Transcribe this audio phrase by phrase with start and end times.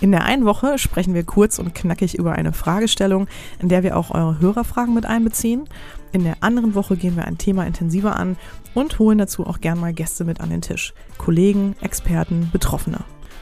[0.00, 3.28] In der einen Woche sprechen wir kurz und knackig über eine Fragestellung,
[3.60, 5.68] in der wir auch eure Hörerfragen mit einbeziehen.
[6.12, 8.36] In der anderen Woche gehen wir ein Thema intensiver an
[8.74, 10.94] und holen dazu auch gern mal Gäste mit an den Tisch.
[11.18, 13.00] Kollegen, Experten, Betroffene.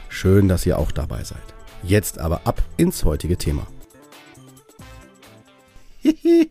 [0.09, 1.41] Schön, dass ihr auch dabei seid.
[1.83, 3.67] Jetzt aber ab ins heutige Thema.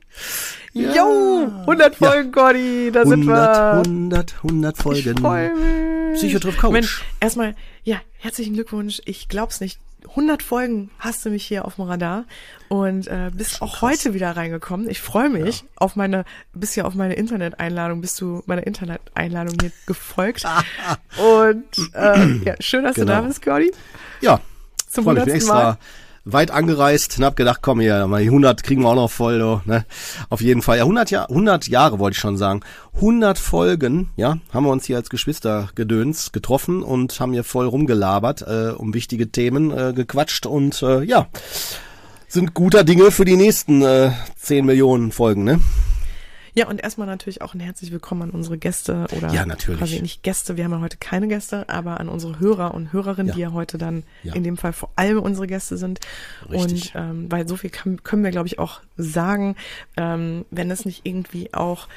[0.74, 0.94] Ja.
[0.94, 2.30] Jo, 100 Folgen, ja.
[2.30, 3.72] Gordi, da 100, sind wir.
[3.72, 5.14] 100, 100 Folgen.
[5.14, 6.18] Ich freu mich.
[6.18, 6.72] Psychotrip Coach.
[6.72, 9.02] Mensch, erstmal, ja, herzlichen Glückwunsch.
[9.04, 9.78] Ich glaub's nicht.
[10.10, 12.24] 100 Folgen hast du mich hier auf dem Radar
[12.68, 13.90] und äh, bist auch krass.
[13.90, 14.88] heute wieder reingekommen.
[14.88, 15.66] Ich freue mich ja.
[15.76, 20.44] auf meine, bist ja auf meine Interneteinladung, bist du meiner Interneteinladung hier gefolgt.
[21.18, 23.06] und äh, ja, schön, dass genau.
[23.06, 23.72] du da bist, Gordi.
[24.20, 24.40] Ja,
[24.88, 25.44] zum 100.
[25.44, 25.78] Mal
[26.24, 29.38] weit angereist und hab gedacht, komm hier, mal die 100 kriegen wir auch noch voll,
[29.38, 29.84] do, ne?
[30.30, 30.78] Auf jeden Fall.
[30.78, 32.60] Ja, 100, Jahr, 100 Jahre wollte ich schon sagen.
[32.94, 37.66] 100 Folgen, ja, haben wir uns hier als Geschwister gedöns getroffen und haben hier voll
[37.66, 41.26] rumgelabert, äh, um wichtige Themen äh, gequatscht und äh, ja,
[42.28, 45.60] sind guter Dinge für die nächsten äh, 10 Millionen Folgen, ne?
[46.54, 49.78] Ja, und erstmal natürlich auch ein herzlich willkommen an unsere Gäste oder ja, natürlich.
[49.78, 53.28] quasi nicht Gäste, wir haben ja heute keine Gäste, aber an unsere Hörer und Hörerinnen,
[53.28, 53.34] ja.
[53.34, 54.34] die ja heute dann ja.
[54.34, 56.00] in dem Fall vor allem unsere Gäste sind.
[56.50, 56.94] Richtig.
[56.94, 59.56] Und ähm, weil so viel kann, können wir, glaube ich, auch sagen,
[59.96, 61.88] ähm, wenn es nicht irgendwie auch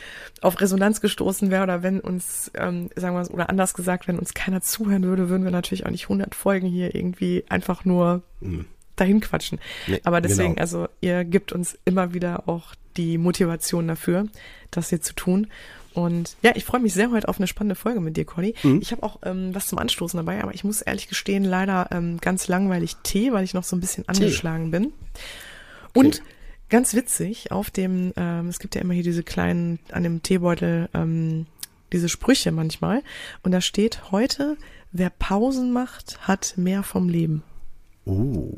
[0.42, 4.34] auf Resonanz gestoßen wäre oder wenn uns, ähm, sagen wir oder anders gesagt, wenn uns
[4.34, 8.66] keiner zuhören würde, würden wir natürlich auch nicht 100 Folgen hier irgendwie einfach nur mhm
[8.96, 9.60] dahin quatschen.
[9.88, 10.62] Nee, Aber deswegen, genau.
[10.62, 14.28] also ihr gibt uns immer wieder auch die Motivation dafür,
[14.72, 15.48] das hier zu tun.
[15.94, 18.54] Und ja, ich freue mich sehr heute auf eine spannende Folge mit dir, Conny.
[18.64, 18.82] Mhm.
[18.82, 22.20] Ich habe auch ähm, was zum Anstoßen dabei, aber ich muss ehrlich gestehen, leider ähm,
[22.20, 24.72] ganz langweilig Tee, weil ich noch so ein bisschen angeschlagen Tee.
[24.72, 24.94] bin.
[25.94, 26.30] Und okay.
[26.70, 30.90] ganz witzig, auf dem, ähm, es gibt ja immer hier diese kleinen, an dem Teebeutel,
[30.94, 31.46] ähm,
[31.94, 33.02] diese Sprüche manchmal.
[33.44, 34.58] Und da steht heute,
[34.92, 37.42] wer Pausen macht, hat mehr vom Leben.
[38.06, 38.52] Oh,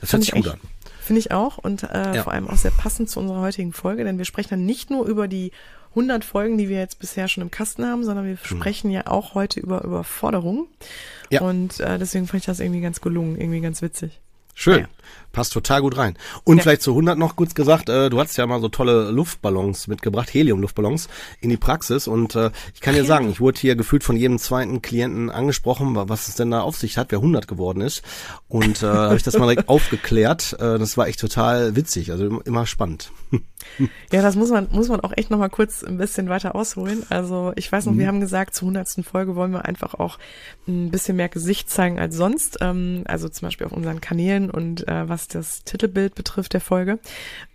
[0.00, 0.60] das hört sich gut an.
[1.02, 2.22] Finde ich auch und äh, ja.
[2.22, 5.04] vor allem auch sehr passend zu unserer heutigen Folge, denn wir sprechen dann nicht nur
[5.06, 5.50] über die
[5.90, 8.38] 100 Folgen, die wir jetzt bisher schon im Kasten haben, sondern wir hm.
[8.44, 10.68] sprechen ja auch heute über Überforderung.
[11.28, 11.40] Ja.
[11.40, 14.20] Und äh, deswegen fand ich das irgendwie ganz gelungen, irgendwie ganz witzig.
[14.54, 14.82] Schön.
[14.82, 14.88] Ja.
[15.32, 16.16] Passt total gut rein.
[16.44, 16.62] Und ja.
[16.62, 20.32] vielleicht zu 100 noch kurz gesagt, äh, du hast ja mal so tolle Luftballons mitgebracht,
[20.32, 21.08] Helium-Luftballons
[21.40, 22.06] in die Praxis.
[22.06, 25.96] Und äh, ich kann dir sagen, ich wurde hier gefühlt von jedem zweiten Klienten angesprochen,
[25.96, 28.02] was es denn da auf sich hat, wer 100 geworden ist.
[28.48, 30.54] Und äh, habe ich das mal direkt aufgeklärt.
[30.60, 33.10] Äh, das war echt total witzig, also immer spannend.
[34.10, 37.04] Ja, das muss man, muss man auch echt nochmal kurz ein bisschen weiter ausholen.
[37.08, 37.98] Also ich weiß noch, mhm.
[37.98, 40.18] wir haben gesagt, zur hundertsten Folge wollen wir einfach auch
[40.66, 42.58] ein bisschen mehr Gesicht zeigen als sonst.
[42.60, 46.98] Ähm, also zum Beispiel auf unseren Kanälen und äh, was das Titelbild betrifft der Folge.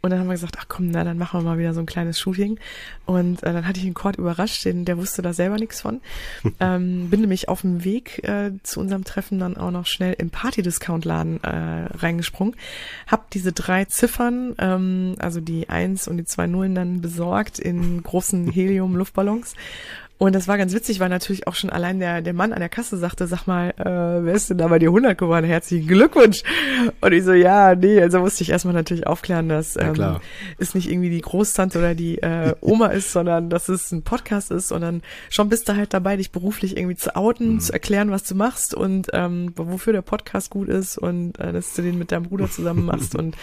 [0.02, 1.86] Und dann haben wir gesagt, ach komm, na, dann machen wir mal wieder so ein
[1.86, 2.60] kleines Shooting.
[3.06, 6.02] Und äh, dann hatte ich einen Cord überrascht, den, der wusste da selber nichts von.
[6.60, 10.30] ähm, bin nämlich auf dem Weg äh, zu unserem Treffen dann auch noch schnell im
[10.30, 12.56] Party-Discount-Laden äh, reingesprungen.
[13.08, 18.02] Hab diese drei Ziffern, ähm, also die eins und die zwei Nullen dann besorgt in
[18.04, 19.56] großen Helium-Luftballons
[20.20, 22.70] und das war ganz witzig, weil natürlich auch schon allein der, der Mann an der
[22.70, 25.46] Kasse sagte, sag mal, äh, wer ist denn da bei dir 100 geworden?
[25.46, 26.42] Herzlichen Glückwunsch.
[27.02, 30.20] Und ich so, ja, nee, also musste ich erstmal natürlich aufklären, dass ähm, ja,
[30.58, 34.50] es nicht irgendwie die Großtante oder die äh, Oma ist, sondern dass es ein Podcast
[34.50, 34.72] ist.
[34.72, 37.60] Und dann schon bist du halt dabei, dich beruflich irgendwie zu outen, mhm.
[37.60, 41.76] zu erklären, was du machst und ähm, wofür der Podcast gut ist und äh, dass
[41.76, 43.14] du den mit deinem Bruder zusammen machst.
[43.16, 43.36] und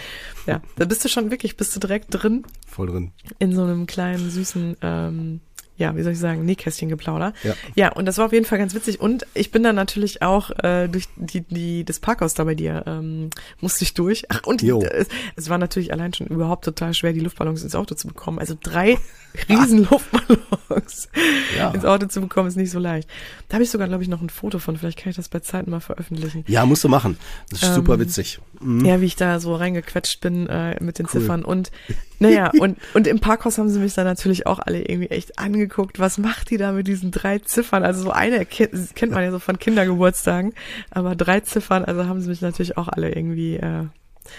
[0.47, 2.45] ja, da bist du schon wirklich, bist du direkt drin.
[2.67, 3.13] Voll drin.
[3.39, 5.41] In so einem kleinen, süßen ähm,
[5.77, 7.33] ja, wie soll ich sagen, Nähkästchen geplauder.
[7.43, 7.55] Ja.
[7.75, 9.01] ja, und das war auf jeden Fall ganz witzig.
[9.01, 12.85] Und ich bin dann natürlich auch äh, durch die, die das Parkhaus da bei dir
[12.87, 13.31] ähm,
[13.61, 14.25] musste ich durch.
[14.29, 17.97] Ach, und es, es war natürlich allein schon überhaupt total schwer, die Luftballons ins Auto
[17.97, 18.39] zu bekommen.
[18.39, 18.99] Also drei
[19.49, 21.09] riesen Luftballons
[21.57, 21.73] ja.
[21.73, 23.09] ins Auto zu bekommen, ist nicht so leicht.
[23.49, 24.77] Da habe ich sogar, glaube ich, noch ein Foto von.
[24.77, 26.45] Vielleicht kann ich das bei Zeiten mal veröffentlichen.
[26.47, 27.19] Ja, musst du machen.
[27.51, 28.39] Das ist ähm, super witzig.
[28.61, 28.85] Mhm.
[28.85, 31.21] Ja, wie ich da so reingequetscht bin äh, mit den cool.
[31.21, 31.45] Ziffern.
[31.45, 31.73] Und
[32.21, 35.64] naja, und, und im Parkhaus haben sie mich dann natürlich auch alle irgendwie echt angeguckt.
[35.99, 37.85] Was macht die da mit diesen drei Ziffern?
[37.85, 40.55] Also so eine kennt, kennt man ja so von Kindergeburtstagen,
[40.91, 43.57] aber drei Ziffern, also haben sie mich natürlich auch alle irgendwie.
[43.57, 43.85] Äh,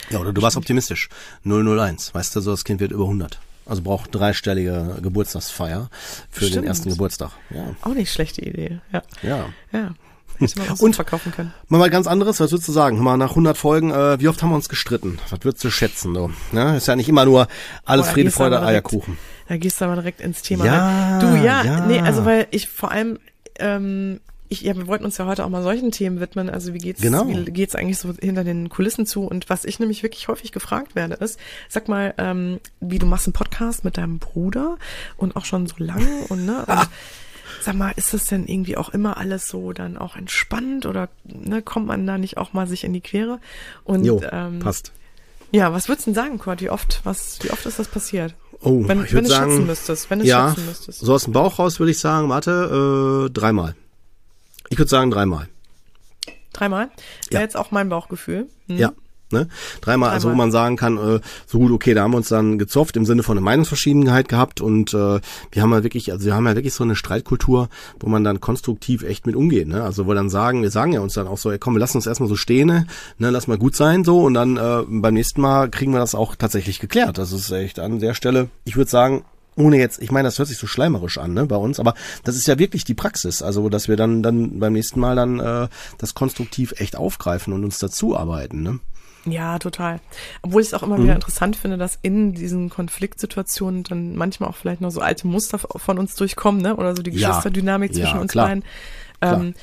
[0.09, 1.09] ja, oder du warst optimistisch.
[1.43, 2.13] 001.
[2.13, 3.39] Weißt du, so das Kind wird über 100.
[3.65, 5.89] Also braucht dreistellige Geburtstagsfeier
[6.29, 6.55] für Stimmt.
[6.55, 7.31] den ersten Geburtstag.
[7.49, 7.75] Ja.
[7.81, 8.79] Auch nicht schlechte Idee.
[8.91, 9.01] Ja.
[9.23, 9.49] Ja.
[9.71, 9.93] Ja.
[10.79, 11.53] Und verkaufen können.
[11.67, 12.99] Mal was ganz anderes, was würdest du sagen?
[12.99, 15.19] Mal nach 100 Folgen, äh, wie oft haben wir uns gestritten?
[15.29, 16.13] Was würdest du schätzen?
[16.13, 16.31] So?
[16.53, 17.47] Ja, ist ja nicht immer nur
[17.85, 19.17] alles Boah, Friede, Freude, Eierkuchen.
[19.47, 21.19] Da gehst du aber direkt ins Thema ja, rein.
[21.19, 23.19] Du, ja, ja, nee, also weil ich vor allem,
[23.59, 26.49] ähm, ich, ja, wir wollten uns ja heute auch mal solchen Themen widmen.
[26.49, 27.27] Also wie geht's, genau.
[27.27, 29.23] wie geht's eigentlich so hinter den Kulissen zu?
[29.23, 33.27] Und was ich nämlich wirklich häufig gefragt werde, ist, sag mal, ähm, wie du machst
[33.27, 34.77] einen Podcast mit deinem Bruder
[35.17, 36.89] und auch schon so lange und ne, und
[37.65, 41.61] sag mal, ist das denn irgendwie auch immer alles so dann auch entspannt oder ne,
[41.61, 43.39] kommt man da nicht auch mal sich in die Quere?
[43.83, 44.91] Und jo, ähm, passt.
[45.51, 46.61] Ja, was würdest du denn sagen, Kurt?
[46.61, 48.35] Wie oft, was, wie oft ist das passiert?
[48.61, 50.99] Oh, wenn, ich wenn du sagen, schätzen müsstest, wenn du ja, schätzen müsstest.
[50.99, 53.75] so aus dem Bauch raus würde ich sagen, warte, äh, dreimal.
[54.69, 55.47] Ich würde sagen dreimal.
[56.53, 56.89] Dreimal?
[57.25, 57.31] Ja.
[57.31, 58.47] Wäre jetzt auch mein Bauchgefühl.
[58.67, 58.77] Hm.
[58.77, 58.93] Ja.
[59.35, 59.47] Ne?
[59.81, 62.57] Dreimal, also wo man sagen kann, äh, so gut, okay, da haben wir uns dann
[62.57, 65.19] gezofft im Sinne von einer Meinungsverschiedenheit gehabt und äh,
[65.51, 68.39] wir haben ja wirklich, also wir haben ja wirklich so eine Streitkultur, wo man dann
[68.39, 69.83] konstruktiv echt mit umgeht, ne?
[69.83, 71.97] Also wo dann sagen, wir sagen ja uns dann auch so, ey, komm, wir lassen
[71.97, 72.87] uns erstmal so stehen, ne?
[73.17, 76.15] ne, lass mal gut sein so und dann äh, beim nächsten Mal kriegen wir das
[76.15, 77.17] auch tatsächlich geklärt.
[77.17, 79.25] Das ist echt an der Stelle, ich würde sagen,
[79.57, 81.93] ohne jetzt, ich meine, das hört sich so schleimerisch an, ne, bei uns, aber
[82.23, 85.39] das ist ja wirklich die Praxis, also dass wir dann dann beim nächsten Mal dann
[85.39, 85.67] äh,
[85.97, 88.79] das konstruktiv echt aufgreifen und uns dazu arbeiten, ne?
[89.25, 89.99] Ja, total.
[90.43, 91.03] Obwohl ich es auch immer Mhm.
[91.03, 95.57] wieder interessant finde, dass in diesen Konfliktsituationen dann manchmal auch vielleicht noch so alte Muster
[95.59, 96.75] von uns durchkommen, ne?
[96.75, 97.29] Oder so die Ja.
[97.29, 98.47] Geschwisterdynamik zwischen Ja, uns klar.
[98.47, 98.63] beiden.
[99.21, 99.53] Ähm,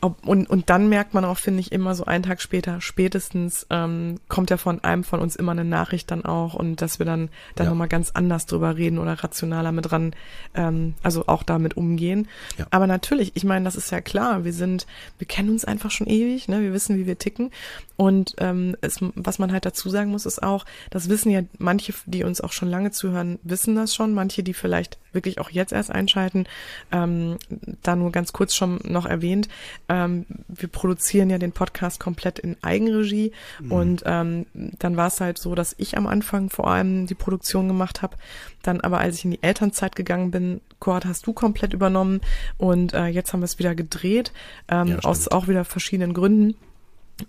[0.00, 3.66] ob, und, und dann merkt man auch, finde ich, immer so einen Tag später, spätestens,
[3.70, 7.06] ähm, kommt ja von einem von uns immer eine Nachricht dann auch und dass wir
[7.06, 7.70] dann, dann Ja.
[7.70, 10.14] nochmal ganz anders drüber reden oder rationaler mit dran,
[10.54, 12.28] ähm, also auch damit umgehen.
[12.58, 12.66] Ja.
[12.70, 14.86] Aber natürlich, ich meine, das ist ja klar, wir sind,
[15.18, 16.60] wir kennen uns einfach schon ewig, ne?
[16.62, 17.50] wir wissen, wie wir ticken.
[17.96, 21.92] Und ähm, es, was man halt dazu sagen muss, ist auch, das wissen ja manche,
[22.06, 25.72] die uns auch schon lange zuhören, wissen das schon, manche, die vielleicht wirklich auch jetzt
[25.72, 26.44] erst einschalten,
[26.92, 27.36] ähm,
[27.82, 29.48] da nur ganz kurz schon noch erwähnt,
[29.90, 33.32] ähm, wir produzieren ja den Podcast komplett in Eigenregie.
[33.68, 37.66] Und ähm, dann war es halt so, dass ich am Anfang vor allem die Produktion
[37.66, 38.16] gemacht habe,
[38.62, 42.20] dann aber als ich in die Elternzeit gegangen bin, Kurt, hast du komplett übernommen.
[42.56, 44.32] Und äh, jetzt haben wir es wieder gedreht,
[44.68, 46.54] ähm, Ja, aus auch wieder verschiedenen Gründen.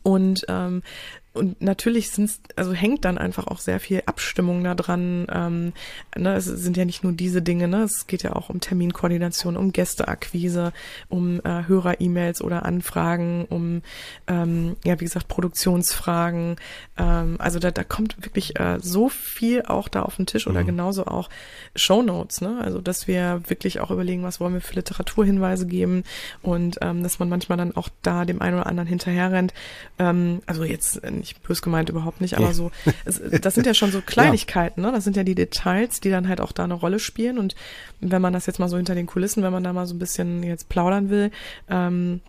[0.04, 0.84] Und ähm,
[1.34, 5.28] und natürlich sind's, also hängt dann einfach auch sehr viel Abstimmung da dran.
[5.32, 5.74] Ähm,
[6.18, 7.84] ne, es sind ja nicht nur diese Dinge, ne?
[7.84, 10.74] Es geht ja auch um Terminkoordination, um Gästeakquise,
[11.08, 13.82] um äh, Hörer-E-Mails oder Anfragen, um
[14.28, 16.58] ähm, ja wie gesagt Produktionsfragen.
[16.98, 20.66] Ähm, also da, da kommt wirklich äh, so viel auch da auf den Tisch oder
[20.66, 21.30] genauso auch
[21.76, 22.60] Shownotes, ne?
[22.62, 26.04] Also dass wir wirklich auch überlegen, was wollen wir für Literaturhinweise geben
[26.42, 29.54] und ähm, dass man manchmal dann auch da dem einen oder anderen hinterherrennt.
[29.98, 32.54] Ähm, also jetzt nicht bös gemeint überhaupt nicht, aber Ja.
[32.54, 32.72] so,
[33.06, 34.92] es, das sind ja schon so Kleinigkeiten, ne?
[34.92, 37.38] Das sind ja die Details, die dann halt auch da eine Rolle spielen.
[37.38, 37.56] Und
[38.00, 40.00] wenn man das jetzt mal so hinter den Kulissen, wenn man da mal so ein
[40.00, 41.32] bisschen jetzt plaudern will,
[41.70, 42.20] ähm,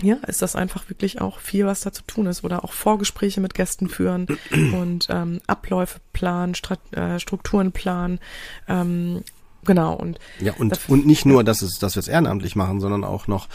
[0.00, 2.44] ja, ist das einfach wirklich auch viel, was da zu tun ist.
[2.44, 4.26] Oder auch Vorgespräche mit Gästen führen
[4.72, 8.20] und ähm, Abläufe planen, Strat äh, Strukturen planen.
[8.68, 9.22] Ähm,
[9.68, 9.94] genau.
[9.94, 13.04] Und Ja, und, Dafür- und nicht nur, dass, es, dass wir es ehrenamtlich machen, sondern
[13.04, 13.46] auch noch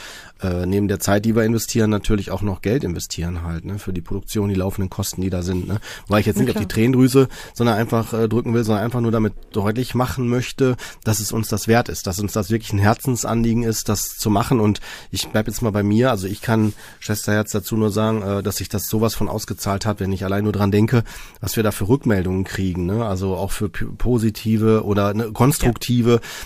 [0.42, 3.94] äh, neben der Zeit, die wir investieren, natürlich auch noch Geld investieren halt, ne, für
[3.94, 5.80] die Produktion, die laufenden Kosten, die da sind, ne.
[6.08, 6.66] Weil ich jetzt nicht auf klar.
[6.66, 11.20] die Tränendrüse, sondern einfach äh, drücken will, sondern einfach nur damit deutlich machen möchte, dass
[11.20, 14.60] es uns das wert ist, dass uns das wirklich ein Herzensanliegen ist, das zu machen.
[14.60, 14.80] Und
[15.12, 18.58] ich bleib jetzt mal bei mir, also ich kann Schwesterherz dazu nur sagen, äh, dass
[18.58, 21.04] sich das sowas von ausgezahlt hat, wenn ich allein nur dran denke,
[21.42, 23.06] was wir da für Rückmeldungen kriegen, ne?
[23.06, 26.03] Also auch für positive oder ne, konstruktive,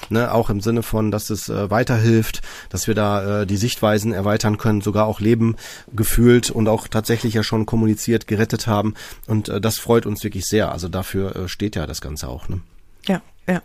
[0.10, 4.14] ne, auch im Sinne von, dass es äh, weiterhilft, dass wir da äh, die Sichtweisen
[4.14, 5.56] erweitern können, sogar auch Leben
[5.94, 8.94] gefühlt und auch tatsächlich ja schon kommuniziert, gerettet haben.
[9.28, 10.72] Und äh, das freut uns wirklich sehr.
[10.72, 12.62] Also dafür äh, steht ja das Ganze auch, ne?
[13.06, 13.62] Ja, ja.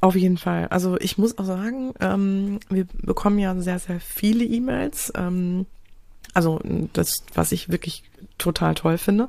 [0.00, 0.66] Auf jeden Fall.
[0.68, 5.12] Also ich muss auch sagen, ähm, wir bekommen ja sehr, sehr viele E-Mails.
[5.14, 5.66] Ähm,
[6.34, 6.60] also
[6.92, 8.02] das, was ich wirklich
[8.38, 9.28] total toll finde.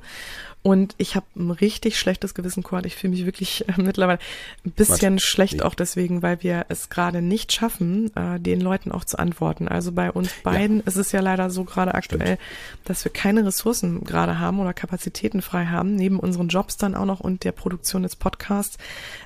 [0.64, 2.86] Und ich habe ein richtig schlechtes Gewissen, Kurt.
[2.86, 4.20] Ich fühle mich wirklich äh, mittlerweile
[4.66, 9.04] ein bisschen schlecht auch deswegen, weil wir es gerade nicht schaffen, äh, den Leuten auch
[9.04, 9.68] zu antworten.
[9.68, 12.38] Also bei uns beiden ist es ja leider so gerade aktuell,
[12.86, 17.06] dass wir keine Ressourcen gerade haben oder Kapazitäten frei haben, neben unseren Jobs dann auch
[17.06, 18.78] noch und der Produktion des Podcasts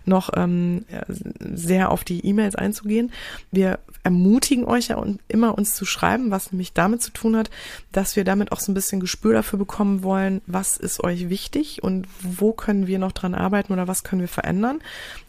[0.06, 3.12] noch ähm, äh, sehr auf die E-Mails einzugehen.
[3.52, 7.50] Wir ermutigen euch ja immer, uns zu schreiben, was nämlich damit zu tun hat,
[7.92, 11.84] dass wir damit auch so ein bisschen Gespür dafür bekommen wollen, was ist euch wichtig
[11.84, 14.80] und wo können wir noch dran arbeiten oder was können wir verändern.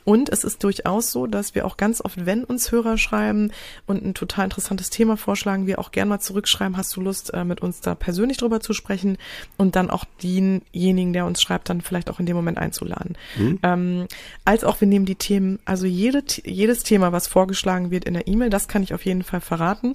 [0.08, 3.52] Und es ist durchaus so, dass wir auch ganz oft, wenn uns Hörer schreiben
[3.84, 7.44] und ein total interessantes Thema vorschlagen, wir auch gern mal zurückschreiben, hast du Lust, äh,
[7.44, 9.18] mit uns da persönlich drüber zu sprechen
[9.58, 13.18] und dann auch denjenigen, der uns schreibt, dann vielleicht auch in dem Moment einzuladen.
[13.62, 14.06] Ähm,
[14.46, 18.28] als auch wir nehmen die Themen, also jede, jedes Thema, was vorgeschlagen wird in der
[18.28, 19.94] E-Mail, das kann ich auf jeden Fall verraten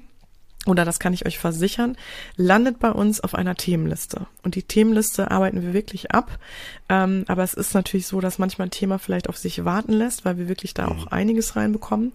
[0.66, 1.98] oder das kann ich euch versichern,
[2.38, 4.28] landet bei uns auf einer Themenliste.
[4.44, 6.40] Und die Themenliste arbeiten wir wirklich ab.
[6.88, 10.24] Ähm, aber es ist natürlich so, dass manchmal ein Thema vielleicht auf sich warten lässt,
[10.24, 11.08] weil wir wirklich da auch mhm.
[11.12, 12.14] einiges reinbekommen.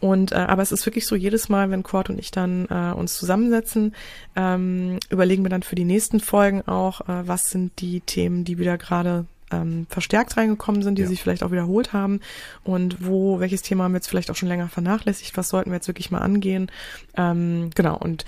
[0.00, 2.92] Und äh, aber es ist wirklich so, jedes Mal, wenn Cord und ich dann äh,
[2.92, 3.94] uns zusammensetzen,
[4.36, 8.58] ähm, überlegen wir dann für die nächsten Folgen auch, äh, was sind die Themen, die
[8.58, 11.08] wieder gerade ähm, verstärkt reingekommen sind, die ja.
[11.08, 12.20] sich vielleicht auch wiederholt haben
[12.64, 15.76] und wo, welches Thema haben wir jetzt vielleicht auch schon länger vernachlässigt, was sollten wir
[15.76, 16.70] jetzt wirklich mal angehen.
[17.16, 18.24] Ähm, genau, und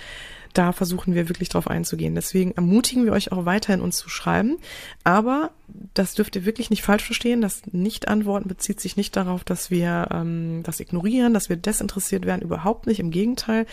[0.53, 2.15] da versuchen wir wirklich drauf einzugehen.
[2.15, 4.59] Deswegen ermutigen wir euch auch weiterhin uns zu schreiben.
[5.05, 5.51] Aber
[5.95, 7.41] das dürft ihr wirklich nicht falsch verstehen.
[7.41, 12.43] Das Nicht-Antworten bezieht sich nicht darauf, dass wir ähm, das ignorieren, dass wir desinteressiert werden.
[12.43, 13.01] Überhaupt nicht.
[13.01, 13.67] Im Gegenteil.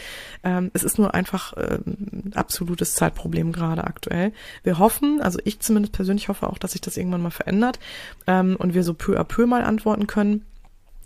[0.44, 4.32] Ähm, es ist nur einfach ähm, absolutes Zeitproblem gerade aktuell.
[4.64, 7.80] Wir hoffen, also ich zumindest persönlich hoffe auch, dass sich das irgendwann mal verändert
[8.28, 10.44] ähm, und wir so peu à peu mal antworten können.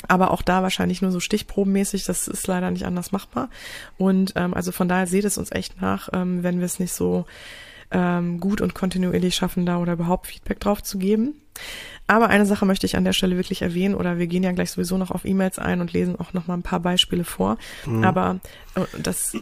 [0.07, 3.49] Aber auch da wahrscheinlich nur so stichprobenmäßig, das ist leider nicht anders machbar.
[3.97, 6.93] Und ähm, also von daher seht es uns echt nach, ähm, wenn wir es nicht
[6.93, 7.25] so
[7.91, 11.35] ähm, gut und kontinuierlich schaffen, da oder überhaupt Feedback drauf zu geben.
[12.07, 14.71] Aber eine Sache möchte ich an der Stelle wirklich erwähnen, oder wir gehen ja gleich
[14.71, 17.57] sowieso noch auf E-Mails ein und lesen auch noch mal ein paar Beispiele vor.
[17.85, 18.03] Mhm.
[18.03, 18.39] Aber
[18.75, 19.37] äh, das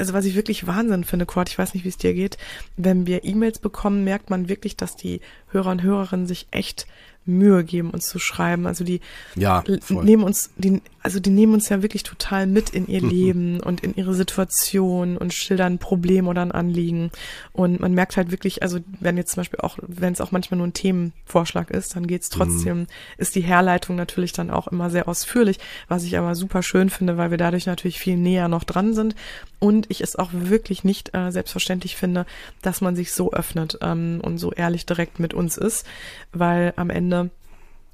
[0.00, 2.38] also was ich wirklich Wahnsinn finde, Cord, ich weiß nicht, wie es dir geht,
[2.78, 6.86] wenn wir E-Mails bekommen, merkt man wirklich, dass die Hörer und Hörerinnen sich echt
[7.30, 8.66] Mühe geben, uns zu schreiben.
[8.66, 9.00] Also die
[9.34, 13.60] ja, nehmen uns, die, also die nehmen uns ja wirklich total mit in ihr Leben
[13.60, 17.10] und in ihre Situation und schildern ein Problem oder ein Anliegen.
[17.52, 20.58] Und man merkt halt wirklich, also wenn jetzt zum Beispiel auch, wenn es auch manchmal
[20.58, 22.86] nur ein Themenvorschlag ist, dann geht's trotzdem, mhm.
[23.18, 27.16] ist die Herleitung natürlich dann auch immer sehr ausführlich, was ich aber super schön finde,
[27.16, 29.14] weil wir dadurch natürlich viel näher noch dran sind.
[29.58, 32.26] Und ich es auch wirklich nicht äh, selbstverständlich finde,
[32.62, 35.86] dass man sich so öffnet ähm, und so ehrlich direkt mit uns ist,
[36.32, 37.30] weil am Ende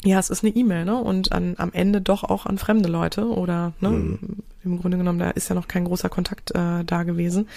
[0.04, 0.96] ja, es ist eine E-Mail, ne?
[0.96, 4.18] Und an, am Ende doch auch an fremde Leute oder ne, mhm.
[4.64, 7.48] im Grunde genommen, da ist ja noch kein großer Kontakt äh, da gewesen.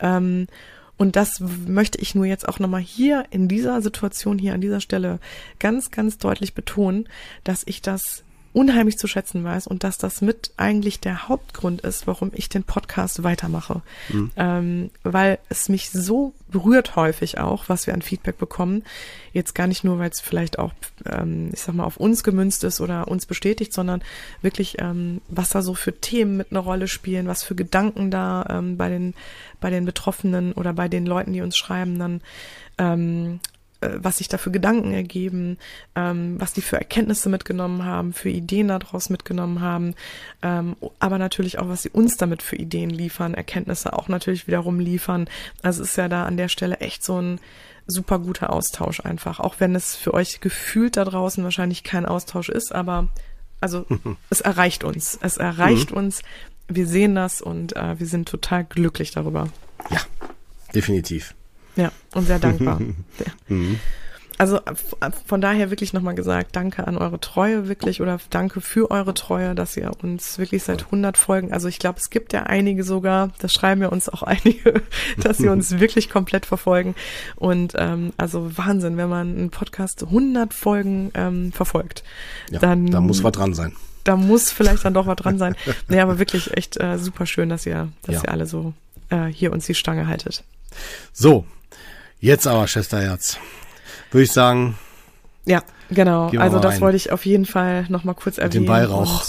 [0.00, 0.46] Ähm,
[0.96, 4.80] und das möchte ich nur jetzt auch nochmal hier in dieser Situation, hier an dieser
[4.80, 5.18] Stelle
[5.58, 7.08] ganz, ganz deutlich betonen,
[7.44, 12.06] dass ich das unheimlich zu schätzen weiß und dass das mit eigentlich der Hauptgrund ist,
[12.06, 13.82] warum ich den Podcast weitermache.
[14.10, 14.30] Mhm.
[14.36, 18.84] Ähm, weil es mich so berührt häufig auch, was wir an Feedback bekommen.
[19.32, 20.72] Jetzt gar nicht nur, weil es vielleicht auch,
[21.06, 24.02] ähm, ich sag mal, auf uns gemünzt ist oder uns bestätigt, sondern
[24.42, 28.46] wirklich, ähm, was da so für Themen mit einer Rolle spielen, was für Gedanken da
[28.50, 29.14] ähm, bei den
[29.60, 32.20] bei den Betroffenen oder bei den Leuten, die uns schreiben, dann
[32.76, 33.51] ähm, äh,
[33.96, 35.58] was sich da für Gedanken ergeben,
[35.94, 39.94] ähm, was die für Erkenntnisse mitgenommen haben, für Ideen daraus mitgenommen haben,
[40.42, 44.80] ähm, aber natürlich auch, was sie uns damit für Ideen liefern, Erkenntnisse auch natürlich wiederum
[44.80, 45.28] liefern.
[45.62, 47.40] Also es ist ja da an der Stelle echt so ein
[47.86, 52.48] super guter Austausch einfach, auch wenn es für euch gefühlt da draußen wahrscheinlich kein Austausch
[52.48, 53.08] ist, aber
[53.60, 53.86] also
[54.30, 55.98] es erreicht uns, es erreicht mhm.
[55.98, 56.22] uns,
[56.68, 59.48] wir sehen das und äh, wir sind total glücklich darüber.
[59.90, 60.00] Ja,
[60.74, 61.34] definitiv.
[61.76, 62.80] Ja, und sehr dankbar.
[63.18, 63.32] ja.
[63.48, 63.78] mhm.
[64.42, 64.58] Also
[65.26, 69.54] von daher wirklich nochmal gesagt, danke an eure Treue wirklich oder danke für eure Treue,
[69.54, 73.30] dass ihr uns wirklich seit 100 Folgen, also ich glaube, es gibt ja einige sogar,
[73.38, 74.82] das schreiben wir uns auch einige,
[75.18, 76.96] dass sie uns wirklich komplett verfolgen
[77.36, 82.02] und ähm, also Wahnsinn, wenn man einen Podcast 100 Folgen ähm, verfolgt,
[82.50, 83.72] ja, dann da muss was dran sein.
[84.02, 85.54] Da muss vielleicht dann doch was dran sein.
[85.86, 88.22] nee, aber wirklich echt äh, super schön, dass ihr, dass ja.
[88.22, 88.74] ihr alle so
[89.10, 90.42] äh, hier uns die Stange haltet.
[91.12, 91.44] So,
[92.22, 93.36] Jetzt aber, Schwesterherz.
[94.12, 94.78] Würde ich sagen.
[95.44, 95.60] Ja,
[95.90, 96.28] genau.
[96.38, 96.80] Also das rein.
[96.80, 98.62] wollte ich auf jeden Fall nochmal kurz erwähnen.
[98.62, 99.26] Mit dem Weihrauch.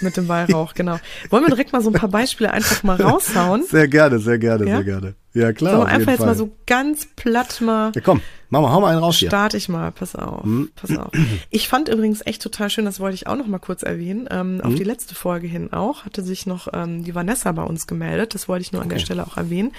[0.00, 1.00] Mit dem Weihrauch, genau.
[1.30, 3.64] Wollen wir direkt mal so ein paar Beispiele einfach mal raushauen?
[3.64, 4.76] Sehr gerne, sehr gerne, ja?
[4.76, 5.14] sehr gerne.
[5.34, 5.80] Ja, klar.
[5.80, 6.28] Wir einfach jetzt Fall.
[6.28, 7.90] mal so ganz platt mal.
[7.96, 9.30] Ja, komm, mach mal, hau mal einen raus hier.
[9.30, 10.70] Starte ich mal, pass auf, mhm.
[10.76, 11.10] pass auf.
[11.50, 14.28] Ich fand übrigens echt total schön, das wollte ich auch noch mal kurz erwähnen.
[14.30, 14.60] Ähm, mhm.
[14.60, 18.36] Auf die letzte Folge hin auch hatte sich noch ähm, die Vanessa bei uns gemeldet.
[18.36, 18.98] Das wollte ich nur an okay.
[18.98, 19.72] der Stelle auch erwähnen.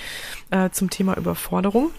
[0.52, 1.92] Äh, zum Thema Überforderung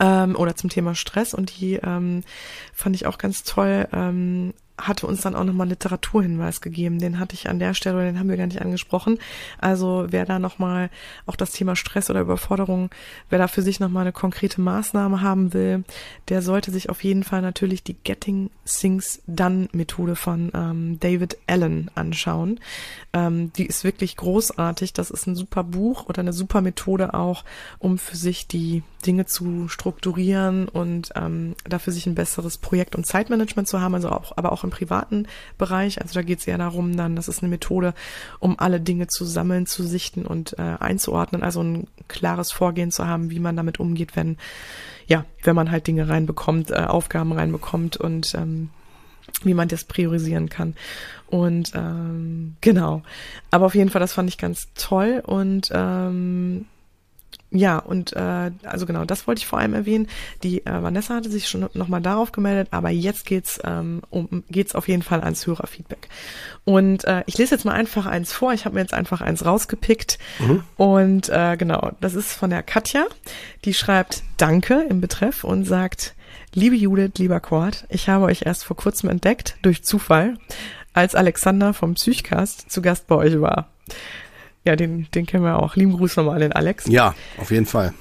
[0.00, 2.24] ähm, oder zum Thema Stress und die ähm,
[2.72, 3.88] fand ich auch ganz toll.
[3.92, 6.98] Ähm, hatte uns dann auch nochmal Literaturhinweis gegeben.
[6.98, 9.18] Den hatte ich an der Stelle, den haben wir gar nicht angesprochen.
[9.58, 10.90] Also wer da nochmal
[11.26, 12.90] auch das Thema Stress oder Überforderung,
[13.30, 15.84] wer da für sich nochmal eine konkrete Maßnahme haben will,
[16.28, 21.36] der sollte sich auf jeden Fall natürlich die Getting Things Done Methode von ähm, David
[21.46, 22.58] Allen anschauen.
[23.12, 24.92] Ähm, die ist wirklich großartig.
[24.92, 27.44] Das ist ein super Buch oder eine super Methode auch,
[27.78, 33.06] um für sich die Dinge zu strukturieren und ähm, dafür sich ein besseres Projekt- und
[33.06, 35.26] Zeitmanagement zu haben, also auch, aber auch im privaten
[35.58, 36.00] Bereich.
[36.00, 37.94] Also da geht es eher darum, dann, das ist eine Methode,
[38.38, 43.06] um alle Dinge zu sammeln, zu sichten und äh, einzuordnen, also ein klares Vorgehen zu
[43.06, 44.36] haben, wie man damit umgeht, wenn,
[45.06, 48.70] ja, wenn man halt Dinge reinbekommt, äh, Aufgaben reinbekommt und ähm,
[49.44, 50.74] wie man das priorisieren kann.
[51.26, 53.02] Und ähm, genau.
[53.50, 55.22] Aber auf jeden Fall, das fand ich ganz toll.
[55.24, 56.66] Und ähm,
[57.52, 60.08] ja, und äh, also genau, das wollte ich vor allem erwähnen.
[60.42, 64.74] Die äh, Vanessa hatte sich schon nochmal darauf gemeldet, aber jetzt geht's ähm, um geht's
[64.74, 66.08] auf jeden Fall ans Hörerfeedback.
[66.64, 68.54] Und äh, ich lese jetzt mal einfach eins vor.
[68.54, 70.18] Ich habe mir jetzt einfach eins rausgepickt.
[70.38, 70.62] Mhm.
[70.76, 73.04] Und äh, genau, das ist von der Katja.
[73.64, 76.14] Die schreibt Danke im Betreff und sagt,
[76.54, 80.38] liebe Judith, lieber Kurt, ich habe euch erst vor kurzem entdeckt, durch Zufall,
[80.94, 83.68] als Alexander vom Psychcast zu Gast bei euch war.
[84.64, 85.76] Ja, den, den kennen wir auch.
[85.76, 86.86] Lieben Gruß nochmal an den Alex.
[86.86, 87.92] Ja, auf jeden Fall.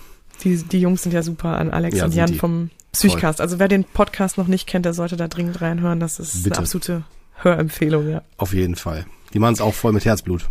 [0.43, 2.37] Die, die Jungs sind ja super an Alex ja, und Jan die.
[2.37, 3.37] vom Psychcast.
[3.37, 3.43] Toll.
[3.43, 5.99] Also wer den Podcast noch nicht kennt, der sollte da dringend reinhören.
[5.99, 6.55] Das ist Bitte.
[6.55, 7.03] eine absolute
[7.35, 8.21] Hörempfehlung, ja.
[8.37, 9.05] Auf jeden Fall.
[9.33, 10.49] Die machen es auch voll mit Herzblut.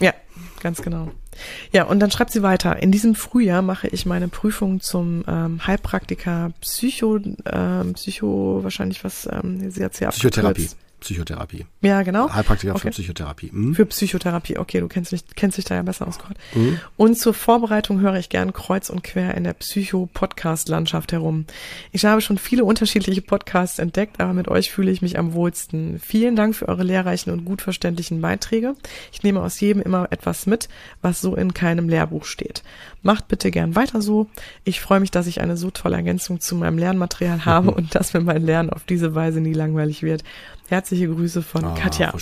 [0.00, 0.12] Ja,
[0.60, 1.10] ganz genau.
[1.72, 2.80] Ja, und dann schreibt sie weiter.
[2.82, 9.28] In diesem Frühjahr mache ich meine Prüfung zum ähm, Heilpraktiker Psycho, ähm, Psycho, wahrscheinlich was,
[9.30, 10.68] ähm, sie hat sie Psychotherapie.
[11.00, 11.66] Psychotherapie.
[11.80, 12.32] Ja, genau.
[12.32, 12.88] Heilpraktiker okay.
[12.88, 13.50] für Psychotherapie.
[13.52, 13.74] Mhm.
[13.74, 16.36] Für Psychotherapie, okay, du kennst dich, kennst dich da ja besser aus, Gott.
[16.54, 16.80] Mhm.
[16.96, 21.46] Und zur Vorbereitung höre ich gern kreuz und quer in der Psycho-Podcast-Landschaft herum.
[21.92, 26.00] Ich habe schon viele unterschiedliche Podcasts entdeckt, aber mit euch fühle ich mich am wohlsten.
[26.00, 28.74] Vielen Dank für eure lehrreichen und gut verständlichen Beiträge.
[29.12, 30.68] Ich nehme aus jedem immer etwas mit,
[31.00, 32.62] was so in keinem Lehrbuch steht.
[33.02, 34.26] Macht bitte gern weiter so.
[34.64, 38.12] Ich freue mich, dass ich eine so tolle Ergänzung zu meinem Lernmaterial habe und dass
[38.12, 40.24] mir mein Lernen auf diese Weise nie langweilig wird.
[40.68, 42.12] Herzliche Grüße von ah, Katja.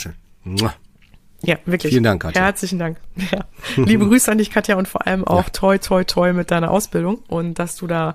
[1.42, 1.92] Ja, wirklich.
[1.92, 2.42] Vielen Dank, Katja.
[2.42, 2.98] Herzlichen Dank.
[3.32, 3.46] Ja.
[3.84, 5.50] Liebe Grüße an dich, Katja, und vor allem auch ja.
[5.50, 8.14] toi, toi, toi mit deiner Ausbildung und dass du da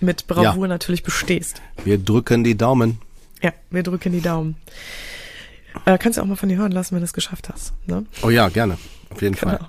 [0.00, 0.68] mit Bravour ja.
[0.68, 1.62] natürlich bestehst.
[1.84, 2.98] Wir drücken die Daumen.
[3.42, 4.56] Ja, wir drücken die Daumen.
[5.84, 7.72] Äh, kannst du auch mal von dir hören lassen, wenn du es geschafft hast.
[7.86, 8.04] Ne?
[8.22, 8.76] Oh ja, gerne.
[9.10, 9.56] Auf jeden genau.
[9.56, 9.68] Fall.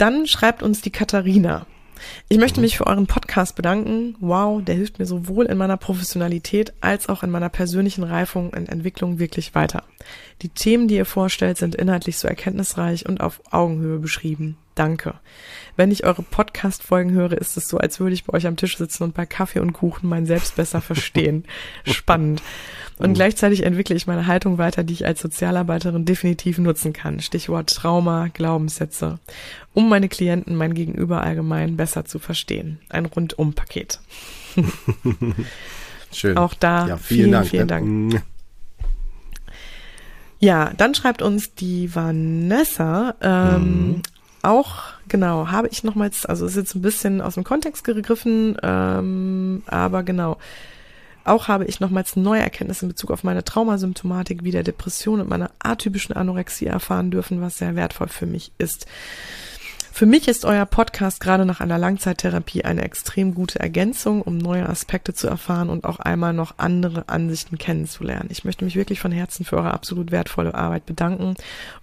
[0.00, 1.66] Dann schreibt uns die Katharina.
[2.30, 4.16] Ich möchte mich für euren Podcast bedanken.
[4.20, 8.70] Wow, der hilft mir sowohl in meiner Professionalität als auch in meiner persönlichen Reifung und
[8.70, 9.82] Entwicklung wirklich weiter.
[10.40, 14.56] Die Themen, die ihr vorstellt, sind inhaltlich so erkenntnisreich und auf Augenhöhe beschrieben.
[14.80, 15.12] Danke.
[15.76, 18.78] Wenn ich eure Podcast-Folgen höre, ist es so, als würde ich bei euch am Tisch
[18.78, 21.44] sitzen und bei Kaffee und Kuchen mein Selbst besser verstehen.
[21.84, 22.42] Spannend.
[22.96, 27.20] Und gleichzeitig entwickle ich meine Haltung weiter, die ich als Sozialarbeiterin definitiv nutzen kann.
[27.20, 29.18] Stichwort Trauma, Glaubenssätze.
[29.74, 32.80] Um meine Klienten, mein Gegenüber allgemein besser zu verstehen.
[32.88, 34.00] Ein Rundum-Paket.
[36.10, 36.38] Schön.
[36.38, 37.84] Auch da ja, vielen, vielen Dank.
[37.84, 38.24] Vielen Dank.
[40.42, 44.02] Ja, dann schreibt uns die Vanessa, ähm, mhm.
[44.42, 49.62] Auch, genau, habe ich nochmals, also ist jetzt ein bisschen aus dem Kontext gegriffen, ähm,
[49.66, 50.38] aber genau,
[51.24, 55.28] auch habe ich nochmals neue Erkenntnisse in Bezug auf meine Traumasymptomatik wie der Depression und
[55.28, 58.86] meiner atypischen Anorexie erfahren dürfen, was sehr wertvoll für mich ist.
[60.00, 64.66] Für mich ist euer Podcast gerade nach einer Langzeittherapie eine extrem gute Ergänzung, um neue
[64.66, 68.30] Aspekte zu erfahren und auch einmal noch andere Ansichten kennenzulernen.
[68.32, 71.34] Ich möchte mich wirklich von Herzen für eure absolut wertvolle Arbeit bedanken.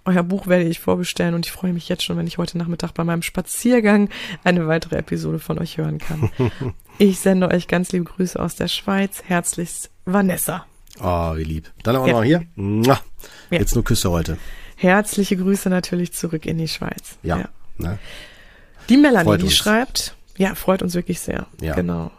[0.04, 2.92] Euer Buch werde ich vorbestellen und ich freue mich jetzt schon, wenn ich heute Nachmittag
[2.92, 4.08] bei meinem Spaziergang
[4.42, 6.28] eine weitere Episode von euch hören kann.
[7.00, 9.22] Ich sende euch ganz liebe Grüße aus der Schweiz.
[9.24, 10.66] Herzlichst Vanessa.
[11.00, 11.70] Oh, wie lieb.
[11.84, 12.12] Dann auch ja.
[12.14, 12.42] noch hier.
[12.56, 12.98] Ja.
[13.50, 14.38] Jetzt nur Küsse heute.
[14.74, 17.16] Herzliche Grüße natürlich zurück in die Schweiz.
[17.22, 17.38] Ja.
[17.38, 17.48] ja.
[17.78, 17.98] Ne?
[18.88, 21.46] Die Melanie, die schreibt, ja, freut uns wirklich sehr.
[21.60, 21.74] Ja.
[21.74, 22.10] Genau.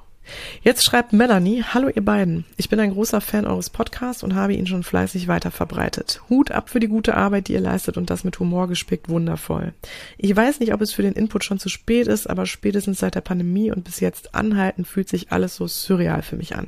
[0.61, 2.45] Jetzt schreibt Melanie, hallo ihr beiden.
[2.57, 6.21] Ich bin ein großer Fan eures Podcasts und habe ihn schon fleißig weiter verbreitet.
[6.29, 9.73] Hut ab für die gute Arbeit, die ihr leistet und das mit Humor gespickt wundervoll.
[10.17, 13.15] Ich weiß nicht, ob es für den Input schon zu spät ist, aber spätestens seit
[13.15, 16.67] der Pandemie und bis jetzt anhalten fühlt sich alles so surreal für mich an.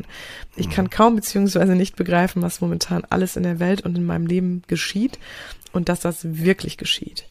[0.55, 4.25] Ich kann kaum beziehungsweise nicht begreifen, was momentan alles in der Welt und in meinem
[4.25, 5.19] Leben geschieht
[5.73, 7.25] und dass das wirklich geschieht.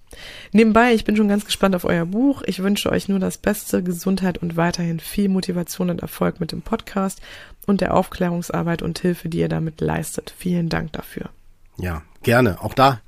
[0.53, 2.43] Nebenbei, ich bin schon ganz gespannt auf euer Buch.
[2.47, 6.63] Ich wünsche euch nur das Beste, Gesundheit und weiterhin viel Motivation und Erfolg mit dem
[6.63, 7.21] Podcast
[7.67, 10.35] und der Aufklärungsarbeit und Hilfe, die ihr damit leistet.
[10.37, 11.31] Vielen Dank dafür.
[11.77, 12.61] Ja, gerne.
[12.63, 13.01] Auch da.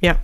[0.00, 0.16] Ja,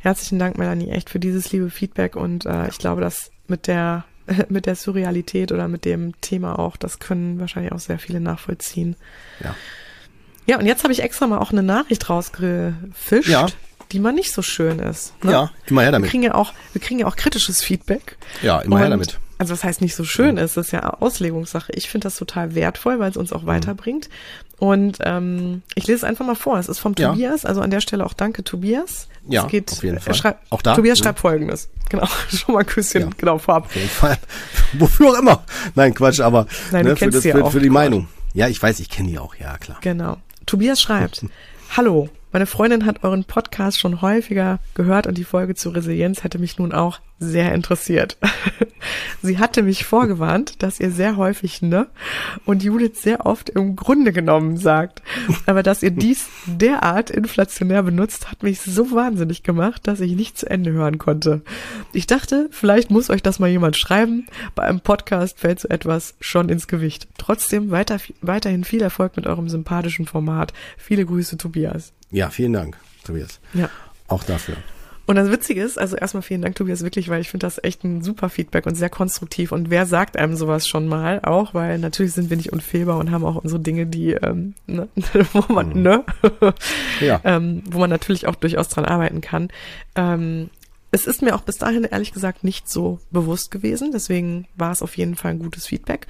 [0.00, 4.04] herzlichen Dank, Melanie, echt für dieses liebe Feedback und äh, ich glaube, dass mit der
[4.48, 8.96] mit der Surrealität oder mit dem Thema auch, das können wahrscheinlich auch sehr viele nachvollziehen.
[9.42, 9.54] Ja.
[10.48, 13.28] Ja, und jetzt habe ich extra mal auch eine Nachricht rausgefischt.
[13.28, 13.46] Ja
[13.92, 15.12] die mal nicht so schön ist.
[15.24, 15.32] Ne?
[15.32, 16.08] Ja, immer her damit.
[16.08, 18.16] Wir kriegen ja auch, wir kriegen ja auch kritisches Feedback.
[18.42, 19.18] Ja, immer und, her damit.
[19.38, 21.72] Also was heißt nicht so schön ist, das ist ja Auslegungssache.
[21.72, 23.46] Ich finde das total wertvoll, weil es uns auch mhm.
[23.46, 24.08] weiterbringt.
[24.58, 26.58] Und ähm, ich lese es einfach mal vor.
[26.58, 27.10] Es ist vom ja.
[27.10, 29.08] Tobias, also an der Stelle auch danke, Tobias.
[29.28, 30.14] Ja, es geht, auf jeden Fall.
[30.14, 30.74] Schreibt, auch da.
[30.74, 31.04] Tobias mhm.
[31.04, 31.68] schreibt folgendes.
[31.88, 33.10] Genau, schon mal ein Küsschen, ja.
[33.16, 33.66] genau, vorab.
[33.66, 34.18] Auf jeden Fall.
[34.72, 35.44] Wofür auch immer.
[35.76, 38.08] Nein, Quatsch, aber Nein, ne, für, das, für, für die Meinung.
[38.34, 39.78] Ja, ich weiß, ich kenne die auch, ja, klar.
[39.80, 40.18] Genau.
[40.48, 41.24] Tobias schreibt,
[41.76, 46.38] Hallo, meine Freundin hat euren Podcast schon häufiger gehört und die Folge zur Resilienz hätte
[46.38, 48.16] mich nun auch sehr interessiert.
[49.22, 51.88] Sie hatte mich vorgewarnt, dass ihr sehr häufig ne
[52.44, 55.02] und Judith sehr oft im Grunde genommen sagt.
[55.46, 60.38] Aber dass ihr dies derart inflationär benutzt, hat mich so wahnsinnig gemacht, dass ich nicht
[60.38, 61.42] zu Ende hören konnte.
[61.92, 64.26] Ich dachte, vielleicht muss euch das mal jemand schreiben.
[64.54, 67.08] Bei einem Podcast fällt so etwas schon ins Gewicht.
[67.18, 70.52] Trotzdem weiter, weiterhin viel Erfolg mit eurem sympathischen Format.
[70.76, 71.92] Viele Grüße, Tobias.
[72.10, 73.40] Ja, vielen Dank, Tobias.
[73.54, 73.68] Ja.
[74.06, 74.56] Auch dafür.
[75.08, 77.82] Und das Witzige ist, also erstmal vielen Dank, Tobias, wirklich, weil ich finde das echt
[77.82, 79.52] ein super Feedback und sehr konstruktiv.
[79.52, 83.10] Und wer sagt einem sowas schon mal auch, weil natürlich sind wir nicht unfehlbar und
[83.10, 84.86] haben auch unsere Dinge, die, ähm, ne,
[85.32, 85.82] wo man, mhm.
[85.82, 86.04] ne?
[87.00, 87.22] ja.
[87.24, 89.48] ähm, wo man natürlich auch durchaus dran arbeiten kann.
[89.94, 90.50] Ähm,
[90.90, 94.82] es ist mir auch bis dahin ehrlich gesagt nicht so bewusst gewesen, deswegen war es
[94.82, 96.06] auf jeden Fall ein gutes Feedback.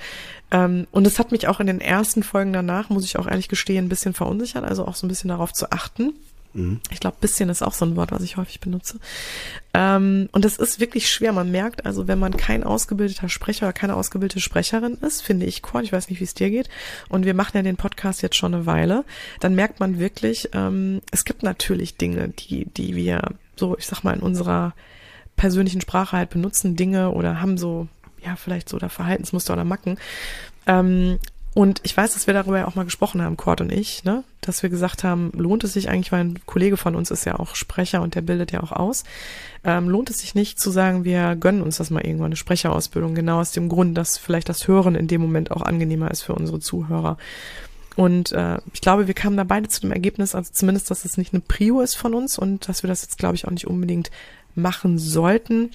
[0.50, 3.48] Ähm, und es hat mich auch in den ersten Folgen danach, muss ich auch ehrlich
[3.48, 6.12] gestehen, ein bisschen verunsichert, also auch so ein bisschen darauf zu achten
[6.54, 6.80] Mhm.
[6.90, 8.98] Ich glaube, bisschen ist auch so ein Wort, was ich häufig benutze.
[9.74, 11.32] Ähm, und das ist wirklich schwer.
[11.32, 15.62] Man merkt also, wenn man kein ausgebildeter Sprecher oder keine ausgebildete Sprecherin ist, finde ich,
[15.62, 16.68] Cord, ich weiß nicht, wie es dir geht,
[17.08, 19.04] und wir machen ja den Podcast jetzt schon eine Weile,
[19.40, 23.22] dann merkt man wirklich, ähm, es gibt natürlich Dinge, die, die wir
[23.58, 24.74] so, ich sag mal, in unserer
[25.36, 27.88] persönlichen Sprache halt benutzen, Dinge oder haben so,
[28.24, 29.98] ja, vielleicht so oder Verhaltensmuster oder Macken.
[30.66, 31.18] Ähm,
[31.54, 34.22] und ich weiß, dass wir darüber ja auch mal gesprochen haben, Cord und ich, ne?
[34.40, 37.38] dass wir gesagt haben, lohnt es sich eigentlich, weil ein Kollege von uns ist ja
[37.38, 39.02] auch Sprecher und der bildet ja auch aus,
[39.64, 43.14] ähm, lohnt es sich nicht zu sagen, wir gönnen uns das mal irgendwann, eine Sprecherausbildung,
[43.14, 46.34] genau aus dem Grund, dass vielleicht das Hören in dem Moment auch angenehmer ist für
[46.34, 47.16] unsere Zuhörer.
[47.98, 51.16] Und äh, ich glaube, wir kamen da beide zu dem Ergebnis, also zumindest, dass es
[51.16, 53.66] nicht eine Prio ist von uns und dass wir das jetzt, glaube ich, auch nicht
[53.66, 54.12] unbedingt
[54.54, 55.72] machen sollten,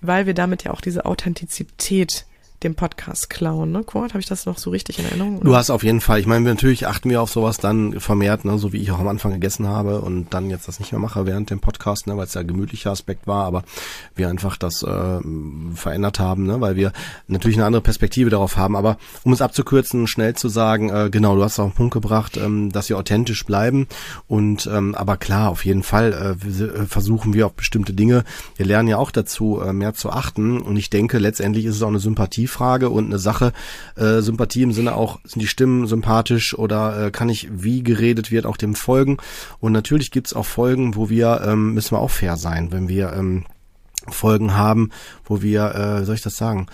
[0.00, 2.24] weil wir damit ja auch diese Authentizität
[2.62, 4.10] dem Podcast klauen, ne, Kurt?
[4.10, 5.36] Habe ich das noch so richtig in Erinnerung?
[5.36, 5.44] Oder?
[5.44, 8.58] Du hast auf jeden Fall, ich meine, natürlich achten wir auf sowas dann vermehrt, ne,
[8.58, 11.26] so wie ich auch am Anfang gegessen habe und dann jetzt das nicht mehr mache
[11.26, 13.62] während dem Podcast, ne, weil es ja gemütlicher Aspekt war, aber
[14.14, 15.20] wir einfach das äh,
[15.74, 16.92] verändert haben, ne, weil wir
[17.28, 18.76] natürlich eine andere Perspektive darauf haben.
[18.76, 22.36] Aber um es abzukürzen, schnell zu sagen, äh, genau, du hast auch einen Punkt gebracht,
[22.36, 23.86] ähm, dass wir authentisch bleiben
[24.28, 28.24] und ähm, aber klar, auf jeden Fall äh, äh, versuchen wir auf bestimmte Dinge,
[28.56, 31.82] wir lernen ja auch dazu, äh, mehr zu achten und ich denke, letztendlich ist es
[31.82, 33.52] auch eine Sympathie Sympathiefrage und eine Sache.
[33.96, 38.30] Äh, Sympathie im Sinne auch, sind die Stimmen sympathisch oder äh, kann ich, wie geredet
[38.30, 39.18] wird, auch dem folgen.
[39.60, 43.12] Und natürlich gibt's auch Folgen, wo wir, ähm, müssen wir auch fair sein, wenn wir
[43.12, 43.44] ähm,
[44.08, 44.90] Folgen haben,
[45.24, 46.66] wo wir, äh, soll ich das sagen,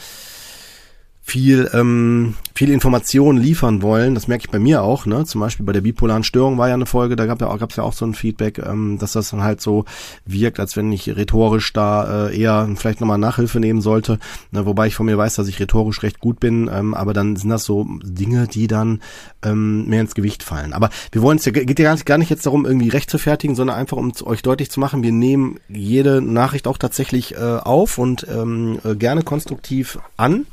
[1.24, 4.14] viel, ähm, viel Informationen liefern wollen.
[4.14, 5.06] Das merke ich bei mir auch.
[5.06, 5.24] Ne?
[5.24, 7.76] Zum Beispiel bei der bipolaren Störung war ja eine Folge, da gab ja auch, gab's
[7.76, 9.84] ja auch so ein Feedback, ähm, dass das dann halt so
[10.26, 14.18] wirkt, als wenn ich rhetorisch da äh, eher vielleicht nochmal Nachhilfe nehmen sollte.
[14.50, 14.66] Ne?
[14.66, 16.68] Wobei ich von mir weiß, dass ich rhetorisch recht gut bin.
[16.72, 19.00] Ähm, aber dann sind das so Dinge, die dann
[19.44, 20.72] ähm, mehr ins Gewicht fallen.
[20.72, 23.08] Aber wir wollen es ja, geht ja gar nicht, gar nicht jetzt darum, irgendwie recht
[23.08, 27.36] zu fertigen, sondern einfach, um euch deutlich zu machen, wir nehmen jede Nachricht auch tatsächlich
[27.36, 30.46] äh, auf und ähm, äh, gerne konstruktiv an.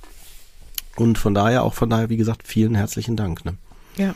[0.99, 3.45] Und von daher auch von daher, wie gesagt, vielen herzlichen Dank.
[3.45, 3.53] Ne?
[3.95, 4.15] Ja.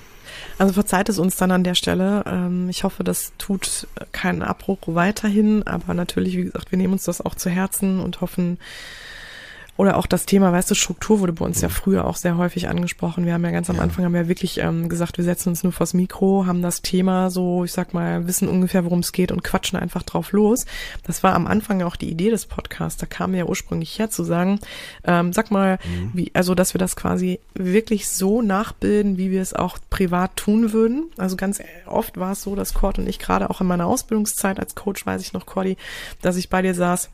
[0.57, 2.23] Also verzeiht es uns dann an der Stelle.
[2.25, 7.03] Ähm, ich hoffe, das tut keinen Abbruch weiterhin, aber natürlich, wie gesagt, wir nehmen uns
[7.03, 8.57] das auch zu Herzen und hoffen,
[9.75, 11.73] oder auch das Thema, weißt du, Struktur wurde bei uns ja mhm.
[11.73, 13.25] früher auch sehr häufig angesprochen.
[13.25, 13.81] Wir haben ja ganz am ja.
[13.81, 17.31] Anfang haben wir wirklich ähm, gesagt, wir setzen uns nur vors Mikro, haben das Thema
[17.31, 20.65] so, ich sag mal, wissen ungefähr, worum es geht und quatschen einfach drauf los.
[21.03, 22.99] Das war am Anfang auch die Idee des Podcasts.
[22.99, 24.59] Da kam ja ursprünglich her zu sagen,
[25.05, 26.11] ähm, sag mal, mhm.
[26.13, 30.71] wie, also dass wir das quasi wirklich so nachbilden, wie wir es auch privat tun
[30.71, 31.05] würden.
[31.17, 34.59] Also ganz oft war es so, dass Cord und ich gerade auch in meiner Ausbildungszeit
[34.59, 35.77] als Coach, weiß ich noch, Cordy,
[36.21, 37.09] dass ich bei dir saß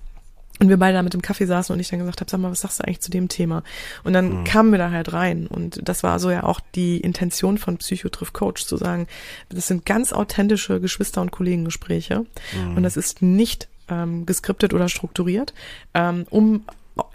[0.60, 2.52] und wir beide da mit dem Kaffee saßen und ich dann gesagt habe, sag mal,
[2.52, 3.63] was sagst du eigentlich zu dem Thema?
[4.04, 4.43] Und dann mhm.
[4.43, 5.48] kamen wir da halt rein.
[5.48, 9.08] Und das war so ja auch die Intention von Psychotriff Coach, zu sagen,
[9.50, 12.26] das sind ganz authentische Geschwister- und Kollegengespräche.
[12.54, 12.78] Mhm.
[12.78, 15.54] Und das ist nicht ähm, geskriptet oder strukturiert,
[15.93, 16.65] ähm, um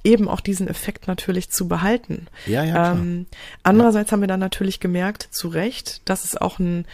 [0.03, 2.27] eben auch diesen Effekt natürlich zu behalten.
[2.47, 2.93] Ja, ja.
[2.93, 3.27] Ähm,
[3.63, 4.13] andererseits ja.
[4.13, 6.87] haben wir dann natürlich gemerkt, zu Recht, dass es auch ein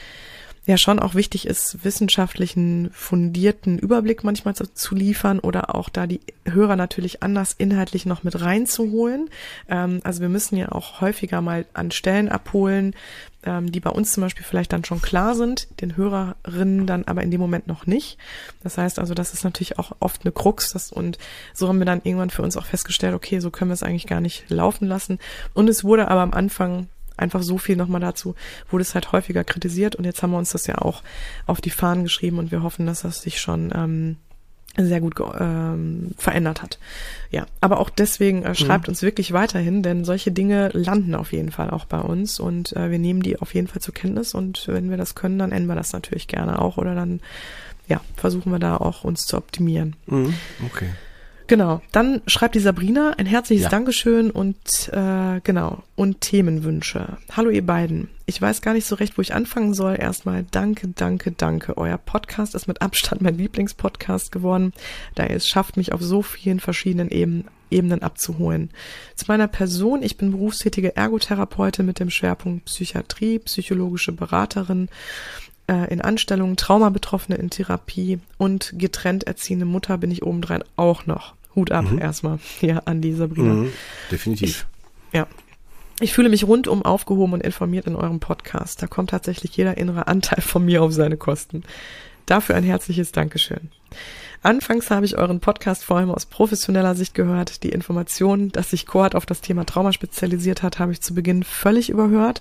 [0.67, 6.07] ja schon auch wichtig ist, wissenschaftlichen fundierten Überblick manchmal zu, zu, liefern oder auch da
[6.07, 9.31] die Hörer natürlich anders inhaltlich noch mit reinzuholen.
[9.69, 12.95] Ähm, also wir müssen ja auch häufiger mal an Stellen abholen,
[13.43, 17.23] ähm, die bei uns zum Beispiel vielleicht dann schon klar sind, den Hörerinnen dann aber
[17.23, 18.19] in dem Moment noch nicht.
[18.63, 21.19] Das heißt also, das ist natürlich auch oft eine Krux das, und
[21.55, 24.07] so haben wir dann irgendwann für uns auch festgestellt, okay, so können wir es eigentlich
[24.07, 25.19] gar nicht laufen lassen.
[25.55, 26.89] Und es wurde aber am Anfang
[27.21, 28.35] einfach so viel nochmal dazu,
[28.71, 31.03] wurde es halt häufiger kritisiert und jetzt haben wir uns das ja auch
[31.47, 34.17] auf die Fahnen geschrieben und wir hoffen, dass das sich schon ähm,
[34.77, 36.79] sehr gut ähm, verändert hat.
[37.31, 38.93] Ja, aber auch deswegen äh, schreibt mhm.
[38.93, 42.91] uns wirklich weiterhin, denn solche Dinge landen auf jeden Fall auch bei uns und äh,
[42.91, 45.71] wir nehmen die auf jeden Fall zur Kenntnis und wenn wir das können, dann ändern
[45.71, 47.21] wir das natürlich gerne auch oder dann
[47.89, 49.97] ja, versuchen wir da auch uns zu optimieren.
[50.07, 50.35] Mhm.
[50.67, 50.91] Okay.
[51.51, 51.83] Genau.
[51.91, 53.71] Dann schreibt die Sabrina ein herzliches ja.
[53.71, 57.17] Dankeschön und äh, genau und Themenwünsche.
[57.33, 58.09] Hallo ihr beiden.
[58.25, 59.97] Ich weiß gar nicht so recht, wo ich anfangen soll.
[59.99, 61.77] Erstmal danke, danke, danke.
[61.77, 64.73] Euer Podcast ist mit Abstand mein Lieblingspodcast geworden,
[65.17, 68.71] da ihr es schafft, mich auf so vielen verschiedenen Ebenen Ebenen abzuholen.
[69.17, 74.89] Zu meiner Person, ich bin berufstätige Ergotherapeutin mit dem Schwerpunkt Psychiatrie, psychologische Beraterin
[75.69, 81.35] äh, in Anstellung, Traumabetroffene in Therapie und getrennt erziehende Mutter bin ich obendrein auch noch.
[81.55, 81.99] Hut ab mhm.
[81.99, 83.55] erstmal hier an die Sabrina.
[83.55, 83.73] Mhm,
[84.11, 84.67] definitiv.
[85.11, 85.27] Ich, ja.
[86.03, 88.81] Ich fühle mich rundum aufgehoben und informiert in eurem Podcast.
[88.81, 91.63] Da kommt tatsächlich jeder innere Anteil von mir auf seine Kosten.
[92.25, 93.71] Dafür ein herzliches Dankeschön.
[94.43, 97.63] Anfangs habe ich euren Podcast vor allem aus professioneller Sicht gehört.
[97.63, 101.43] Die Information, dass sich Cohort auf das Thema Trauma spezialisiert hat, habe ich zu Beginn
[101.45, 102.41] völlig überhört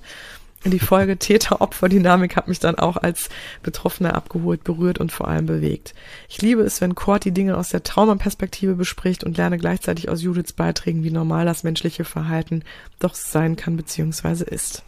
[0.65, 3.30] die Folge Täter-Opfer-Dynamik hat mich dann auch als
[3.63, 5.93] Betroffener abgeholt, berührt und vor allem bewegt.
[6.28, 10.22] Ich liebe es, wenn Kurt die Dinge aus der Traumaperspektive bespricht und lerne gleichzeitig aus
[10.22, 12.63] Judiths Beiträgen, wie normal das menschliche Verhalten
[13.00, 14.43] doch sein kann bzw.
[14.43, 14.84] ist.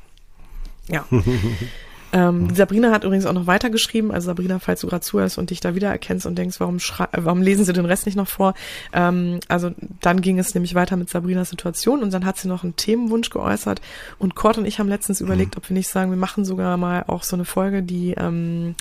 [0.89, 1.05] Ja.
[2.13, 2.55] Ähm, mhm.
[2.55, 4.11] Sabrina hat übrigens auch noch weitergeschrieben.
[4.11, 7.41] Also Sabrina, falls du gerade zuhörst und dich da wiedererkennst und denkst, warum, äh, warum
[7.41, 8.53] lesen sie den Rest nicht noch vor?
[8.93, 9.71] Ähm, also
[10.01, 13.29] dann ging es nämlich weiter mit Sabrinas Situation und dann hat sie noch einen Themenwunsch
[13.29, 13.81] geäußert.
[14.19, 15.27] Und Kurt und ich haben letztens mhm.
[15.27, 18.75] überlegt, ob wir nicht sagen, wir machen sogar mal auch so eine Folge, die ähm,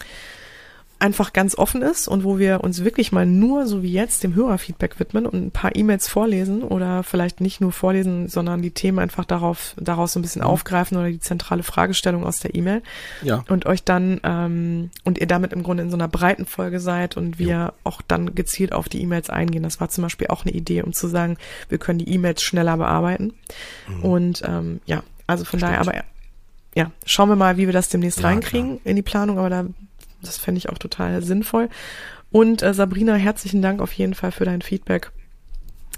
[1.00, 4.34] einfach ganz offen ist und wo wir uns wirklich mal nur, so wie jetzt, dem
[4.34, 8.98] Hörerfeedback widmen und ein paar E-Mails vorlesen oder vielleicht nicht nur vorlesen, sondern die Themen
[8.98, 10.48] einfach darauf, daraus so ein bisschen mhm.
[10.48, 12.82] aufgreifen oder die zentrale Fragestellung aus der E-Mail.
[13.22, 13.44] Ja.
[13.48, 17.16] Und euch dann, ähm, und ihr damit im Grunde in so einer breiten Folge seid
[17.16, 17.72] und wir ja.
[17.82, 19.62] auch dann gezielt auf die E-Mails eingehen.
[19.62, 21.38] Das war zum Beispiel auch eine Idee, um zu sagen,
[21.70, 23.32] wir können die E-Mails schneller bearbeiten.
[23.88, 24.04] Mhm.
[24.04, 25.72] Und ähm, ja, also von Stimmt.
[25.72, 26.04] daher, aber
[26.74, 28.80] ja, schauen wir mal, wie wir das demnächst ja, reinkriegen klar.
[28.84, 29.64] in die Planung, aber da
[30.22, 31.68] das fände ich auch total sinnvoll.
[32.30, 35.10] Und äh, Sabrina, herzlichen Dank auf jeden Fall für dein Feedback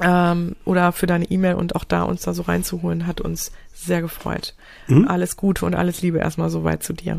[0.01, 4.01] ähm, oder für deine E-Mail und auch da uns da so reinzuholen, hat uns sehr
[4.01, 4.55] gefreut.
[4.87, 5.09] Mhm.
[5.09, 7.17] Alles Gute und alles Liebe erstmal soweit zu dir.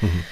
[0.00, 0.24] Mhm.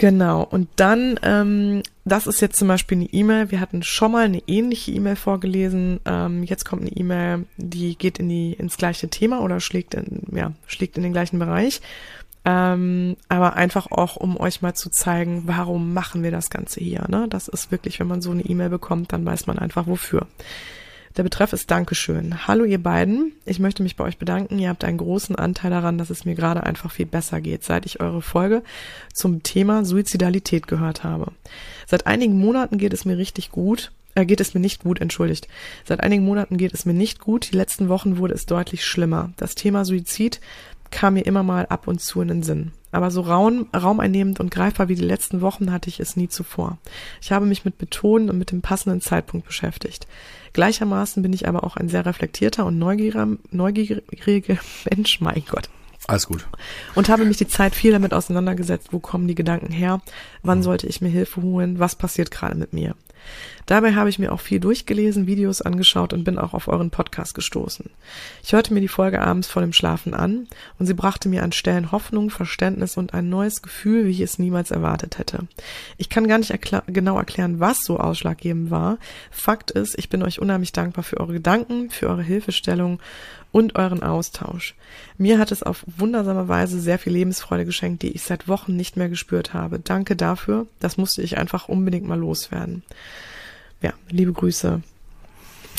[0.00, 4.24] Genau, und dann, ähm, das ist jetzt zum Beispiel eine E-Mail, wir hatten schon mal
[4.24, 9.10] eine ähnliche E-Mail vorgelesen, ähm, jetzt kommt eine E-Mail, die geht in die, ins gleiche
[9.10, 11.82] Thema oder schlägt in, ja, schlägt in den gleichen Bereich.
[12.44, 17.04] Ähm, aber einfach auch, um euch mal zu zeigen, warum machen wir das Ganze hier.
[17.08, 17.26] Ne?
[17.28, 20.26] Das ist wirklich, wenn man so eine E-Mail bekommt, dann weiß man einfach wofür.
[21.16, 22.46] Der Betreff ist Dankeschön.
[22.46, 23.32] Hallo ihr beiden.
[23.44, 24.60] Ich möchte mich bei euch bedanken.
[24.60, 27.84] Ihr habt einen großen Anteil daran, dass es mir gerade einfach viel besser geht, seit
[27.84, 28.62] ich eure Folge
[29.12, 31.32] zum Thema Suizidalität gehört habe.
[31.86, 33.90] Seit einigen Monaten geht es mir richtig gut.
[34.14, 35.48] Äh, geht es mir nicht gut, entschuldigt.
[35.84, 37.50] Seit einigen Monaten geht es mir nicht gut.
[37.50, 39.32] Die letzten Wochen wurde es deutlich schlimmer.
[39.36, 40.40] Das Thema Suizid
[40.90, 42.72] kam mir immer mal ab und zu in den Sinn.
[42.92, 46.78] Aber so raum, raumeinnehmend und greifbar wie die letzten Wochen hatte ich es nie zuvor.
[47.20, 50.08] Ich habe mich mit Betonen und mit dem passenden Zeitpunkt beschäftigt.
[50.52, 54.58] Gleichermaßen bin ich aber auch ein sehr reflektierter und neugieriger, neugieriger
[54.90, 55.70] Mensch, mein Gott.
[56.06, 56.46] Alles gut.
[56.96, 60.00] Und habe mich die Zeit viel damit auseinandergesetzt, wo kommen die Gedanken her,
[60.42, 60.62] wann mhm.
[60.64, 62.96] sollte ich mir Hilfe holen, was passiert gerade mit mir.
[63.66, 67.34] Dabei habe ich mir auch viel durchgelesen, Videos angeschaut und bin auch auf euren Podcast
[67.34, 67.88] gestoßen.
[68.42, 70.48] Ich hörte mir die Folge abends vor dem Schlafen an
[70.80, 74.40] und sie brachte mir an Stellen Hoffnung, Verständnis und ein neues Gefühl, wie ich es
[74.40, 75.46] niemals erwartet hätte.
[75.98, 78.98] Ich kann gar nicht erkl genau erklären, was so ausschlaggebend war.
[79.30, 82.98] Fakt ist, ich bin euch unheimlich dankbar für eure Gedanken, für eure Hilfestellung
[83.52, 84.74] und euren Austausch.
[85.18, 88.96] Mir hat es auf wundersame Weise sehr viel Lebensfreude geschenkt, die ich seit Wochen nicht
[88.96, 89.78] mehr gespürt habe.
[89.78, 90.66] Danke dafür.
[90.78, 92.82] Das musste ich einfach unbedingt mal loswerden.
[93.82, 94.82] Ja, liebe Grüße.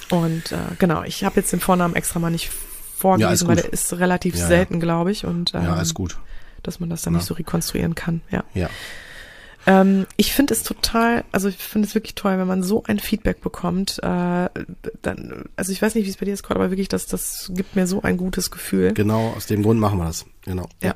[0.09, 2.51] Und äh, genau, ich habe jetzt den Vornamen extra mal nicht
[2.97, 5.25] vorgelesen, ja, weil der ist relativ ja, selten, glaube ich.
[5.25, 6.17] Und ähm, ja, ist gut.
[6.63, 8.21] Dass man das dann nicht so rekonstruieren kann.
[8.29, 8.43] Ja.
[8.53, 8.69] Ja.
[9.65, 12.99] Ähm, ich finde es total, also ich finde es wirklich toll, wenn man so ein
[12.99, 13.99] Feedback bekommt.
[13.99, 14.49] Äh,
[15.01, 17.75] dann, also ich weiß nicht, wie es bei dir ist, aber wirklich, das, das gibt
[17.75, 18.93] mir so ein gutes Gefühl.
[18.93, 20.25] Genau, aus dem Grund machen wir das.
[20.43, 20.67] Genau.
[20.81, 20.95] Ja.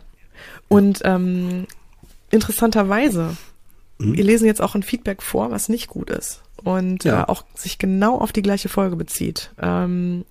[0.67, 1.67] Und ähm,
[2.31, 3.37] interessanterweise,
[3.99, 4.15] mhm.
[4.15, 7.21] wir lesen jetzt auch ein Feedback vor, was nicht gut ist und ja.
[7.21, 9.51] äh, auch sich genau auf die gleiche Folge bezieht.
[9.61, 10.25] Ähm,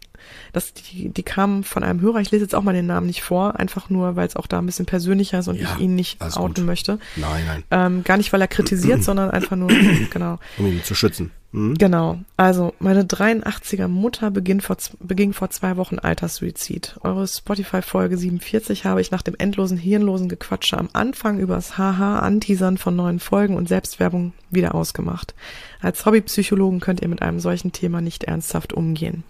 [0.52, 3.22] das, die, die kam von einem Hörer, ich lese jetzt auch mal den Namen nicht
[3.22, 5.94] vor, einfach nur, weil es auch da ein bisschen persönlicher ist und ja, ich ihn
[5.94, 6.64] nicht outen gut.
[6.64, 6.98] möchte.
[7.16, 7.64] Nein, nein.
[7.70, 9.68] Ähm, gar nicht, weil er kritisiert, sondern einfach nur,
[10.10, 10.38] genau.
[10.58, 11.30] Um ihn zu schützen.
[11.54, 11.74] Mhm.
[11.78, 12.18] Genau.
[12.36, 16.96] Also, meine 83er Mutter beging vor, beging vor zwei Wochen Alterssuizid.
[17.04, 22.76] Eure Spotify-Folge 47 habe ich nach dem endlosen, hirnlosen Gequatsche am Anfang übers Haha Anteasern
[22.76, 25.36] von neuen Folgen und Selbstwerbung wieder ausgemacht.
[25.80, 29.22] Als Hobbypsychologen könnt ihr mit einem solchen Thema nicht ernsthaft umgehen.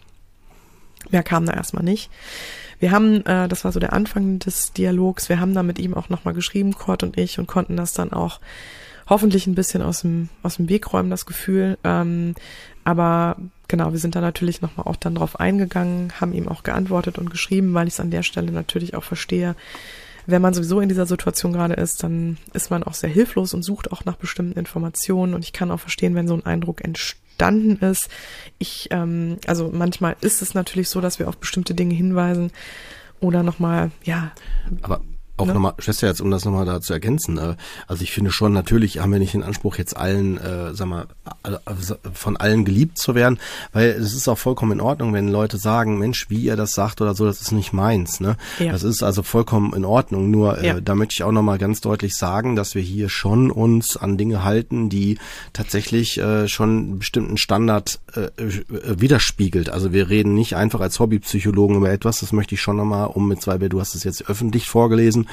[1.11, 2.11] Mehr kam da erstmal nicht.
[2.79, 5.93] Wir haben, äh, das war so der Anfang des Dialogs, wir haben da mit ihm
[5.93, 8.41] auch nochmal geschrieben, Kurt und ich, und konnten das dann auch
[9.09, 11.79] hoffentlich ein bisschen aus dem, aus dem Weg räumen, das Gefühl.
[11.85, 12.35] Ähm,
[12.85, 13.37] aber
[13.69, 17.31] genau, wir sind da natürlich nochmal auch dann drauf eingegangen, haben ihm auch geantwortet und
[17.31, 19.57] geschrieben, weil ich es an der Stelle natürlich auch verstehe.
[20.27, 23.63] Wenn man sowieso in dieser Situation gerade ist, dann ist man auch sehr hilflos und
[23.63, 25.35] sucht auch nach bestimmten Informationen.
[25.35, 28.09] Und ich kann auch verstehen, wenn so ein Eindruck entstanden ist.
[28.59, 32.53] Ich, ähm, also manchmal ist es natürlich so, dass wir auf bestimmte Dinge hinweisen
[33.21, 34.33] oder nochmal, ja.
[34.81, 35.03] Aber
[35.37, 35.55] auch ne?
[35.55, 38.99] nochmal, Schwester, jetzt um das nochmal da zu ergänzen, äh, also ich finde schon, natürlich
[38.99, 41.07] haben wir nicht den Anspruch, jetzt allen, äh, sag mal,
[42.13, 43.39] von allen geliebt zu werden,
[43.73, 47.01] weil es ist auch vollkommen in Ordnung, wenn Leute sagen, Mensch, wie ihr das sagt
[47.01, 48.21] oder so, das ist nicht meins.
[48.21, 48.37] Ne?
[48.59, 48.73] Ja.
[48.73, 50.31] Das ist also vollkommen in Ordnung.
[50.31, 50.81] Nur äh, ja.
[50.81, 54.45] da möchte ich auch nochmal ganz deutlich sagen, dass wir hier schon uns an Dinge
[54.45, 55.19] halten, die
[55.53, 59.71] tatsächlich äh, schon einen bestimmten Standard äh, äh, widerspiegelt.
[59.71, 63.29] Also wir reden nicht einfach als Hobbypsychologen über etwas, das möchte ich schon nochmal, um
[63.29, 65.24] mit zwei, du hast es jetzt öffentlich vorgelesen,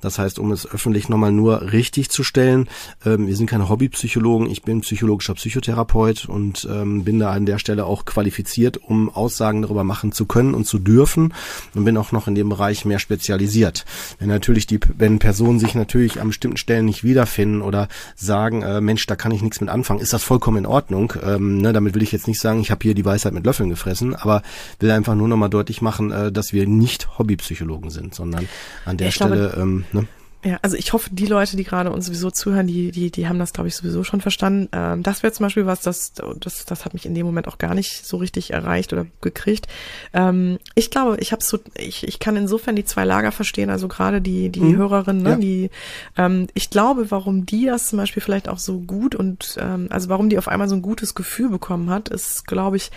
[0.00, 2.68] das heißt, um es öffentlich nochmal nur richtig zu stellen,
[3.04, 7.58] ähm, wir sind keine Hobbypsychologen, ich bin psychologischer Psychotherapeut und ähm, bin da an der
[7.58, 11.34] Stelle auch qualifiziert, um Aussagen darüber machen zu können und zu dürfen
[11.74, 13.84] und bin auch noch in dem Bereich mehr spezialisiert.
[14.18, 18.80] Wenn natürlich die, wenn Personen sich natürlich an bestimmten Stellen nicht wiederfinden oder sagen, äh,
[18.80, 21.12] Mensch, da kann ich nichts mit anfangen, ist das vollkommen in Ordnung.
[21.22, 23.68] Ähm, ne, damit will ich jetzt nicht sagen, ich habe hier die Weisheit mit Löffeln
[23.68, 24.42] gefressen, aber
[24.78, 28.48] will einfach nur nochmal deutlich machen, äh, dass wir nicht Hobbypsychologen sind, sondern
[28.84, 30.06] an der ich Stelle ähm, ne?
[30.42, 33.38] Ja, also ich hoffe, die Leute, die gerade uns sowieso zuhören, die, die, die haben
[33.38, 34.70] das, glaube ich, sowieso schon verstanden.
[34.72, 37.58] Ähm, das wäre zum Beispiel was, das, das, das hat mich in dem Moment auch
[37.58, 39.68] gar nicht so richtig erreicht oder gekriegt.
[40.14, 43.86] Ähm, ich glaube, ich habe so, ich, ich kann insofern die zwei Lager verstehen, also
[43.86, 44.76] gerade die, die mhm.
[44.78, 45.36] Hörerinnen, ne, ja.
[45.36, 45.70] die,
[46.16, 50.08] ähm, ich glaube, warum die das zum Beispiel vielleicht auch so gut und ähm, also
[50.08, 52.90] warum die auf einmal so ein gutes Gefühl bekommen hat, ist, glaube ich,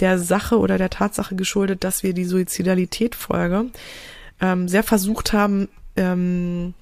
[0.00, 3.66] der Sache oder der Tatsache geschuldet, dass wir die Suizidalität-Folge
[4.40, 6.74] ähm, sehr versucht haben, ähm,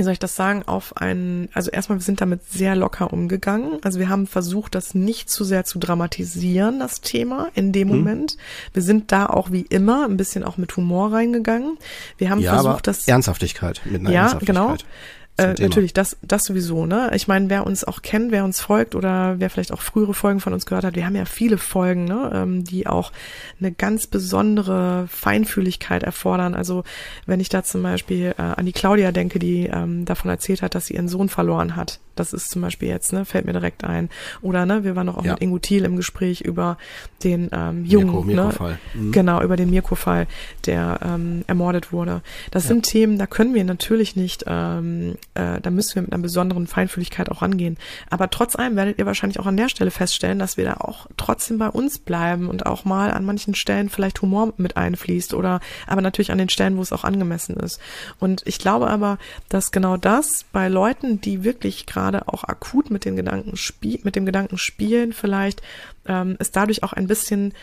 [0.00, 3.78] wie soll ich das sagen, auf einen, also erstmal, wir sind damit sehr locker umgegangen.
[3.82, 7.96] Also wir haben versucht, das nicht zu sehr zu dramatisieren, das Thema in dem mhm.
[7.96, 8.36] Moment.
[8.72, 11.76] Wir sind da auch wie immer ein bisschen auch mit Humor reingegangen.
[12.16, 13.06] Wir haben ja, versucht, das.
[13.06, 14.56] Ernsthaftigkeit, mit einer ja, Ernsthaftigkeit.
[14.56, 14.76] genau.
[15.40, 17.10] Äh, natürlich, das, das sowieso, ne?
[17.14, 20.40] Ich meine, wer uns auch kennt, wer uns folgt oder wer vielleicht auch frühere Folgen
[20.40, 23.12] von uns gehört hat, wir haben ja viele Folgen, ne, ähm, die auch
[23.58, 26.54] eine ganz besondere Feinfühligkeit erfordern.
[26.54, 26.84] Also
[27.26, 30.74] wenn ich da zum Beispiel äh, an die Claudia denke, die ähm, davon erzählt hat,
[30.74, 32.00] dass sie ihren Sohn verloren hat.
[32.16, 34.10] Das ist zum Beispiel jetzt, ne, fällt mir direkt ein.
[34.42, 35.32] Oder ne, wir waren noch auch ja.
[35.32, 36.76] mit Ingo Thiel im Gespräch über
[37.24, 38.78] den ähm, Jungen, Mirko, Mirko ne?
[38.94, 39.12] Mhm.
[39.12, 40.26] Genau, über den Mirko-Fall,
[40.66, 42.22] der ähm, ermordet wurde.
[42.50, 42.68] Das ja.
[42.68, 46.66] sind Themen, da können wir natürlich nicht ähm, äh, da müssen wir mit einer besonderen
[46.66, 47.78] Feinfühligkeit auch rangehen.
[48.10, 51.06] Aber trotz allem werdet ihr wahrscheinlich auch an der Stelle feststellen, dass wir da auch
[51.16, 55.60] trotzdem bei uns bleiben und auch mal an manchen Stellen vielleicht Humor mit einfließt oder
[55.86, 57.80] aber natürlich an den Stellen, wo es auch angemessen ist.
[58.18, 63.04] Und ich glaube aber, dass genau das bei Leuten, die wirklich gerade auch akut mit
[63.04, 65.62] den Gedanken spiel mit dem Gedanken spielen, vielleicht
[66.06, 67.54] ähm, ist dadurch auch ein bisschen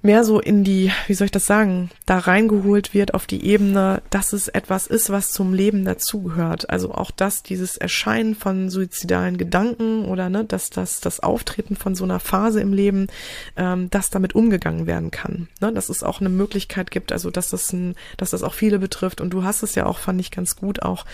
[0.00, 4.00] mehr so in die, wie soll ich das sagen, da reingeholt wird auf die Ebene,
[4.10, 6.70] dass es etwas ist, was zum Leben dazugehört.
[6.70, 11.96] Also auch das, dieses Erscheinen von suizidalen Gedanken oder ne, dass das, das Auftreten von
[11.96, 13.08] so einer Phase im Leben,
[13.56, 15.48] ähm, dass damit umgegangen werden kann.
[15.60, 18.78] Ne, dass es auch eine Möglichkeit gibt, also dass das ein, dass das auch viele
[18.78, 19.20] betrifft.
[19.20, 21.06] Und du hast es ja auch, fand ich ganz gut, auch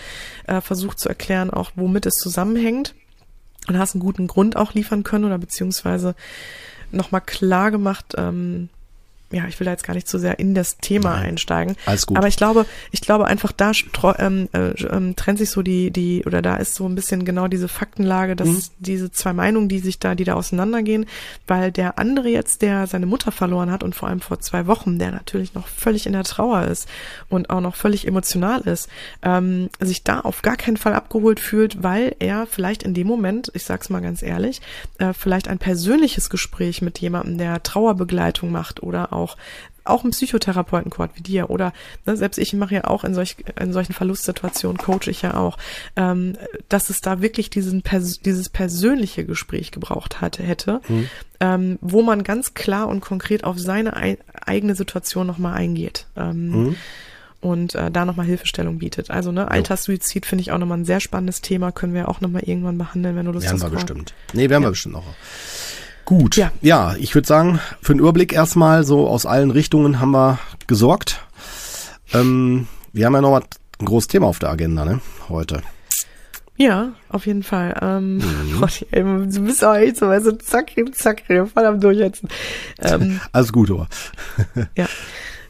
[0.45, 2.93] äh, versucht zu erklären, auch womit es zusammenhängt.
[3.67, 6.13] Und hast einen guten Grund auch liefern können oder beziehungsweise
[6.91, 8.69] nochmal klar gemacht, ähm,
[9.35, 11.75] ja, ich will da jetzt gar nicht zu sehr in das Thema Nein, einsteigen.
[11.85, 12.17] Alles gut.
[12.17, 13.73] Aber ich glaube, ich glaube einfach da
[14.17, 17.49] ähm, äh, ähm, trennt sich so die, die, oder da ist so ein bisschen genau
[17.49, 18.63] diese Faktenlage, dass mhm.
[18.79, 21.05] diese zwei Meinungen, die sich da, die da auseinandergehen,
[21.47, 24.99] weil der andere jetzt, der seine Mutter verloren hat und vor allem vor zwei Wochen,
[24.99, 26.87] der natürlich noch völlig in der Trauer ist
[27.27, 28.87] und auch noch völlig emotional ist,
[29.21, 33.51] ähm, sich da auf gar keinen Fall abgeholt fühlt, weil er vielleicht in dem Moment,
[33.53, 34.61] ich sag's mal ganz ehrlich,
[34.97, 39.24] äh, vielleicht ein persönliches Gespräch mit jemandem, der Trauerbegleitung macht oder auch
[39.85, 41.71] auch ein Psychotherapeuten-Quad wie dir oder
[42.05, 45.57] ne, selbst ich mache ja auch in, solch, in solchen Verlustsituationen, coach ich ja auch,
[45.95, 46.37] ähm,
[46.69, 51.09] dass es da wirklich diesen Pers dieses persönliche Gespräch gebraucht hatte, hätte, mhm.
[51.39, 56.07] ähm, wo man ganz klar und konkret auf seine ei eigene Situation nochmal eingeht.
[56.15, 56.75] Ähm, mhm.
[57.41, 59.11] Und äh, da nochmal Hilfestellung bietet.
[59.11, 62.41] Also ne, Alterssuizid finde ich auch nochmal ein sehr spannendes Thema, können wir auch nochmal
[62.43, 63.61] irgendwann behandeln, wenn du Lust hast.
[63.61, 64.13] Werden wir bestimmt.
[64.33, 64.69] Nee, werden ja.
[64.69, 65.03] wir bestimmt noch.
[66.05, 70.11] Gut, ja, ja ich würde sagen, für den Überblick erstmal so aus allen Richtungen haben
[70.11, 71.25] wir gesorgt.
[72.13, 73.43] Ähm, wir haben ja noch mal
[73.79, 75.61] ein großes Thema auf der Agenda, ne, heute.
[76.57, 77.77] Ja, auf jeden Fall.
[77.81, 78.57] Ähm, mhm.
[78.59, 82.29] Gott, ey, du bist auch echt so, also zack, zack, voll am Durchsetzen.
[82.79, 83.87] Ähm, Alles gut, oder?
[84.77, 84.87] ja.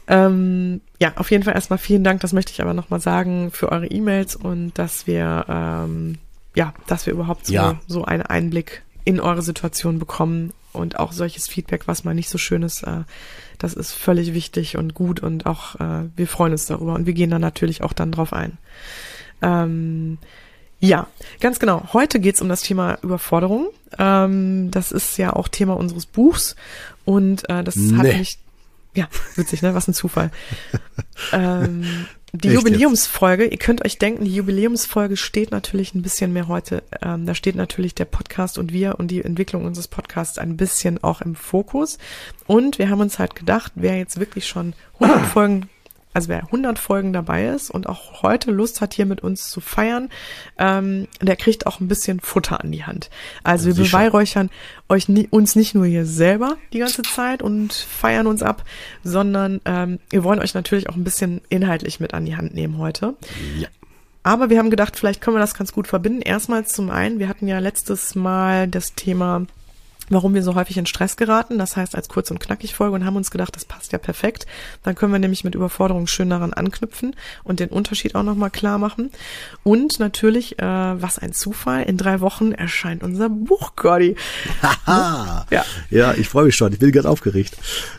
[0.08, 3.72] Ähm, ja, auf jeden Fall erstmal vielen Dank, das möchte ich aber nochmal sagen, für
[3.72, 6.18] eure E-Mails und dass wir ähm,
[6.56, 7.78] ja, dass wir überhaupt so, Ja.
[7.86, 12.38] so einen Einblick in eure Situation bekommen und auch solches Feedback, was mal nicht so
[12.38, 13.04] schön ist, äh,
[13.56, 17.14] das ist völlig wichtig und gut und auch äh, wir freuen uns darüber und wir
[17.14, 18.58] gehen da natürlich auch dann drauf ein.
[19.40, 20.18] Ähm,
[20.80, 21.06] ja,
[21.40, 21.84] ganz genau.
[21.92, 23.68] Heute geht's um das Thema Überforderung.
[23.96, 26.56] Ähm, das ist ja auch Thema unseres Buchs
[27.04, 28.18] und äh, das hat Nee.
[28.18, 28.38] mich
[28.94, 29.74] ja, witzig, ne?
[29.74, 30.30] Was ein Zufall.
[31.32, 32.06] ähm,
[32.38, 36.82] die Echt Jubiläumsfolge, ihr könnt euch denken, die Jubiläumsfolge steht natürlich ein bisschen mehr heute,
[37.02, 41.02] ähm, da steht natürlich der Podcast und wir und die Entwicklung unseres Podcasts ein bisschen
[41.02, 41.98] auch im Fokus.
[42.46, 45.68] Und wir haben uns halt gedacht, wer jetzt wirklich schon 100 Folgen,
[46.16, 49.60] also wer 100 Folgen dabei ist und auch heute Lust hat, hier mit uns zu
[49.60, 50.08] feiern,
[50.56, 53.10] ähm, der kriegt auch ein bisschen Futter an die Hand.
[53.44, 53.98] Also wir Sicher.
[53.98, 54.48] beweihräuchern
[54.88, 58.64] euch uns nicht nur hier selber die ganze Zeit und feiern uns ab,
[59.04, 62.78] sondern ähm, wir wollen euch natürlich auch ein bisschen inhaltlich mit an die Hand nehmen
[62.78, 63.12] heute.
[63.58, 63.68] Ja.
[64.22, 66.22] Aber wir haben gedacht, vielleicht können wir das ganz gut verbinden.
[66.22, 69.44] Erstmal zum einen, wir hatten ja letztes Mal das Thema,
[70.08, 71.58] warum wir so häufig in Stress geraten.
[71.58, 74.46] Das heißt, als kurz und knackig Folge und haben uns gedacht, das passt ja perfekt.
[74.82, 78.78] Dann können wir nämlich mit Überforderung schön daran anknüpfen und den Unterschied auch nochmal klar
[78.78, 79.10] machen.
[79.62, 84.16] Und natürlich, äh, was ein Zufall, in drei Wochen erscheint unser Buch, Gordy.
[84.62, 85.46] Haha.
[85.50, 85.64] Ja.
[85.90, 86.72] Ja, ich freue mich schon.
[86.72, 87.56] Ich bin ganz aufgeregt.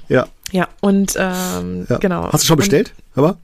[0.09, 0.27] Ja.
[0.51, 1.97] Ja, und ähm, ja.
[1.97, 2.31] genau.
[2.31, 2.93] Hast du schon Und- bestellt?
[3.15, 3.37] Aber?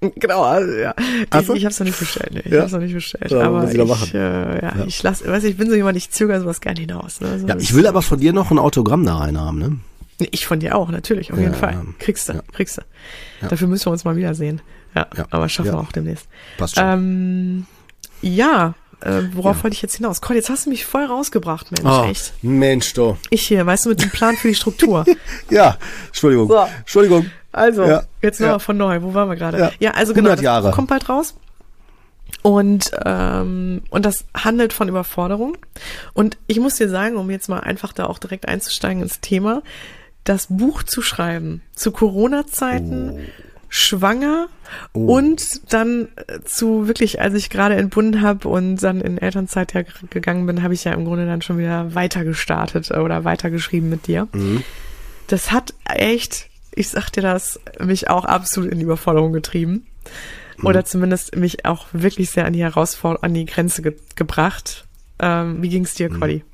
[0.16, 0.94] Genau, also, ja.
[1.30, 2.30] Hast Ich, ich habe es noch nicht bestellt.
[2.32, 2.58] Nee, ich Ja.
[2.58, 3.30] habe es noch nicht bestellt.
[3.30, 4.84] Ja, aber ich, äh, ja, Ja.
[4.86, 7.20] ich lass, weiß ich, bin so jemand, ich zögere sowas gerne hinaus.
[7.20, 7.38] Ne?
[7.40, 9.76] So, Ja, ich will aber von dir noch ein Autogramm da rein haben, ne?
[10.30, 11.80] Ich von dir auch, natürlich, auf jeden Ja, Fall.
[11.98, 12.42] Kriegst du, Ja.
[12.52, 12.82] kriegst du.
[13.42, 13.48] Ja.
[13.48, 14.60] Dafür müssen wir uns mal wiedersehen.
[14.94, 16.26] Ja, aber schaffen wir auch demnächst.
[16.56, 16.84] Passt schon.
[16.84, 17.66] Ähm,
[18.20, 20.20] ja, äh, worauf wollte ich jetzt hinaus?
[20.20, 22.32] Gott, jetzt hast du mich voll rausgebracht, Mensch, oh, echt.
[22.42, 23.16] Mensch, du.
[23.30, 25.04] Ich hier, weißt du, mit dem Plan für die Struktur.
[25.50, 25.78] Ja,
[26.08, 26.48] Entschuldigung.
[26.48, 26.66] So.
[26.80, 27.30] Entschuldigung.
[27.52, 28.58] Also, Ja, jetzt nochmal ja.
[28.58, 29.02] von neu.
[29.02, 29.58] Wo waren wir gerade?
[29.58, 29.70] Ja.
[29.78, 30.70] Ja, also genau, 100 das Jahre.
[30.72, 31.34] Kommt bald raus.
[32.42, 35.56] Und, ähm, und das handelt von Überforderung.
[36.12, 39.62] Und ich muss dir sagen, um jetzt mal einfach da auch direkt einzusteigen ins Thema,
[40.24, 43.18] das Buch zu schreiben zu Corona-Zeiten,
[43.70, 44.48] schwanger
[44.92, 45.16] Oh.
[45.16, 49.82] und dann äh, zu wirklich, als ich gerade entbunden habe und dann in Elternzeit ja
[50.10, 54.06] gegangen bin, habe ich ja im Grunde dann schon wieder weiter gestartet oder weitergeschrieben mit
[54.06, 54.28] dir.
[54.32, 54.62] Mhm.
[55.26, 59.86] Das hat echt, ich sag dir das, mich auch absolut in die Überforderung getrieben.
[60.58, 60.66] Mhm.
[60.66, 64.86] Oder zumindest mich auch wirklich sehr an die Herausforderung, an die Grenze ge gebracht.
[65.20, 66.44] Ähm, wie ging's dir, Cody?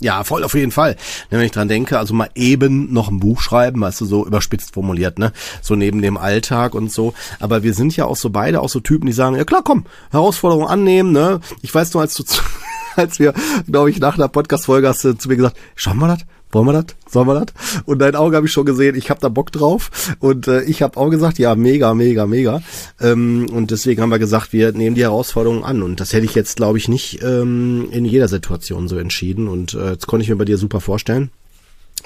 [0.00, 0.96] Ja, voll auf jeden Fall.
[1.30, 4.74] Wenn ich dran denke, also mal eben noch ein Buch schreiben, weißt du, so überspitzt
[4.74, 5.32] formuliert, ne?
[5.62, 7.14] So neben dem Alltag und so.
[7.38, 9.86] Aber wir sind ja auch so beide auch so Typen, die sagen, ja klar, komm,
[10.10, 11.40] Herausforderung annehmen, ne?
[11.62, 12.42] Ich weiß nur, als du, zu-
[12.96, 13.34] als wir,
[13.68, 16.20] glaube ich, nach einer Podcast-Folge hast du zu mir gesagt, schauen wir das?
[16.54, 16.96] Wollen wir das?
[17.08, 17.82] Sollen wir das?
[17.84, 20.14] Und dein Auge habe ich schon gesehen, ich habe da Bock drauf.
[20.20, 22.62] Und äh, ich habe auch gesagt, ja, mega, mega, mega.
[23.00, 25.82] Ähm, und deswegen haben wir gesagt, wir nehmen die Herausforderung an.
[25.82, 29.48] Und das hätte ich jetzt, glaube ich, nicht ähm, in jeder Situation so entschieden.
[29.48, 31.30] Und äh, jetzt konnte ich mir bei dir super vorstellen.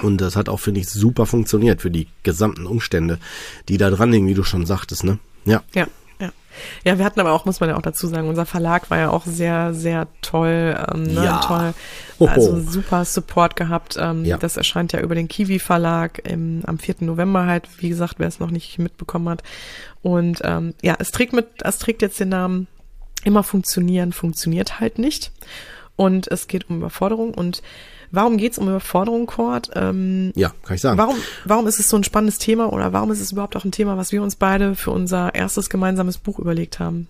[0.01, 3.19] Und das hat auch, finde ich, super funktioniert für die gesamten Umstände,
[3.67, 5.19] die da dran liegen, wie du schon sagtest, ne?
[5.45, 5.63] Ja.
[5.75, 5.87] Ja,
[6.83, 6.97] ja.
[6.97, 9.25] Wir hatten aber auch, muss man ja auch dazu sagen, unser Verlag war ja auch
[9.25, 11.39] sehr, sehr toll, ähm, ne, Ja.
[11.39, 11.73] toll.
[12.19, 13.95] Also super Support gehabt.
[13.99, 14.37] Ähm, Ja.
[14.37, 16.95] Das erscheint ja über den Kiwi Verlag im, am 4.
[17.01, 19.43] November halt, wie gesagt, wer es noch nicht mitbekommen hat.
[20.01, 22.67] Und ähm, ja, es trägt mit, es trägt jetzt den Namen
[23.23, 25.31] immer funktionieren, funktioniert halt nicht.
[25.95, 27.33] Und es geht um Überforderung.
[27.33, 27.61] Und
[28.11, 29.71] warum geht's um Überforderung, Cord?
[29.75, 30.97] Ähm, Ja, kann ich sagen.
[30.97, 33.71] Warum, warum ist es so ein spannendes Thema oder warum ist es überhaupt auch ein
[33.71, 37.07] Thema, was wir uns beide für unser erstes gemeinsames Buch überlegt haben?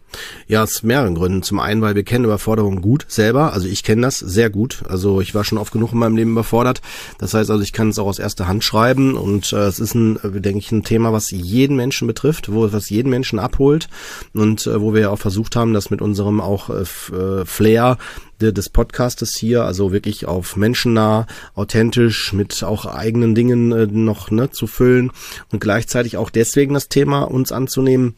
[0.47, 1.43] Ja, aus mehreren Gründen.
[1.43, 3.53] Zum einen, weil wir kennen Überforderung gut selber.
[3.53, 4.83] Also ich kenne das sehr gut.
[4.87, 6.81] Also ich war schon oft genug in meinem Leben überfordert.
[7.17, 9.15] Das heißt also, ich kann es auch aus erster Hand schreiben.
[9.15, 12.89] Und äh, es ist ein, denke ich, ein Thema, was jeden Menschen betrifft, wo was
[12.89, 13.89] jeden Menschen abholt.
[14.33, 16.83] Und äh, wo wir ja auch versucht haben, das mit unserem auch äh,
[17.15, 17.97] äh, Flair
[18.41, 24.31] de- des Podcastes hier, also wirklich auf menschennah, authentisch, mit auch eigenen Dingen äh, noch
[24.31, 25.11] ne, zu füllen
[25.51, 28.15] und gleichzeitig auch deswegen das Thema uns anzunehmen,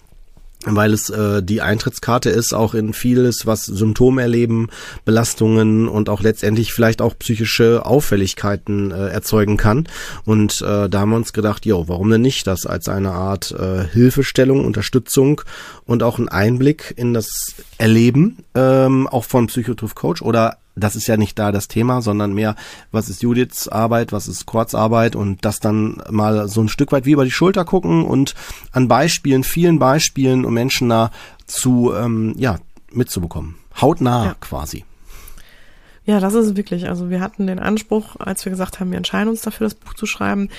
[0.65, 4.69] weil es äh, die Eintrittskarte ist, auch in vieles, was Symptome erleben,
[5.05, 9.87] Belastungen und auch letztendlich vielleicht auch psychische Auffälligkeiten äh, erzeugen kann.
[10.25, 13.51] Und äh, da haben wir uns gedacht, jo, warum denn nicht das als eine Art
[13.51, 15.41] äh, Hilfestellung, Unterstützung
[15.85, 21.07] und auch ein Einblick in das Erleben, ähm, auch von Psychotrof Coach oder das ist
[21.07, 22.55] ja nicht da das Thema, sondern mehr,
[22.91, 26.91] was ist Judiths Arbeit, was ist Quartz Arbeit und das dann mal so ein Stück
[26.91, 28.35] weit wie über die Schulter gucken und
[28.71, 31.11] an Beispielen, vielen Beispielen und Menschen nah
[31.45, 32.57] zu, ähm, ja,
[32.91, 33.55] mitzubekommen.
[33.79, 34.35] Hautnah Ja.
[34.39, 34.85] quasi.
[36.03, 36.89] Ja, das ist wirklich.
[36.89, 39.93] Also wir hatten den Anspruch, als wir gesagt haben, wir entscheiden uns dafür, das Buch
[39.93, 40.49] zu schreiben,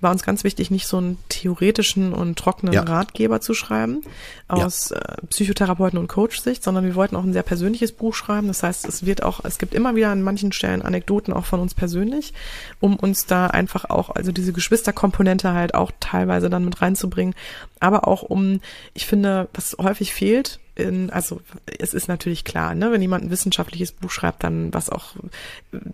[0.00, 2.82] war uns ganz wichtig, nicht so einen theoretischen und trockenen ja.
[2.82, 4.02] Ratgeber zu schreiben
[4.46, 4.98] aus ja.
[4.98, 8.46] äh, Psychotherapeuten und Coach-Sicht, sondern wir wollten auch ein sehr persönliches Buch schreiben.
[8.46, 11.58] Das heißt, es wird auch, es gibt immer wieder an manchen Stellen Anekdoten auch von
[11.58, 12.32] uns persönlich,
[12.78, 17.34] um uns da einfach auch, also diese Geschwisterkomponente halt auch teilweise dann mit reinzubringen,
[17.80, 18.60] aber auch um,
[18.94, 21.40] ich finde, was häufig fehlt, in, also
[21.78, 25.14] es ist natürlich klar, ne, wenn jemand ein wissenschaftliches Buch schreibt, dann was auch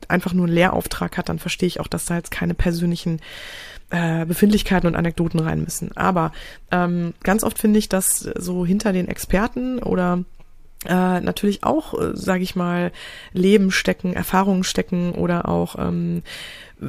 [0.07, 3.21] einfach nur einen Lehrauftrag hat, dann verstehe ich auch, dass da jetzt keine persönlichen
[3.91, 5.97] äh, Befindlichkeiten und Anekdoten rein müssen.
[5.97, 6.33] Aber
[6.71, 10.25] ähm, ganz oft finde ich, dass so hinter den Experten oder
[10.87, 12.93] äh, natürlich auch, äh, sage ich mal,
[13.33, 16.23] Leben stecken, Erfahrungen stecken oder auch ähm,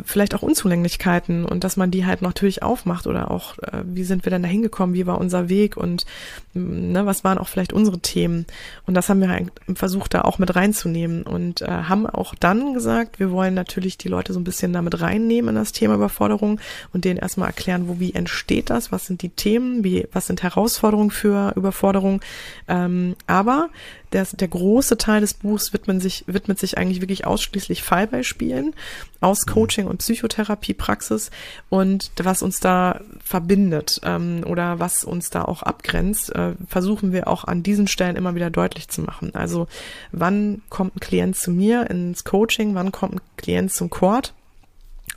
[0.06, 4.26] vielleicht auch Unzulänglichkeiten und dass man die halt natürlich aufmacht oder auch, äh, wie sind
[4.26, 6.06] wir denn da hingekommen, wie war unser Weg und
[6.54, 8.46] mm, ne, was waren auch vielleicht unsere Themen.
[8.86, 12.74] Und das haben wir halt versucht, da auch mit reinzunehmen und äh, haben auch dann
[12.74, 16.60] gesagt, wir wollen natürlich die Leute so ein bisschen damit reinnehmen in das Thema Überforderung
[16.94, 20.44] und denen erstmal erklären, wo, wie entsteht das, was sind die Themen, wie, was sind
[20.44, 22.22] Herausforderungen für Überforderung.
[22.68, 23.70] Ähm, aber
[24.12, 28.74] der, der große Teil des Buchs widmet sich, widmet sich eigentlich wirklich ausschließlich Fallbeispielen
[29.22, 29.52] aus mhm.
[29.52, 31.32] Coaching und Psychotherapiepraxis
[31.70, 37.28] und was uns da verbindet ähm, oder was uns da auch abgrenzt, äh, versuchen wir
[37.28, 39.36] auch an diesen Stellen immer wieder deutlich zu machen.
[39.36, 39.68] Also
[40.12, 44.34] wann kommt ein Klient zu mir ins Coaching, wann kommt ein Klient zum Court?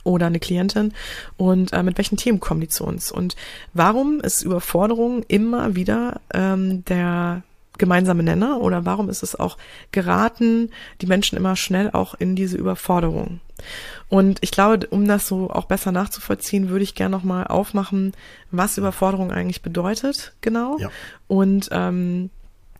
[0.03, 0.91] oder eine Klientin
[1.37, 3.37] und äh, mit welchen Themen kommen die zu uns und
[3.73, 7.43] warum ist Überforderung immer wieder ähm, der
[7.77, 9.57] gemeinsame Nenner oder warum ist es auch
[9.91, 10.69] geraten,
[11.01, 13.39] die Menschen immer schnell auch in diese Überforderung?
[14.09, 18.13] Und ich glaube, um das so auch besser nachzuvollziehen, würde ich gerne nochmal aufmachen,
[18.51, 20.77] was Überforderung eigentlich bedeutet, genau.
[20.79, 20.89] Ja.
[21.27, 22.29] Und ähm,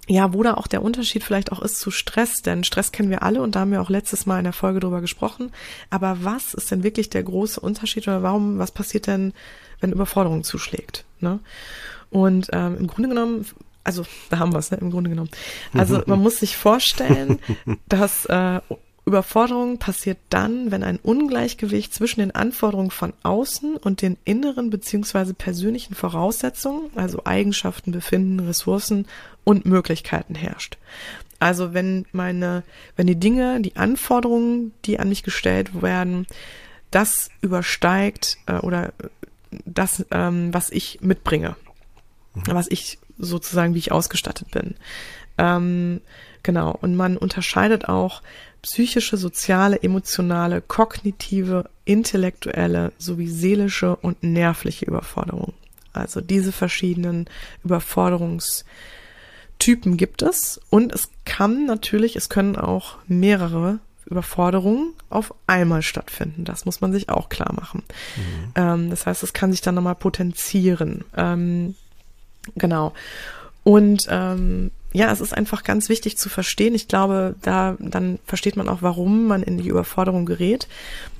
[0.08, 3.24] ja, wo da auch der Unterschied vielleicht auch ist zu Stress, denn Stress kennen wir
[3.24, 5.52] alle und da haben wir auch letztes Mal in der Folge drüber gesprochen.
[5.90, 9.34] Aber was ist denn wirklich der große Unterschied oder warum, was passiert denn,
[9.80, 11.06] wenn Überforderung zuschlägt?
[11.20, 11.40] Ne?
[12.10, 13.46] Und ähm, im Grunde genommen
[13.84, 15.30] also da haben wir es, ne, im Grunde genommen.
[15.74, 17.40] Also man muss sich vorstellen,
[17.88, 18.62] dass äh,
[19.06, 25.34] Überforderung passiert dann, wenn ein Ungleichgewicht zwischen den Anforderungen von außen und den inneren beziehungsweise
[25.34, 29.06] persönlichen Voraussetzungen, also Eigenschaften, Befinden, Ressourcen
[29.44, 30.78] und Möglichkeiten herrscht.
[31.40, 32.64] Also wenn meine,
[32.96, 36.26] wenn die Dinge, die Anforderungen, die an mich gestellt werden,
[36.90, 38.94] das übersteigt äh, oder
[39.66, 41.58] das, ähm, was ich mitbringe,
[42.34, 42.44] mhm.
[42.48, 44.76] was ich sozusagen, wie ich ausgestattet bin.
[45.38, 46.02] Ähm,
[46.44, 46.78] genau.
[46.82, 48.22] Und man unterscheidet auch
[48.62, 55.54] psychische, soziale, emotionale, kognitive, intellektuelle sowie seelische und nervliche Überforderung.
[55.92, 57.28] Also diese verschiedenen
[57.64, 66.46] Überforderungstypen gibt es und es kann natürlich, es können auch mehrere Überforderungen auf einmal stattfinden.
[66.46, 67.84] Das muss man sich auch klar machen.
[68.16, 68.52] Mhm.
[68.56, 71.06] Ähm, das heißt, es kann sich dann nochmal potenzieren.
[71.16, 71.76] Ähm,
[72.56, 72.94] Genau.
[73.64, 76.76] Und ähm, ja, es ist einfach ganz wichtig zu verstehen.
[76.76, 80.68] Ich glaube, da dann versteht man auch, warum man in die Überforderung gerät.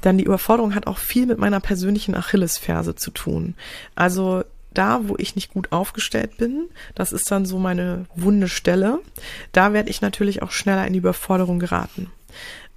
[0.04, 3.56] Denn die Überforderung hat auch viel mit meiner persönlichen Achillesferse zu tun.
[3.96, 4.44] Also
[4.74, 9.00] da, wo ich nicht gut aufgestellt bin, das ist dann so meine wunde Stelle.
[9.52, 12.12] Da werde ich natürlich auch schneller in die Überforderung geraten.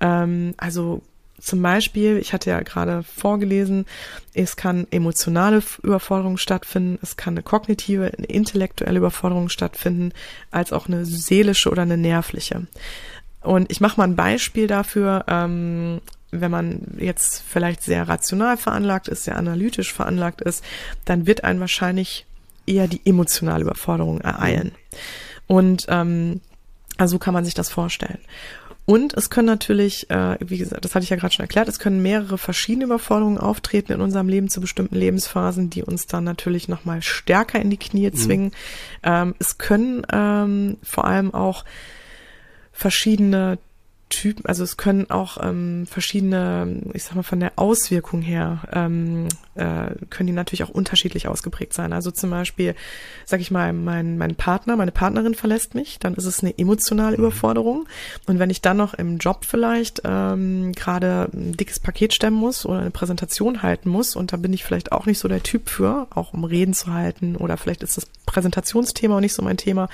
[0.01, 1.03] Ähm, also
[1.39, 3.87] zum Beispiel, ich hatte ja gerade vorgelesen,
[4.34, 10.12] es kann emotionale Überforderung stattfinden, es kann eine kognitive, eine intellektuelle Überforderung stattfinden,
[10.51, 12.66] als auch eine seelische oder eine nervliche.
[13.43, 16.01] Und ich mache mal ein Beispiel dafür, ähm,
[16.32, 20.64] wenn man jetzt vielleicht sehr rational veranlagt ist, sehr analytisch veranlagt ist,
[21.05, 22.26] dann wird einen wahrscheinlich
[22.66, 24.72] eher die emotionale Überforderung ereilen.
[25.47, 26.41] Und ähm,
[26.97, 28.18] also kann man sich das vorstellen.
[28.87, 31.80] Und es können natürlich, äh, wie gesagt, das hatte ich ja gerade schon erklärt, es
[31.80, 36.68] können mehrere verschiedene Überforderungen auftreten in unserem Leben zu bestimmten Lebensphasen, die uns dann natürlich
[36.68, 38.14] nochmal stärker in die Knie mhm.
[38.14, 38.47] zwingen.
[38.47, 38.53] Mhm.
[39.03, 41.64] Ähm, es können ähm, vor allem auch
[42.70, 43.59] verschiedene
[44.09, 49.26] Typen, also es können auch ähm, verschiedene, ich sag mal von der Auswirkung her, ähm,
[49.57, 51.92] äh, können die natürlich auch unterschiedlich ausgeprägt sein.
[51.92, 52.74] Also zum Beispiel,
[53.24, 57.16] sag ich mal, mein, mein Partner, meine Partnerin verlässt mich, dann ist es eine emotionale
[57.16, 57.24] mhm.
[57.24, 57.88] Überforderung.
[58.26, 62.66] Und wenn ich dann noch im Job vielleicht ähm, gerade ein dickes Paket stemmen muss
[62.66, 65.68] oder eine Präsentation halten muss und da bin ich vielleicht auch nicht so der Typ
[65.68, 69.57] für, auch um Reden zu halten oder vielleicht ist das Präsentationsthema auch nicht so mein
[69.57, 69.88] Thema,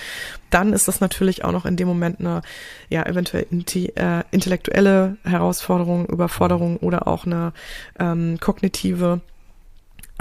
[0.50, 2.42] dann ist das natürlich auch noch in dem Moment eine,
[2.88, 7.52] ja, eventuell äh, intellektuelle Herausforderung, Überforderung oder auch eine
[7.98, 9.20] ähm, kognitive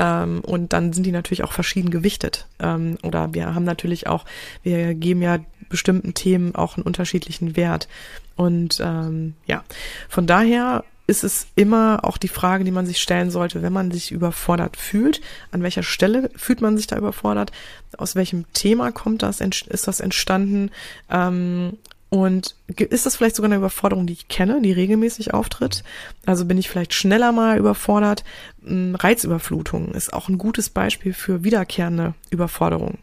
[0.02, 2.48] ähm, und dann sind die natürlich auch verschieden gewichtet.
[2.60, 4.26] Ähm, oder wir haben natürlich auch,
[4.64, 5.38] wir geben ja
[5.70, 7.88] bestimmten Themen auch einen unterschiedlichen Wert.
[8.36, 9.64] Und ähm, ja,
[10.10, 13.92] von daher ist es immer auch die Frage, die man sich stellen sollte, wenn man
[13.92, 15.22] sich überfordert fühlt.
[15.52, 17.52] An welcher Stelle fühlt man sich da überfordert?
[17.98, 19.40] Aus welchem Thema kommt das?
[19.40, 20.72] Ist das entstanden?
[21.12, 21.78] Ähm,
[22.14, 25.86] und ist das vielleicht sogar eine Überforderung, die ich kenne, die regelmäßig auftritt?
[26.26, 28.26] Also bin ich vielleicht schneller mal überfordert?
[28.66, 32.98] Hm, Reizüberflutung ist auch ein gutes Beispiel für wiederkehrende Überforderung.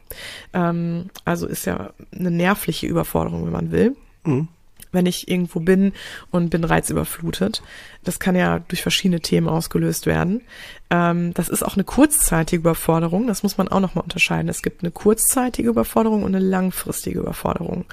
[0.52, 3.96] Ähm, also ist ja eine nervliche Überforderung, wenn man will.
[4.24, 4.48] Mhm
[4.92, 5.92] wenn ich irgendwo bin
[6.30, 7.62] und bin reizüberflutet.
[8.04, 10.42] Das kann ja durch verschiedene Themen ausgelöst werden.
[10.90, 13.26] Ähm, das ist auch eine kurzzeitige Überforderung.
[13.26, 14.48] Das muss man auch nochmal unterscheiden.
[14.48, 17.84] Es gibt eine kurzzeitige Überforderung und eine langfristige Überforderung.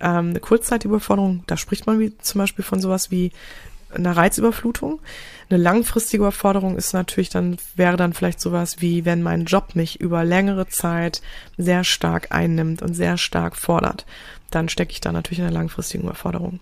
[0.00, 3.32] Ähm, eine kurzzeitige Überforderung, da spricht man wie zum Beispiel von sowas wie
[3.94, 5.00] einer Reizüberflutung.
[5.50, 10.00] Eine langfristige Überforderung ist natürlich dann, wäre dann vielleicht sowas wie, wenn mein Job mich
[10.00, 11.22] über längere Zeit
[11.56, 14.04] sehr stark einnimmt und sehr stark fordert
[14.50, 16.60] dann stecke ich da natürlich in einer langfristigen Überforderung.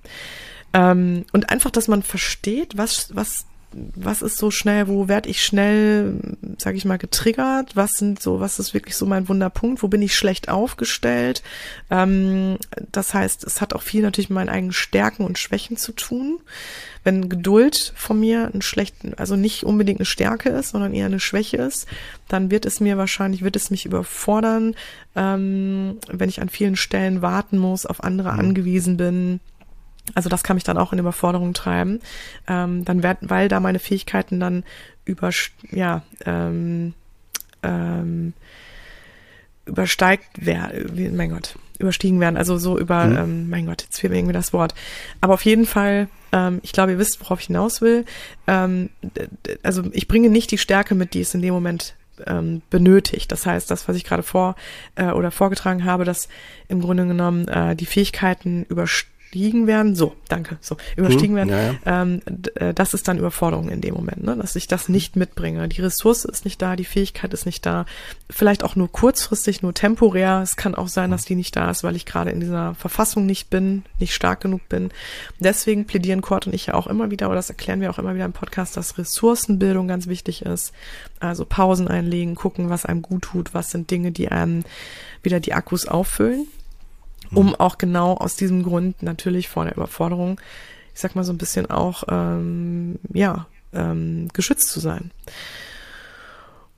[0.72, 3.47] Ähm, und einfach, dass man versteht, was, was,
[3.95, 6.18] was ist so schnell, wo werde ich schnell,
[6.59, 10.03] sage ich mal, getriggert, was sind so, was ist wirklich so mein Wunderpunkt, wo bin
[10.03, 11.43] ich schlecht aufgestellt.
[11.91, 12.59] Ähm,
[12.93, 16.39] das heißt, es hat auch viel natürlich mit meinen eigenen Stärken und Schwächen zu tun
[17.07, 21.20] wenn Geduld von mir ein schlechten, also nicht unbedingt eine Stärke ist, sondern eher eine
[21.20, 21.87] Schwäche ist,
[22.27, 24.74] dann wird es mir wahrscheinlich, wird es mich überfordern,
[25.14, 28.41] ähm, wenn ich an vielen Stellen warten muss, auf andere mhm.
[28.41, 29.39] angewiesen bin.
[30.15, 32.01] Also das kann mich dann auch in Überforderung treiben,
[32.47, 34.65] ähm, dann werden, weil da meine Fähigkeiten dann
[35.05, 35.31] über,
[35.71, 36.95] ja, ähm,
[37.63, 38.33] ähm,
[39.65, 43.17] übersteigt werden, mein Gott, überstiegen werden, also so über, mhm.
[43.17, 44.75] ähm, mein Gott, jetzt fehlt mir irgendwie das Wort.
[45.21, 48.05] Aber auf jeden Fall ähm, ich glaube, ihr wisst, worauf ich hinaus will.
[48.47, 48.91] Ähm,
[49.63, 51.95] also ich bringe nicht die Stärke mit, die es in dem Moment
[52.27, 53.31] ähm, benötigt.
[53.33, 54.57] Das heißt, das, was ich gerade vor
[54.95, 56.29] äh, oder vorgetragen habe, dass
[56.69, 61.51] im Grunde genommen äh, die Fähigkeiten übersteigen überstiegen werden, so, danke, so, überstiegen hm, werden,
[61.51, 62.03] ja, ja.
[62.03, 62.22] Ähm,
[62.55, 64.37] äh, das ist dann Überforderung in dem Moment, ne?
[64.37, 65.68] dass ich das nicht mitbringe.
[65.68, 67.87] Die Ressource ist nicht da, die Fähigkeit ist nicht da,
[68.30, 70.41] vielleicht auch nur kurzfristig, nur temporär.
[70.43, 73.26] Es kann auch sein, dass die nicht da ist, weil ich gerade in dieser Verfassung
[73.26, 74.91] nicht bin, nicht stark genug bin.
[75.39, 78.14] Deswegen plädieren Kurt und ich ja auch immer wieder, oder das erklären wir auch immer
[78.14, 80.72] wieder im Podcast, dass Ressourcenbildung ganz wichtig ist.
[81.20, 84.64] Also Pausen einlegen, gucken, was einem gut tut, was sind Dinge, die einem
[85.22, 86.47] wieder die Akkus auffüllen
[87.37, 90.41] um auch genau aus diesem Grund natürlich vor der Überforderung,
[90.95, 95.11] ich sag mal so ein bisschen auch, ähm, ja, ähm, geschützt zu sein.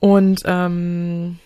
[0.01, 1.39] Und ähm,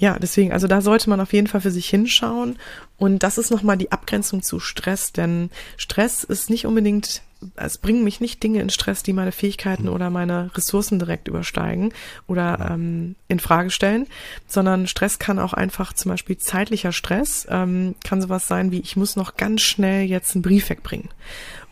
[0.00, 2.56] ja, deswegen, also da sollte man auf jeden Fall für sich hinschauen.
[2.98, 7.22] Und das ist nochmal die Abgrenzung zu Stress, denn Stress ist nicht unbedingt
[7.56, 9.92] es bringen mich nicht Dinge in Stress, die meine Fähigkeiten mhm.
[9.92, 11.92] oder meine Ressourcen direkt übersteigen
[12.26, 14.06] oder ähm, in Frage stellen,
[14.46, 18.96] sondern Stress kann auch einfach zum Beispiel zeitlicher Stress ähm, kann sowas sein wie ich
[18.96, 21.10] muss noch ganz schnell jetzt einen Brief wegbringen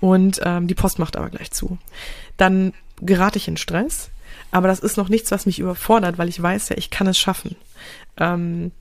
[0.01, 1.79] und ähm, die Post macht aber gleich zu.
[2.37, 4.11] Dann gerate ich in Stress,
[4.53, 7.19] aber das ist noch nichts, was mich überfordert, weil ich weiß ja, ich kann es
[7.19, 7.57] schaffen.
[8.19, 8.73] Ähm,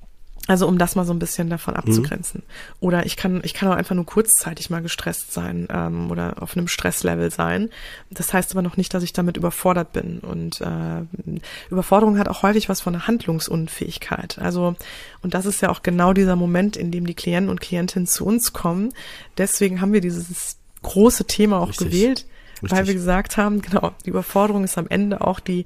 [0.47, 1.79] also um das mal so ein bisschen davon mhm.
[1.79, 2.43] abzugrenzen.
[2.45, 2.75] Mhm.
[2.79, 6.55] Oder ich kann, ich kann auch einfach nur kurzzeitig mal gestresst sein ähm, oder auf
[6.55, 7.69] einem Stresslevel sein.
[8.11, 10.19] Das heißt aber noch nicht, dass ich damit überfordert bin.
[10.19, 11.39] Und äh,
[11.71, 14.37] Überforderung hat auch häufig was von einer Handlungsunfähigkeit.
[14.39, 14.75] Also,
[15.21, 18.25] und das ist ja auch genau dieser Moment, in dem die Klienten und Klientinnen zu
[18.25, 18.93] uns kommen.
[19.37, 21.87] Deswegen haben wir dieses große Thema auch Richtig.
[21.87, 22.25] gewählt,
[22.61, 22.71] Richtig.
[22.71, 25.65] weil wir gesagt haben, genau, die Überforderung ist am Ende auch die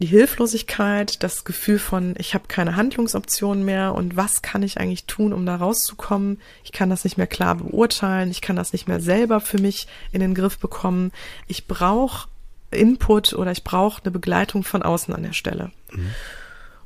[0.00, 5.06] die Hilflosigkeit, das Gefühl von, ich habe keine Handlungsoptionen mehr und was kann ich eigentlich
[5.06, 6.40] tun, um da rauszukommen?
[6.62, 9.88] Ich kann das nicht mehr klar beurteilen, ich kann das nicht mehr selber für mich
[10.12, 11.10] in den Griff bekommen.
[11.48, 12.28] Ich brauche
[12.70, 15.72] Input oder ich brauche eine Begleitung von außen an der Stelle.
[15.90, 16.10] Mhm.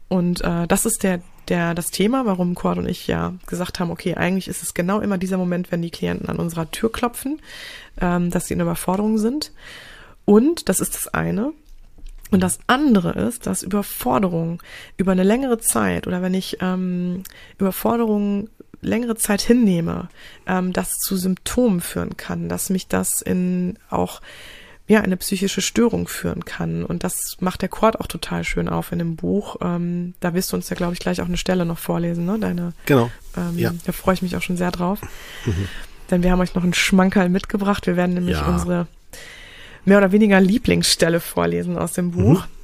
[0.08, 3.90] Und äh, das ist der, der, das Thema, warum Cord und ich ja gesagt haben,
[3.90, 7.40] okay, eigentlich ist es genau immer dieser Moment, wenn die Klienten an unserer Tür klopfen,
[8.00, 9.52] ähm, dass sie in Überforderung sind.
[10.24, 11.52] Und das ist das eine.
[12.32, 14.62] Und das andere ist, dass Überforderung
[14.96, 17.24] über eine längere Zeit oder wenn ich ähm,
[17.58, 18.48] Überforderung
[18.80, 20.08] längere Zeit hinnehme,
[20.46, 24.22] ähm, das zu Symptomen führen kann, dass mich das in auch
[24.88, 26.84] ja eine psychische Störung führen kann.
[26.84, 29.56] Und das macht der Kord auch total schön auf in dem Buch.
[29.60, 32.38] Ähm, da wirst du uns ja, glaube ich, gleich auch eine Stelle noch vorlesen, ne?
[32.38, 32.72] Deine.
[32.86, 33.10] Genau.
[33.36, 33.72] Ähm, ja.
[33.84, 35.00] Da freue ich mich auch schon sehr drauf.
[35.44, 35.68] Mhm.
[36.10, 37.86] Denn wir haben euch noch einen Schmankerl mitgebracht.
[37.86, 38.46] Wir werden nämlich ja.
[38.46, 38.86] unsere
[39.84, 42.42] mehr oder weniger Lieblingsstelle vorlesen aus dem Buch.
[42.46, 42.62] Mhm.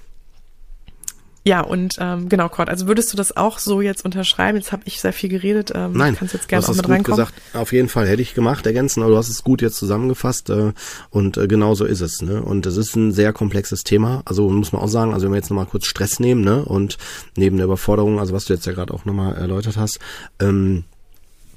[1.49, 4.59] Ja, und ähm, genau, Kurt, also würdest du das auch so jetzt unterschreiben?
[4.59, 5.73] Jetzt habe ich sehr viel geredet.
[5.75, 7.16] Ähm, Nein, kannst jetzt gerne auch mit gut reinkommen.
[7.16, 7.41] gesagt.
[7.55, 10.73] Auf jeden Fall hätte ich gemacht, ergänzen, aber du hast es gut jetzt zusammengefasst äh,
[11.09, 12.21] und äh, genau so ist es.
[12.21, 12.43] Ne?
[12.43, 14.21] Und es ist ein sehr komplexes Thema.
[14.27, 16.62] Also muss man auch sagen, also wenn wir jetzt nochmal kurz Stress nehmen ne?
[16.66, 16.99] und
[17.35, 20.01] neben der Überforderung, also was du jetzt ja gerade auch nochmal erläutert hast,
[20.41, 20.85] ähm,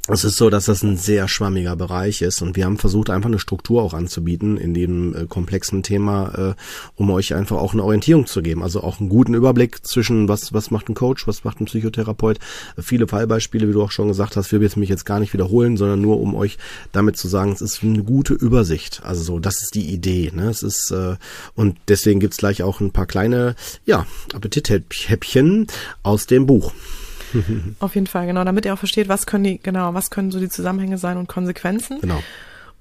[0.08, 3.30] es ist so, dass das ein sehr schwammiger Bereich ist und wir haben versucht, einfach
[3.30, 6.62] eine Struktur auch anzubieten in dem äh, komplexen Thema, äh,
[6.96, 8.64] um euch einfach auch eine Orientierung zu geben.
[8.64, 12.40] Also auch einen guten Überblick zwischen, was, was macht ein Coach, was macht ein Psychotherapeut.
[12.80, 15.78] Viele Fallbeispiele, wie du auch schon gesagt hast, wir jetzt mich jetzt gar nicht wiederholen,
[15.78, 16.58] sondern nur um euch
[16.92, 19.02] damit zu sagen, es ist eine gute Übersicht.
[19.04, 20.32] Also so, das ist die Idee.
[20.34, 20.50] Ne?
[20.50, 21.16] Es ist, äh,
[21.54, 25.68] und deswegen gibt's gleich auch ein paar kleine, ja, Appetithäppchen
[26.02, 26.74] aus dem Buch.
[27.80, 30.40] Auf jeden Fall, genau, damit ihr auch versteht, was können die, genau, was können so
[30.40, 32.00] die Zusammenhänge sein und Konsequenzen.
[32.02, 32.22] Genau.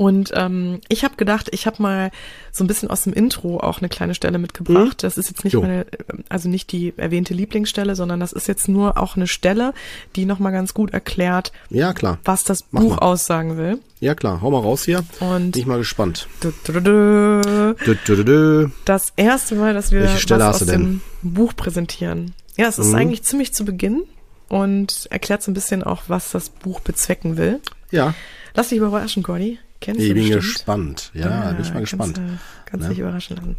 [0.01, 2.11] Und ähm, ich habe gedacht, ich habe mal
[2.53, 5.03] so ein bisschen aus dem Intro auch eine kleine Stelle mitgebracht.
[5.03, 5.03] Mhm.
[5.03, 5.61] Das ist jetzt nicht jo.
[5.61, 5.85] meine,
[6.31, 9.75] also nicht die erwähnte Lieblingsstelle, sondern das ist jetzt nur auch eine Stelle,
[10.17, 12.17] die nochmal ganz gut erklärt, ja, klar.
[12.25, 13.03] was das Mach Buch mal.
[13.03, 13.79] aussagen will.
[14.01, 15.05] Ja klar, hau mal raus hier.
[15.21, 16.29] Und bin ich mal gespannt.
[16.41, 22.33] Du, du, du, das erste Mal, dass wir was aus dem Buch präsentieren.
[22.57, 22.95] Ja, es ist mhm.
[22.95, 24.05] eigentlich ziemlich zu Beginn
[24.51, 27.61] und erklärt so ein bisschen auch, was das Buch bezwecken will.
[27.93, 28.15] Ja.
[28.53, 29.61] Lass dich überraschen, Gordy.
[29.81, 30.43] Kennst ich du bin bestimmt?
[30.43, 31.11] gespannt.
[31.15, 32.17] Ja, ja, bin ich mal gespannt.
[32.17, 32.91] Kannst, kannst ja.
[32.91, 33.57] dich überraschen lassen.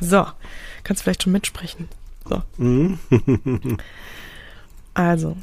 [0.00, 0.26] So,
[0.82, 1.88] kannst du vielleicht schon mitsprechen.
[2.28, 2.42] So.
[2.58, 2.98] Mhm.
[4.94, 5.36] also,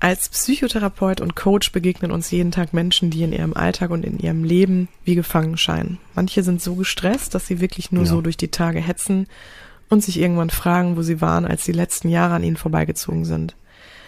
[0.00, 4.18] als Psychotherapeut und Coach begegnen uns jeden Tag Menschen, die in ihrem Alltag und in
[4.18, 5.98] ihrem Leben wie gefangen scheinen.
[6.16, 8.10] Manche sind so gestresst, dass sie wirklich nur ja.
[8.10, 9.28] so durch die Tage hetzen
[9.88, 13.54] und sich irgendwann fragen, wo sie waren, als die letzten Jahre an ihnen vorbeigezogen sind.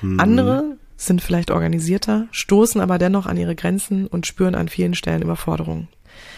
[0.02, 0.20] Mhm.
[0.20, 5.22] Andere sind vielleicht organisierter, stoßen aber dennoch an ihre Grenzen und spüren an vielen Stellen
[5.22, 5.88] Überforderung.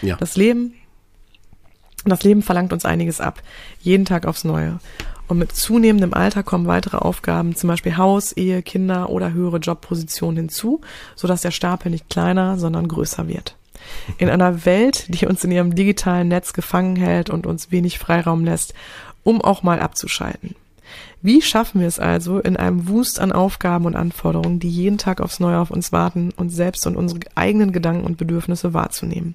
[0.03, 0.17] Ja.
[0.17, 0.75] Das Leben,
[2.05, 3.43] das Leben verlangt uns einiges ab,
[3.81, 4.79] jeden Tag aufs Neue.
[5.29, 10.37] Und mit zunehmendem Alter kommen weitere Aufgaben, zum Beispiel Haus, Ehe, Kinder oder höhere Jobpositionen
[10.37, 10.81] hinzu,
[11.17, 13.55] sodass der Stapel nicht kleiner, sondern größer wird.
[14.17, 18.45] In einer Welt, die uns in ihrem digitalen Netz gefangen hält und uns wenig Freiraum
[18.45, 18.75] lässt,
[19.23, 20.57] um auch mal abzuschalten.
[21.21, 25.21] Wie schaffen wir es also, in einem Wust an Aufgaben und Anforderungen, die jeden Tag
[25.21, 29.35] aufs Neue auf uns warten, uns selbst und unsere eigenen Gedanken und Bedürfnisse wahrzunehmen?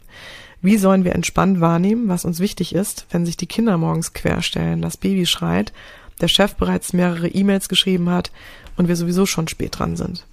[0.62, 4.82] Wie sollen wir entspannt wahrnehmen, was uns wichtig ist, wenn sich die Kinder morgens querstellen,
[4.82, 5.74] das Baby schreit,
[6.22, 8.32] der Chef bereits mehrere E-Mails geschrieben hat
[8.78, 10.26] und wir sowieso schon spät dran sind?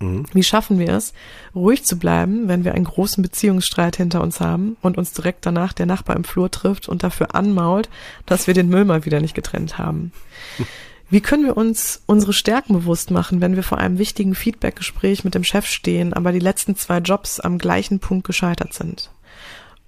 [0.00, 0.24] Mhm.
[0.32, 1.14] Wie schaffen wir es,
[1.54, 5.72] ruhig zu bleiben, wenn wir einen großen Beziehungsstreit hinter uns haben und uns direkt danach
[5.72, 7.88] der Nachbar im Flur trifft und dafür anmault,
[8.26, 10.10] dass wir den Müll mal wieder nicht getrennt haben?
[11.08, 15.34] Wie können wir uns unsere Stärken bewusst machen, wenn wir vor einem wichtigen Feedbackgespräch mit
[15.36, 19.10] dem Chef stehen, aber die letzten zwei Jobs am gleichen Punkt gescheitert sind?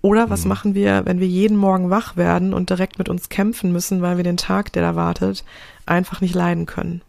[0.00, 0.48] Oder was mhm.
[0.48, 4.16] machen wir, wenn wir jeden Morgen wach werden und direkt mit uns kämpfen müssen, weil
[4.16, 5.44] wir den Tag, der da wartet,
[5.86, 7.02] einfach nicht leiden können?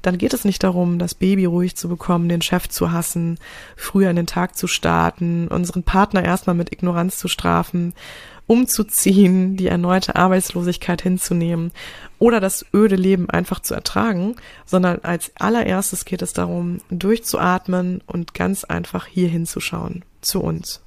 [0.00, 3.38] Dann geht es nicht darum, das Baby ruhig zu bekommen, den Chef zu hassen,
[3.76, 7.92] früher in den Tag zu starten, unseren Partner erstmal mit Ignoranz zu strafen,
[8.52, 11.72] umzuziehen, die erneute Arbeitslosigkeit hinzunehmen
[12.18, 14.36] oder das öde Leben einfach zu ertragen,
[14.66, 20.82] sondern als allererstes geht es darum, durchzuatmen und ganz einfach hier hinzuschauen, zu uns.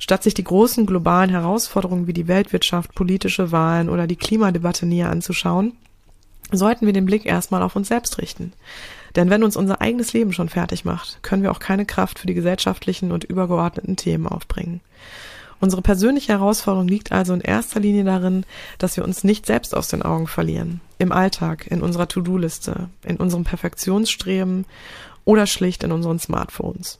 [0.00, 5.08] Statt sich die großen globalen Herausforderungen wie die Weltwirtschaft, politische Wahlen oder die Klimadebatte näher
[5.08, 5.74] anzuschauen,
[6.50, 8.52] sollten wir den Blick erstmal auf uns selbst richten.
[9.14, 12.26] Denn wenn uns unser eigenes Leben schon fertig macht, können wir auch keine Kraft für
[12.26, 14.80] die gesellschaftlichen und übergeordneten Themen aufbringen.
[15.62, 18.44] Unsere persönliche Herausforderung liegt also in erster Linie darin,
[18.78, 20.80] dass wir uns nicht selbst aus den Augen verlieren.
[20.98, 24.66] Im Alltag, in unserer To-Do-Liste, in unserem Perfektionsstreben
[25.24, 26.98] oder schlicht in unseren Smartphones.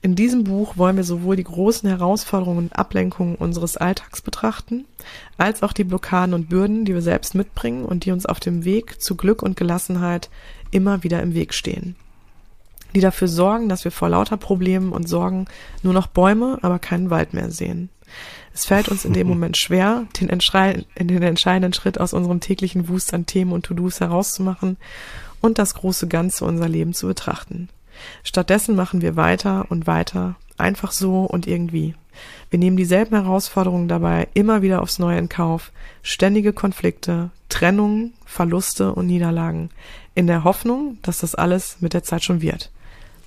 [0.00, 4.84] In diesem Buch wollen wir sowohl die großen Herausforderungen und Ablenkungen unseres Alltags betrachten,
[5.36, 8.64] als auch die Blockaden und Bürden, die wir selbst mitbringen und die uns auf dem
[8.64, 10.30] Weg zu Glück und Gelassenheit
[10.70, 11.96] immer wieder im Weg stehen
[12.94, 15.46] die dafür sorgen, dass wir vor lauter Problemen und Sorgen
[15.82, 17.88] nur noch Bäume, aber keinen Wald mehr sehen.
[18.54, 23.14] Es fällt uns in dem Moment schwer, den, den entscheidenden Schritt aus unserem täglichen Wust
[23.14, 24.76] an Themen und To-Dos herauszumachen
[25.40, 27.68] und das große Ganze unser Leben zu betrachten.
[28.22, 31.94] Stattdessen machen wir weiter und weiter, einfach so und irgendwie.
[32.50, 35.72] Wir nehmen dieselben Herausforderungen dabei immer wieder aufs Neue in Kauf,
[36.02, 39.70] ständige Konflikte, Trennungen, Verluste und Niederlagen,
[40.14, 42.70] in der Hoffnung, dass das alles mit der Zeit schon wird.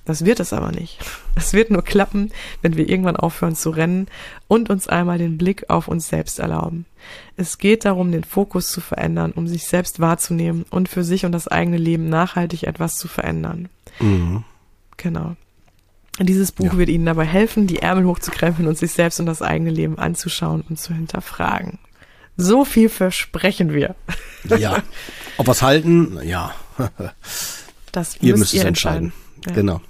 [0.06, 0.98] Das wird es aber nicht.
[1.34, 2.30] Es wird nur klappen,
[2.62, 4.06] wenn wir irgendwann aufhören zu rennen
[4.48, 6.86] und uns einmal den Blick auf uns selbst erlauben.
[7.36, 11.32] Es geht darum, den Fokus zu verändern, um sich selbst wahrzunehmen und für sich und
[11.32, 13.68] das eigene Leben nachhaltig etwas zu verändern.
[14.00, 14.44] Mhm.
[14.96, 15.36] Genau.
[16.20, 16.78] Dieses Buch ja.
[16.78, 20.64] wird Ihnen dabei helfen, die Ärmel hochzukrempeln und sich selbst und das eigene Leben anzuschauen
[20.66, 21.78] und zu hinterfragen.
[22.36, 23.94] So viel versprechen wir.
[24.58, 24.82] Ja.
[25.36, 26.18] Ob was halten?
[26.22, 26.54] Ja.
[27.92, 29.06] Das ihr müsst, müsst ihr entscheiden.
[29.06, 29.46] entscheiden.
[29.46, 29.52] Ja.
[29.54, 29.80] Genau.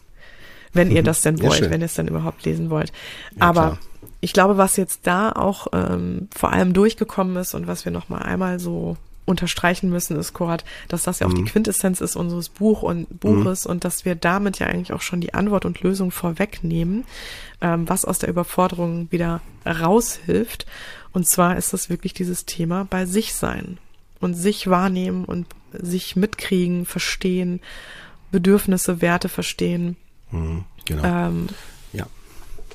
[0.77, 2.93] Wenn ihr das denn wollt, wenn ihr es dann überhaupt lesen wollt.
[3.37, 3.79] Ja, Aber klar.
[4.21, 8.09] ich glaube, was jetzt da auch ähm, vor allem durchgekommen ist und was wir noch
[8.09, 8.97] mal einmal so
[9.27, 11.45] unterstreichen müssen, ist Korat, dass das ja auch mhm.
[11.45, 13.73] die Quintessenz ist unseres Buch und Buches mhm.
[13.73, 17.05] und dass wir damit ja eigentlich auch schon die Antwort und Lösung vorwegnehmen,
[17.61, 20.67] ähm, was aus der Überforderung wieder raushilft.
[21.13, 23.79] Und zwar ist das wirklich dieses Thema bei sich sein
[24.21, 27.61] und sich wahrnehmen und sich mitkriegen, verstehen,
[28.31, 29.97] Bedürfnisse, Werte verstehen.
[30.31, 31.05] Mhm, genau.
[31.05, 31.49] Ähm,
[31.93, 32.07] ja.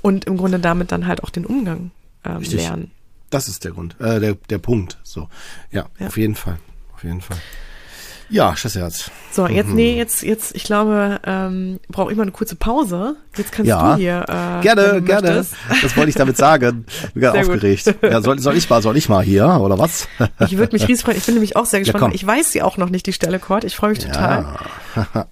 [0.01, 1.91] Und im Grunde damit dann halt auch den Umgang
[2.25, 2.91] ähm, lernen.
[3.29, 4.97] Das ist der Grund, äh, der, der Punkt.
[5.03, 5.29] So,
[5.71, 6.57] ja, ja, auf jeden Fall,
[6.93, 7.37] auf jeden Fall.
[8.31, 9.11] Ja, Schissherz.
[9.31, 9.75] So, jetzt, mhm.
[9.75, 13.17] nee, jetzt, jetzt, ich glaube, ähm, brauche ich mal eine kurze Pause.
[13.35, 13.93] Jetzt kannst ja.
[13.93, 14.21] du hier.
[14.21, 15.27] Äh, gerne, gerne.
[15.27, 15.55] Möchtest.
[15.81, 16.85] Das wollte ich damit sagen.
[17.13, 17.93] Bin ganz aufgeregt.
[18.01, 20.07] Ja, soll, soll ich mal, soll ich mal hier, oder was?
[20.39, 21.17] Ich würde mich riesig freuen.
[21.17, 22.13] Ich bin nämlich auch sehr gespannt.
[22.13, 23.65] Ja, ich weiß sie auch noch nicht, die Stelle Cord.
[23.65, 24.57] Ich freue mich total.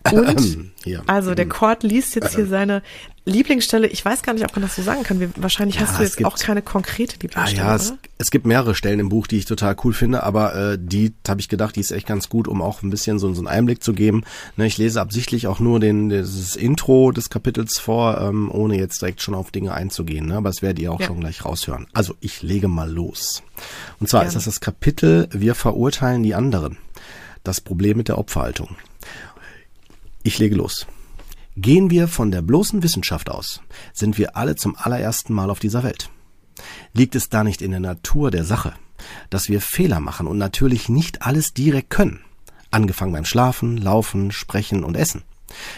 [0.85, 0.99] Ja.
[1.01, 2.81] Und, also, der Cord liest jetzt hier seine
[3.25, 5.19] Lieblingsstelle, ich weiß gar nicht, ob man das so sagen kann.
[5.19, 7.63] Wir, wahrscheinlich ja, hast du jetzt gibt, auch keine konkrete Lieblingsstelle.
[7.63, 10.55] Ah, ja, es, es, gibt mehrere Stellen im Buch, die ich total cool finde, aber
[10.55, 13.31] äh, die habe ich gedacht, die ist echt ganz gut, um auch ein bisschen so,
[13.33, 14.23] so einen Einblick zu geben.
[14.57, 19.01] Ne, ich lese absichtlich auch nur den, das Intro des Kapitels vor, ähm, ohne jetzt
[19.01, 20.27] direkt schon auf Dinge einzugehen.
[20.27, 20.37] Ne?
[20.37, 21.07] Aber das werdet ihr auch ja.
[21.07, 21.87] schon gleich raushören.
[21.93, 23.43] Also ich lege mal los.
[23.99, 24.29] Und zwar Gerne.
[24.29, 26.77] ist das das Kapitel Wir verurteilen die anderen.
[27.43, 28.75] Das Problem mit der Opferhaltung.
[30.23, 30.85] Ich lege los.
[31.55, 33.61] Gehen wir von der bloßen Wissenschaft aus,
[33.93, 36.09] sind wir alle zum allerersten Mal auf dieser Welt.
[36.93, 38.73] Liegt es da nicht in der Natur der Sache,
[39.29, 42.21] dass wir Fehler machen und natürlich nicht alles direkt können,
[42.71, 45.23] angefangen beim Schlafen, Laufen, Sprechen und Essen?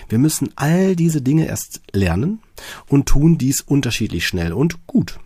[0.09, 2.39] Wir müssen all diese Dinge erst lernen
[2.87, 5.19] und tun dies unterschiedlich schnell und gut.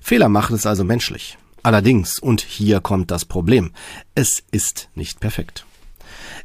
[0.00, 1.38] Fehler machen ist also menschlich.
[1.62, 3.72] Allerdings, und hier kommt das Problem,
[4.14, 5.64] es ist nicht perfekt.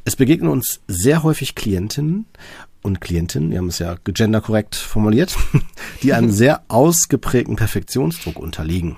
[0.08, 2.28] Es begegnen uns sehr häufig Klientinnen
[2.82, 5.36] und Klientinnen, wir haben es ja genderkorrekt formuliert,
[6.02, 8.96] die einem sehr ausgeprägten Perfektionsdruck unterliegen.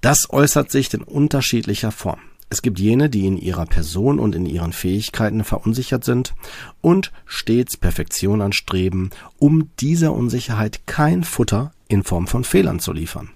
[0.00, 2.20] Das äußert sich in unterschiedlicher Form.
[2.48, 6.32] Es gibt jene, die in ihrer Person und in ihren Fähigkeiten verunsichert sind
[6.80, 13.28] und stets Perfektion anstreben, um dieser Unsicherheit kein Futter in Form von Fehlern zu liefern.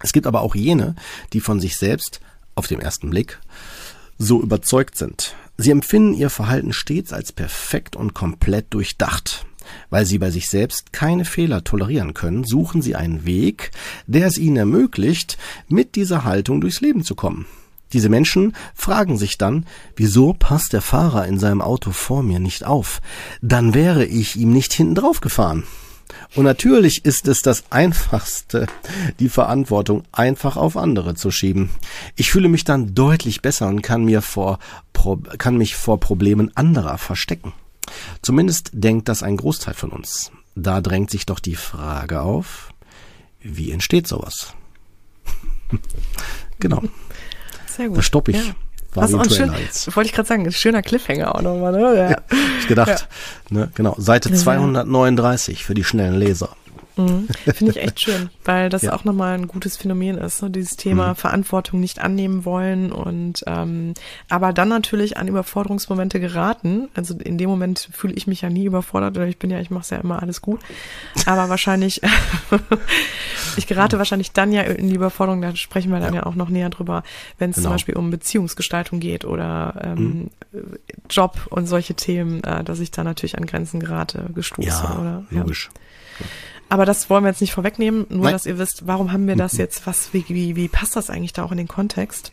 [0.00, 0.94] Es gibt aber auch jene,
[1.34, 2.20] die von sich selbst
[2.54, 3.40] auf dem ersten Blick
[4.16, 9.44] so überzeugt sind, Sie empfinden ihr Verhalten stets als perfekt und komplett durchdacht.
[9.90, 13.72] Weil sie bei sich selbst keine Fehler tolerieren können, suchen sie einen Weg,
[14.06, 15.36] der es ihnen ermöglicht,
[15.66, 17.46] mit dieser Haltung durchs Leben zu kommen.
[17.92, 22.64] Diese Menschen fragen sich dann, wieso passt der Fahrer in seinem Auto vor mir nicht
[22.64, 23.00] auf?
[23.42, 25.64] Dann wäre ich ihm nicht hinten drauf gefahren.
[26.34, 28.66] Und natürlich ist es das Einfachste,
[29.18, 31.70] die Verantwortung einfach auf andere zu schieben.
[32.16, 34.58] Ich fühle mich dann deutlich besser und kann mir vor,
[35.38, 37.52] kann mich vor Problemen anderer verstecken.
[38.22, 40.30] Zumindest denkt das ein Großteil von uns.
[40.54, 42.72] Da drängt sich doch die Frage auf,
[43.40, 44.54] wie entsteht sowas?
[46.58, 46.82] genau.
[47.66, 47.98] Sehr gut.
[47.98, 48.36] Da stopp ich.
[48.36, 48.54] Ja.
[48.94, 49.52] Was auch ein schön,
[49.94, 51.80] wollte ich gerade sagen, schöner Cliffhanger auch nochmal, ne?
[51.80, 52.10] Ja.
[52.10, 52.16] ja
[52.60, 53.06] ich gedacht.
[53.50, 53.58] Ja.
[53.58, 56.50] Ne, genau, Seite 239 für die schnellen Leser.
[56.98, 57.28] Mhm.
[57.54, 58.92] Finde ich echt schön, weil das ja.
[58.92, 60.50] auch nochmal ein gutes Phänomen ist, ne?
[60.50, 61.14] dieses Thema mhm.
[61.14, 63.94] Verantwortung nicht annehmen wollen und ähm,
[64.28, 66.88] aber dann natürlich an Überforderungsmomente geraten.
[66.94, 69.70] Also in dem Moment fühle ich mich ja nie überfordert oder ich bin ja, ich
[69.70, 70.60] mache ja immer alles gut.
[71.24, 72.02] Aber wahrscheinlich,
[73.56, 73.98] ich gerate mhm.
[73.98, 76.70] wahrscheinlich dann ja in die Überforderung, da sprechen wir dann ja, ja auch noch näher
[76.70, 77.04] drüber,
[77.38, 77.68] wenn es genau.
[77.68, 80.78] zum Beispiel um Beziehungsgestaltung geht oder ähm, mhm.
[81.08, 84.68] Job und solche Themen, äh, dass ich da natürlich an Grenzen gerate, gestoße.
[84.68, 85.70] Ja, oder, logisch.
[85.72, 86.26] Ja.
[86.68, 88.32] Aber das wollen wir jetzt nicht vorwegnehmen, nur Nein.
[88.32, 91.32] dass ihr wisst, warum haben wir das jetzt, was, wie, wie, wie passt das eigentlich
[91.32, 92.32] da auch in den Kontext?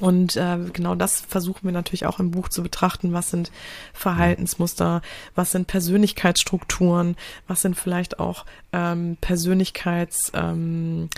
[0.00, 3.12] Und äh, genau das versuchen wir natürlich auch im Buch zu betrachten.
[3.12, 3.52] Was sind
[3.92, 5.02] Verhaltensmuster?
[5.34, 7.16] Was sind Persönlichkeitsstrukturen?
[7.46, 11.10] Was sind vielleicht auch ähm, Persönlichkeitsstörungen,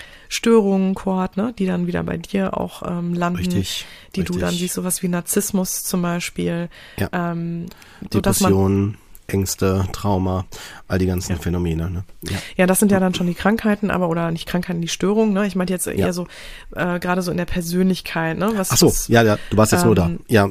[0.88, 4.36] ähm, Kurt, ne, die dann wieder bei dir auch ähm, landen, richtig, die richtig.
[4.36, 6.68] du dann siehst, sowas wie Narzissmus zum Beispiel.
[6.98, 7.08] Ja.
[7.12, 7.66] Ähm,
[8.12, 8.98] so, Depression.
[9.26, 10.44] Ängste, Trauma,
[10.88, 11.38] all die ganzen ja.
[11.38, 11.90] Phänomene.
[11.90, 12.04] Ne?
[12.22, 12.36] Ja.
[12.56, 15.32] ja, das sind ja dann schon die Krankheiten, aber oder nicht Krankheiten, die Störungen.
[15.32, 15.46] Ne?
[15.46, 16.12] Ich meine jetzt eher ja.
[16.12, 16.26] so
[16.74, 18.38] äh, gerade so in der Persönlichkeit.
[18.38, 18.52] Ne?
[18.54, 20.06] Was, Ach so, was, ja, ja, du warst jetzt ähm, nur da.
[20.06, 20.48] Ähm, ja.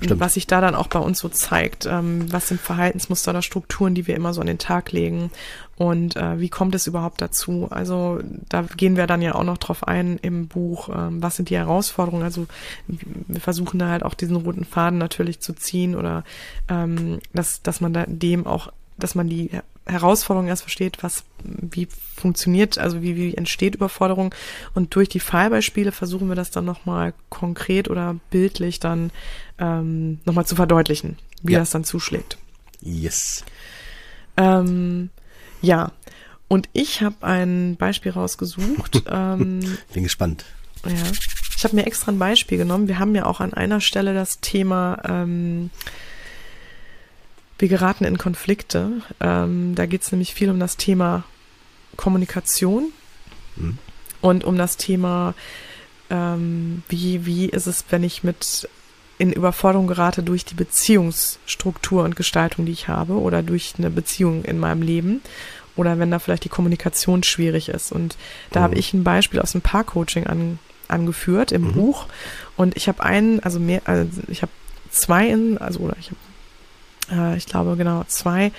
[0.00, 0.20] Stimmt.
[0.20, 1.86] was sich da dann auch bei uns so zeigt.
[1.86, 5.30] Ähm, was sind Verhaltensmuster oder Strukturen, die wir immer so an den Tag legen?
[5.82, 7.66] Und äh, wie kommt es überhaupt dazu?
[7.68, 11.50] Also da gehen wir dann ja auch noch drauf ein im Buch, ähm, was sind
[11.50, 12.22] die Herausforderungen?
[12.22, 12.46] Also
[12.86, 16.22] wir versuchen da halt auch diesen roten Faden natürlich zu ziehen oder
[16.68, 19.50] ähm, dass, dass man da dem auch, dass man die
[19.84, 24.32] Herausforderung erst versteht, was, wie funktioniert, also wie, wie entsteht Überforderung.
[24.74, 29.10] Und durch die Fallbeispiele versuchen wir das dann nochmal konkret oder bildlich dann
[29.58, 31.58] ähm, nochmal zu verdeutlichen, wie ja.
[31.58, 32.38] das dann zuschlägt.
[32.80, 33.44] Yes.
[34.36, 35.10] Ähm,
[35.62, 35.92] ja.
[36.48, 39.04] Und ich habe ein Beispiel rausgesucht.
[39.10, 40.44] ähm, Bin gespannt.
[40.84, 40.92] Ja.
[41.56, 42.88] Ich habe mir extra ein Beispiel genommen.
[42.88, 45.70] Wir haben ja auch an einer Stelle das Thema, ähm,
[47.58, 49.00] wir geraten in Konflikte.
[49.20, 51.24] Ähm, da geht es nämlich viel um das Thema
[51.96, 52.92] Kommunikation
[53.56, 53.78] mhm.
[54.20, 55.34] und um das Thema,
[56.10, 58.68] ähm, wie, wie ist es, wenn ich mit
[59.22, 64.44] in Überforderung gerate durch die Beziehungsstruktur und Gestaltung, die ich habe oder durch eine Beziehung
[64.44, 65.20] in meinem Leben
[65.76, 67.92] oder wenn da vielleicht die Kommunikation schwierig ist.
[67.92, 68.16] Und
[68.50, 68.64] da mhm.
[68.64, 70.58] habe ich ein Beispiel aus dem Paarcoaching an,
[70.88, 71.72] angeführt im mhm.
[71.74, 72.06] Buch
[72.56, 74.50] und ich habe einen, also mehr, also ich habe
[74.90, 78.50] zwei in, also oder ich habe, äh, ich glaube genau zwei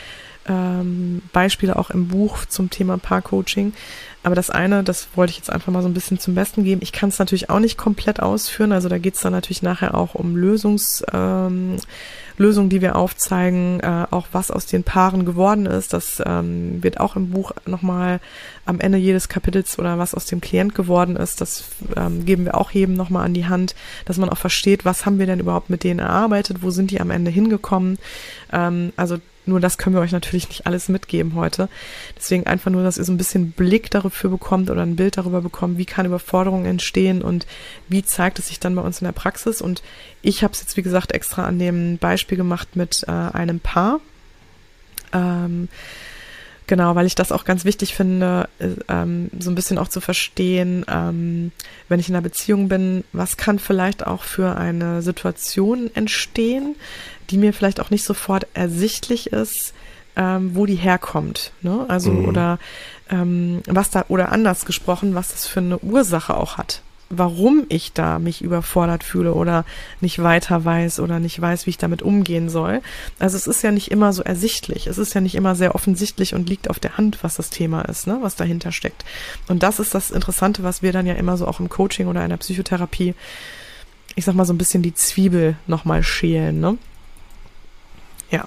[0.48, 3.74] ähm, Beispiele auch im Buch zum Thema Paarcoaching.
[4.24, 6.82] Aber das eine, das wollte ich jetzt einfach mal so ein bisschen zum Besten geben.
[6.82, 8.72] Ich kann es natürlich auch nicht komplett ausführen.
[8.72, 11.78] Also da geht es dann natürlich nachher auch um Lösungs, ähm,
[12.38, 15.92] Lösungen, die wir aufzeigen, äh, auch was aus den Paaren geworden ist.
[15.92, 18.22] Das ähm, wird auch im Buch nochmal
[18.66, 21.42] am Ende jedes Kapitels oder was aus dem Klient geworden ist.
[21.42, 21.66] Das
[21.98, 25.20] ähm, geben wir auch jedem nochmal an die Hand, dass man auch versteht, was haben
[25.20, 28.00] wir denn überhaupt mit denen erarbeitet, wo sind die am Ende hingekommen.
[28.54, 31.70] Ähm, also nur das können wir euch natürlich nicht alles mitgeben heute.
[32.18, 35.42] Deswegen einfach nur, dass ihr so ein bisschen Blick dafür bekommt oder ein Bild darüber
[35.42, 37.46] bekommt, wie kann Überforderung entstehen und
[37.88, 39.62] wie zeigt es sich dann bei uns in der Praxis.
[39.62, 39.84] Und
[40.22, 44.00] ich habe es jetzt, wie gesagt, extra an dem Beispiel gemacht mit äh, einem Paar.
[45.12, 45.68] Ähm,
[46.66, 50.00] Genau, weil ich das auch ganz wichtig finde, äh, ähm, so ein bisschen auch zu
[50.00, 51.52] verstehen, ähm,
[51.90, 56.76] wenn ich in einer Beziehung bin, was kann vielleicht auch für eine Situation entstehen,
[57.30, 59.74] die mir vielleicht auch nicht sofort ersichtlich ist,
[60.16, 61.52] ähm, wo die herkommt.
[61.62, 61.86] Ne?
[61.88, 62.28] Also mhm.
[62.28, 62.60] oder
[63.10, 66.82] ähm, was da, oder anders gesprochen, was das für eine Ursache auch hat
[67.18, 69.66] warum ich da mich überfordert fühle oder
[70.02, 72.82] nicht weiter weiß oder nicht weiß, wie ich damit umgehen soll.
[73.20, 74.88] Also es ist ja nicht immer so ersichtlich.
[74.88, 77.84] Es ist ja nicht immer sehr offensichtlich und liegt auf der Hand, was das Thema
[77.84, 79.06] ist, ne, was dahinter steckt.
[79.48, 82.24] Und das ist das Interessante, was wir dann ja immer so auch im Coaching oder
[82.24, 83.14] in der Psychotherapie,
[84.16, 86.78] ich sag mal so ein bisschen die Zwiebel nochmal schälen, ne?
[88.34, 88.46] Ja.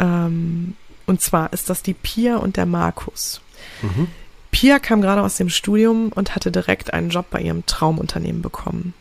[0.00, 0.74] Ähm,
[1.06, 3.40] und zwar ist das die Pia und der Markus.
[3.80, 4.08] Mhm.
[4.50, 8.92] Pia kam gerade aus dem Studium und hatte direkt einen Job bei ihrem Traumunternehmen bekommen.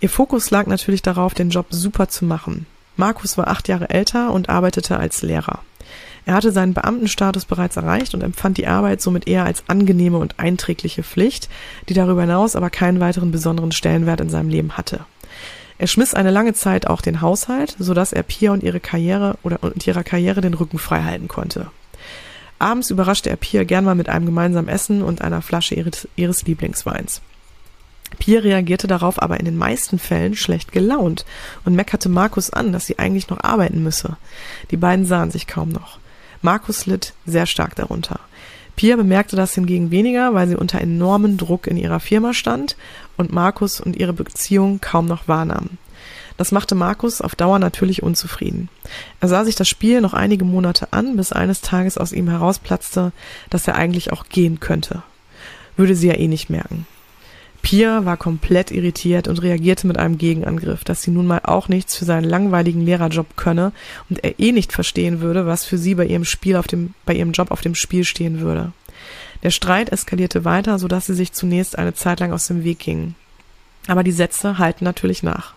[0.00, 2.66] Ihr Fokus lag natürlich darauf, den Job super zu machen.
[2.96, 5.60] Markus war acht Jahre älter und arbeitete als Lehrer.
[6.24, 10.38] Er hatte seinen Beamtenstatus bereits erreicht und empfand die Arbeit somit eher als angenehme und
[10.38, 11.48] einträgliche Pflicht,
[11.88, 15.00] die darüber hinaus aber keinen weiteren besonderen Stellenwert in seinem Leben hatte.
[15.82, 19.36] Er schmiss eine lange Zeit auch den Haushalt, so dass er Pia und ihre Karriere
[19.42, 21.72] oder und ihrer Karriere den Rücken frei halten konnte.
[22.60, 26.44] Abends überraschte er Pia gern mal mit einem gemeinsamen Essen und einer Flasche ihres, ihres
[26.44, 27.20] Lieblingsweins.
[28.20, 31.24] Pia reagierte darauf aber in den meisten Fällen schlecht gelaunt
[31.64, 34.16] und meckerte Markus an, dass sie eigentlich noch arbeiten müsse.
[34.70, 35.98] Die beiden sahen sich kaum noch.
[36.42, 38.20] Markus litt sehr stark darunter.
[38.76, 42.76] Pia bemerkte das hingegen weniger, weil sie unter enormen Druck in ihrer Firma stand
[43.16, 45.70] und Markus und ihre Beziehung kaum noch wahrnahm.
[46.36, 48.68] Das machte Markus auf Dauer natürlich unzufrieden.
[49.20, 53.12] Er sah sich das Spiel noch einige Monate an, bis eines Tages aus ihm herausplatzte,
[53.50, 55.02] dass er eigentlich auch gehen könnte.
[55.76, 56.86] Würde sie ja eh nicht merken.
[57.62, 61.96] Pia war komplett irritiert und reagierte mit einem Gegenangriff, dass sie nun mal auch nichts
[61.96, 63.72] für seinen langweiligen Lehrerjob könne
[64.10, 67.14] und er eh nicht verstehen würde, was für sie bei ihrem Spiel auf dem, bei
[67.14, 68.72] ihrem Job auf dem Spiel stehen würde.
[69.42, 72.80] Der Streit eskalierte weiter, so dass sie sich zunächst eine Zeit lang aus dem Weg
[72.80, 73.14] gingen.
[73.86, 75.54] Aber die Sätze halten natürlich nach.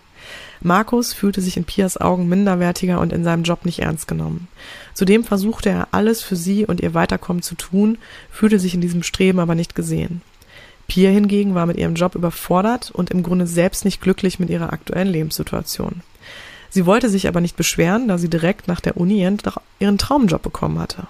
[0.60, 4.48] Markus fühlte sich in Pias Augen minderwertiger und in seinem Job nicht ernst genommen.
[4.94, 7.98] Zudem versuchte er alles für sie und ihr Weiterkommen zu tun,
[8.30, 10.22] fühlte sich in diesem Streben aber nicht gesehen.
[10.88, 14.72] Pia hingegen war mit ihrem Job überfordert und im Grunde selbst nicht glücklich mit ihrer
[14.72, 16.02] aktuellen Lebenssituation.
[16.70, 19.26] Sie wollte sich aber nicht beschweren, da sie direkt nach der Uni
[19.78, 21.06] ihren Traumjob bekommen hatte.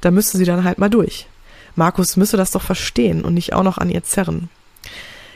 [0.00, 1.26] Da müsste sie dann halt mal durch.
[1.76, 4.48] Markus müsse das doch verstehen und nicht auch noch an ihr zerren.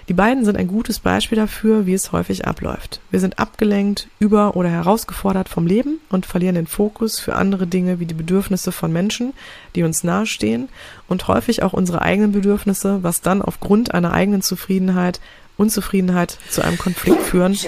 [0.08, 3.00] Die beiden sind ein gutes Beispiel dafür, wie es häufig abläuft.
[3.10, 8.00] Wir sind abgelenkt, über- oder herausgefordert vom Leben und verlieren den Fokus für andere Dinge
[8.00, 9.34] wie die Bedürfnisse von Menschen,
[9.74, 10.70] die uns nahestehen
[11.08, 15.20] und häufig auch unsere eigenen Bedürfnisse, was dann aufgrund einer eigenen Zufriedenheit,
[15.58, 17.58] Unzufriedenheit zu einem Konflikt führen.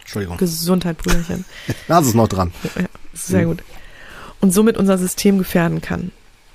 [0.00, 0.38] Entschuldigung.
[0.38, 1.44] Gesundheit, Brüderchen.
[1.88, 2.52] Nase ist noch dran.
[2.76, 3.62] Ja, sehr gut.
[4.40, 6.12] Und somit unser System gefährden kann.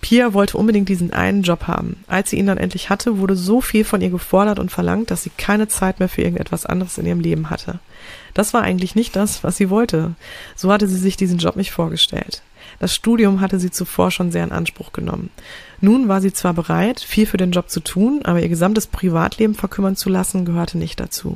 [0.08, 1.98] Pia wollte unbedingt diesen einen Job haben.
[2.08, 5.24] Als sie ihn dann endlich hatte, wurde so viel von ihr gefordert und verlangt, dass
[5.24, 7.80] sie keine Zeit mehr für irgendetwas anderes in ihrem Leben hatte.
[8.34, 10.16] Das war eigentlich nicht das, was sie wollte.
[10.56, 12.42] So hatte sie sich diesen Job nicht vorgestellt.
[12.80, 15.30] Das Studium hatte sie zuvor schon sehr in Anspruch genommen.
[15.82, 19.56] Nun war sie zwar bereit, viel für den Job zu tun, aber ihr gesamtes Privatleben
[19.56, 21.36] verkümmern zu lassen, gehörte nicht dazu.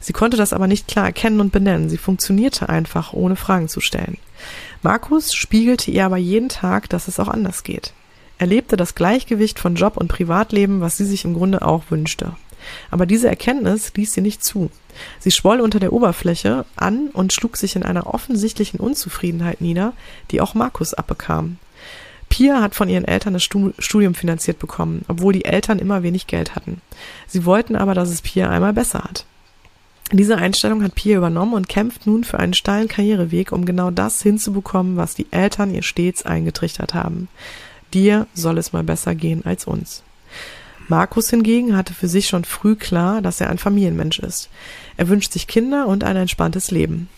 [0.00, 1.88] Sie konnte das aber nicht klar erkennen und benennen.
[1.88, 4.18] Sie funktionierte einfach, ohne Fragen zu stellen.
[4.82, 7.92] Markus spiegelte ihr aber jeden Tag, dass es auch anders geht.
[8.38, 12.32] Er lebte das Gleichgewicht von Job und Privatleben, was sie sich im Grunde auch wünschte.
[12.90, 14.70] Aber diese Erkenntnis ließ sie nicht zu.
[15.18, 19.92] Sie schwoll unter der Oberfläche an und schlug sich in einer offensichtlichen Unzufriedenheit nieder,
[20.30, 21.58] die auch Markus abbekam.
[22.28, 26.54] Pia hat von ihren Eltern das Studium finanziert bekommen, obwohl die Eltern immer wenig Geld
[26.54, 26.80] hatten.
[27.26, 29.24] Sie wollten aber, dass es Pia einmal besser hat.
[30.12, 34.22] Diese Einstellung hat Pia übernommen und kämpft nun für einen steilen Karriereweg, um genau das
[34.22, 37.28] hinzubekommen, was die Eltern ihr stets eingetrichtert haben.
[37.94, 40.02] Dir soll es mal besser gehen als uns.
[40.88, 44.48] Markus hingegen hatte für sich schon früh klar, dass er ein Familienmensch ist.
[44.96, 47.08] Er wünscht sich Kinder und ein entspanntes Leben.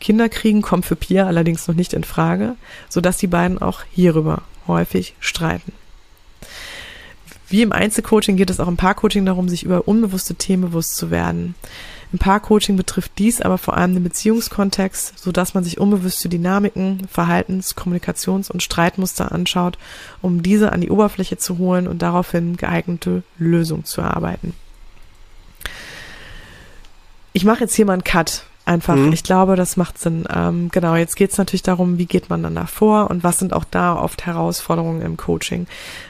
[0.00, 2.54] Kinderkriegen kommt für Pia allerdings noch nicht in Frage,
[2.88, 5.72] so dass die beiden auch hierüber häufig streiten.
[7.48, 11.10] Wie im Einzelcoaching geht es auch im Paarcoaching darum, sich über unbewusste Themen bewusst zu
[11.10, 11.54] werden.
[12.12, 17.06] Im Paarcoaching betrifft dies aber vor allem den Beziehungskontext, so dass man sich unbewusste Dynamiken,
[17.12, 19.78] Verhaltens-, Kommunikations- und Streitmuster anschaut,
[20.22, 24.54] um diese an die Oberfläche zu holen und daraufhin geeignete Lösungen zu erarbeiten.
[27.32, 29.12] Ich mache jetzt hier mal einen Cut Einfach, mhm.
[29.12, 30.24] ich glaube, das macht Sinn.
[30.28, 33.38] Ähm, genau, jetzt geht es natürlich darum, wie geht man dann da vor und was
[33.38, 35.68] sind auch da oft Herausforderungen im Coaching.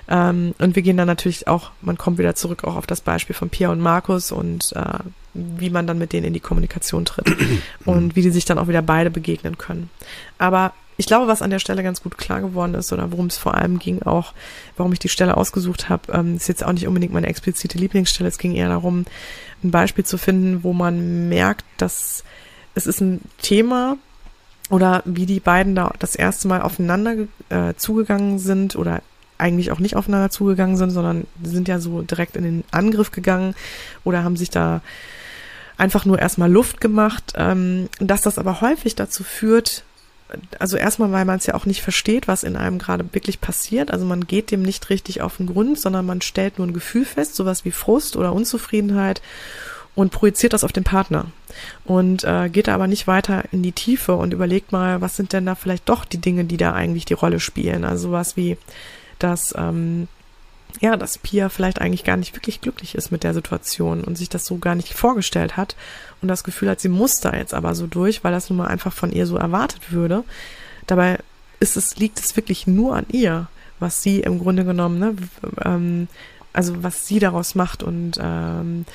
[0.08, 3.36] Ähm, und wir gehen dann natürlich auch, man kommt wieder zurück auch auf das Beispiel
[3.36, 5.00] von Pia und Markus und äh,
[5.58, 7.26] wie man dann mit denen in die Kommunikation tritt
[7.84, 9.90] und wie die sich dann auch wieder beide begegnen können.
[10.38, 13.36] Aber ich glaube, was an der Stelle ganz gut klar geworden ist oder worum es
[13.36, 14.32] vor allem ging, auch
[14.76, 18.28] warum ich die Stelle ausgesucht habe, ähm, ist jetzt auch nicht unbedingt meine explizite Lieblingsstelle.
[18.28, 19.04] Es ging eher darum,
[19.62, 22.24] ein Beispiel zu finden, wo man merkt, dass
[22.74, 23.96] es ist ein Thema
[24.70, 27.14] oder wie die beiden da das erste Mal aufeinander
[27.50, 29.02] äh, zugegangen sind oder
[29.38, 33.54] eigentlich auch nicht aufeinander zugegangen sind, sondern sind ja so direkt in den Angriff gegangen
[34.04, 34.80] oder haben sich da
[35.76, 39.84] einfach nur erstmal Luft gemacht, ähm, dass das aber häufig dazu führt,
[40.58, 43.90] also erstmal, weil man es ja auch nicht versteht, was in einem gerade wirklich passiert.
[43.92, 47.04] Also man geht dem nicht richtig auf den Grund, sondern man stellt nur ein Gefühl
[47.04, 49.22] fest, sowas wie Frust oder Unzufriedenheit
[49.94, 51.26] und projiziert das auf den Partner
[51.84, 55.32] und äh, geht da aber nicht weiter in die Tiefe und überlegt mal, was sind
[55.32, 57.84] denn da vielleicht doch die Dinge, die da eigentlich die Rolle spielen.
[57.84, 58.58] Also sowas wie,
[59.18, 60.08] dass ähm,
[60.80, 64.28] ja, dass Pia vielleicht eigentlich gar nicht wirklich glücklich ist mit der Situation und sich
[64.28, 65.76] das so gar nicht vorgestellt hat
[66.20, 68.68] und das Gefühl hat, sie muss da jetzt aber so durch, weil das nun mal
[68.68, 70.24] einfach von ihr so erwartet würde.
[70.86, 71.18] Dabei
[71.60, 73.48] ist es, liegt es wirklich nur an ihr,
[73.78, 75.16] was sie im Grunde genommen, ne,
[75.64, 76.08] ähm,
[76.52, 78.86] also was sie daraus macht und ähm,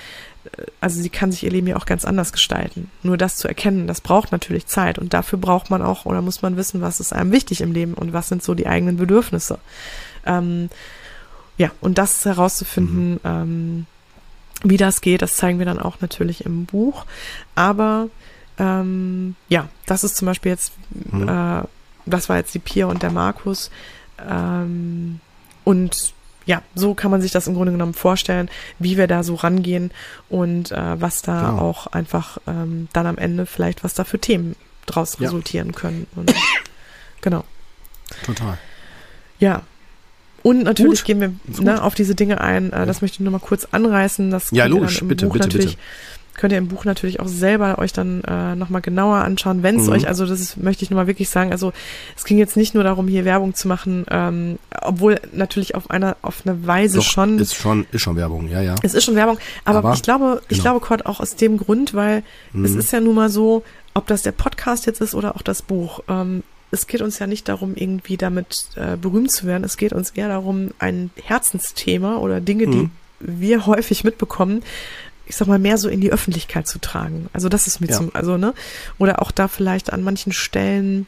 [0.79, 2.89] also sie kann sich ihr Leben ja auch ganz anders gestalten.
[3.03, 6.41] Nur das zu erkennen, das braucht natürlich Zeit und dafür braucht man auch oder muss
[6.41, 9.59] man wissen, was ist einem wichtig im Leben und was sind so die eigenen Bedürfnisse.
[10.25, 10.69] Ähm,
[11.61, 13.19] ja, und das herauszufinden, mhm.
[13.23, 13.85] ähm,
[14.63, 17.05] wie das geht, das zeigen wir dann auch natürlich im Buch.
[17.53, 18.07] Aber
[18.57, 21.29] ähm, ja, das ist zum Beispiel jetzt, mhm.
[21.29, 21.61] äh,
[22.07, 23.69] das war jetzt die Pia und der Markus.
[24.27, 25.19] Ähm,
[25.63, 26.15] und
[26.47, 28.49] ja, so kann man sich das im Grunde genommen vorstellen,
[28.79, 29.91] wie wir da so rangehen
[30.29, 31.61] und äh, was da genau.
[31.61, 34.55] auch einfach ähm, dann am Ende vielleicht, was da für Themen
[34.87, 35.25] draus ja.
[35.25, 36.07] resultieren können.
[36.15, 36.33] Und,
[37.21, 37.43] genau.
[38.25, 38.57] Total.
[39.37, 39.61] Ja.
[40.43, 41.05] Und natürlich Gut.
[41.05, 42.73] gehen wir ne, auf diese Dinge ein.
[42.73, 44.31] Äh, das möchte ich nur mal kurz anreißen.
[44.31, 45.87] Das ja, logisch, bitte, Buch bitte, natürlich bitte
[46.41, 49.87] könnt ihr im Buch natürlich auch selber euch dann äh, nochmal genauer anschauen, wenn es
[49.87, 49.93] mhm.
[49.93, 51.73] euch, also das ist, möchte ich nochmal wirklich sagen, also
[52.17, 56.17] es ging jetzt nicht nur darum, hier Werbung zu machen, ähm, obwohl natürlich auf einer,
[56.21, 57.37] auf eine Weise Doch, schon.
[57.37, 58.75] Ist schon, ist schon Werbung, ja, ja.
[58.81, 60.41] Es ist schon Werbung, aber, aber ich glaube, genau.
[60.49, 62.23] ich glaube, Kurt, auch aus dem Grund, weil
[62.53, 62.65] mhm.
[62.65, 63.63] es ist ja nun mal so,
[63.93, 67.27] ob das der Podcast jetzt ist oder auch das Buch, ähm, es geht uns ja
[67.27, 69.63] nicht darum, irgendwie damit äh, berühmt zu werden.
[69.63, 72.91] Es geht uns eher darum, ein Herzensthema oder Dinge, die mhm.
[73.19, 74.63] wir häufig mitbekommen,
[75.25, 77.29] ich sag mal, mehr so in die Öffentlichkeit zu tragen.
[77.33, 77.97] Also das ist mir ja.
[77.97, 78.53] zum, also, ne?
[78.97, 81.07] Oder auch da vielleicht an manchen Stellen,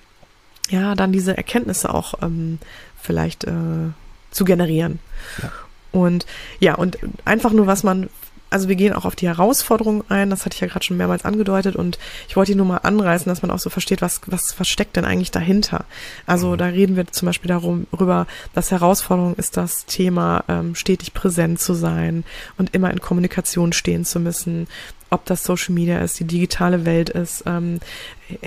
[0.69, 2.59] ja, dann diese Erkenntnisse auch ähm,
[3.01, 3.91] vielleicht äh,
[4.31, 4.99] zu generieren.
[5.41, 5.51] Ja.
[5.91, 6.25] Und
[6.59, 8.09] ja, und einfach nur, was man
[8.53, 11.25] also wir gehen auch auf die Herausforderungen ein, das hatte ich ja gerade schon mehrmals
[11.25, 11.97] angedeutet und
[12.27, 14.95] ich wollte hier nur mal anreißen, dass man auch so versteht, was, was, was steckt
[14.95, 15.85] denn eigentlich dahinter.
[16.27, 16.57] Also mhm.
[16.57, 21.59] da reden wir zum Beispiel darum, darüber, dass Herausforderung ist das Thema, ähm, stetig präsent
[21.59, 22.23] zu sein
[22.57, 24.67] und immer in Kommunikation stehen zu müssen,
[25.09, 27.79] ob das Social Media ist, die digitale Welt ist, ähm,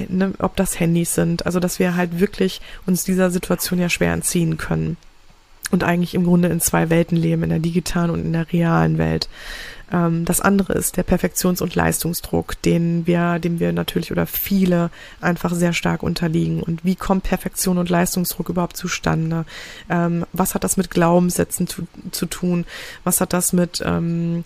[0.09, 4.13] ne, ob das Handys sind, also dass wir halt wirklich uns dieser Situation ja schwer
[4.13, 4.97] entziehen können
[5.71, 8.99] und eigentlich im Grunde in zwei Welten leben, in der digitalen und in der realen
[8.99, 9.29] Welt.
[9.93, 14.91] Ähm, das andere ist der Perfektions- und Leistungsdruck, den wir, dem wir natürlich oder viele
[15.21, 16.63] einfach sehr stark unterliegen.
[16.63, 19.45] Und wie kommt Perfektion und Leistungsdruck überhaupt zustande?
[19.89, 22.65] Ähm, was hat das mit Glaubenssätzen zu, zu tun?
[23.05, 24.43] Was hat das mit ähm,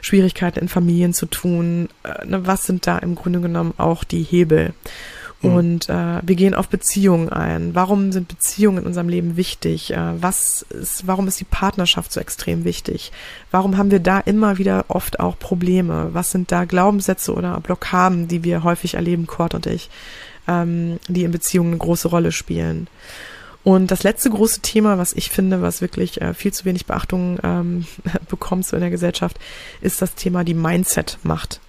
[0.00, 1.88] Schwierigkeiten in Familien zu tun?
[2.02, 4.74] Äh, ne, was sind da im Grunde genommen auch die Hebel?
[5.42, 5.54] Mhm.
[5.54, 7.74] Und äh, wir gehen auf Beziehungen ein.
[7.74, 9.92] Warum sind Beziehungen in unserem Leben wichtig?
[9.92, 13.12] Äh, was ist, warum ist die Partnerschaft so extrem wichtig?
[13.50, 16.10] Warum haben wir da immer wieder oft auch Probleme?
[16.12, 19.90] Was sind da Glaubenssätze oder Blockaden, die wir häufig erleben, Kurt und ich,
[20.48, 22.88] ähm, die in Beziehungen eine große Rolle spielen?
[23.62, 27.38] Und das letzte große Thema, was ich finde, was wirklich äh, viel zu wenig Beachtung
[27.42, 27.84] ähm,
[28.28, 29.38] bekommt so in der Gesellschaft,
[29.80, 31.60] ist das Thema die Mindset-Macht.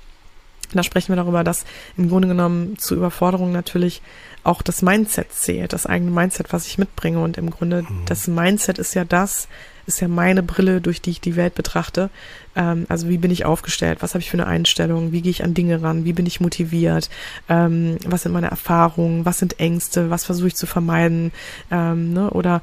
[0.74, 1.66] Da sprechen wir darüber, dass
[1.96, 4.02] im Grunde genommen zu Überforderung natürlich
[4.44, 7.22] auch das Mindset zählt, das eigene Mindset, was ich mitbringe.
[7.22, 8.06] Und im Grunde, mhm.
[8.06, 9.48] das Mindset ist ja das,
[9.88, 12.10] ist ja meine Brille, durch die ich die Welt betrachte.
[12.56, 14.00] Ähm, also wie bin ich aufgestellt?
[14.02, 15.14] Was habe ich für eine Einstellung?
[15.14, 16.04] Wie gehe ich an Dinge ran?
[16.04, 17.10] Wie bin ich motiviert?
[17.48, 19.26] Ähm, was sind meine Erfahrungen?
[19.26, 20.10] Was sind Ängste?
[20.10, 21.32] Was versuche ich zu vermeiden?
[21.72, 22.30] Ähm, ne?
[22.32, 22.62] Oder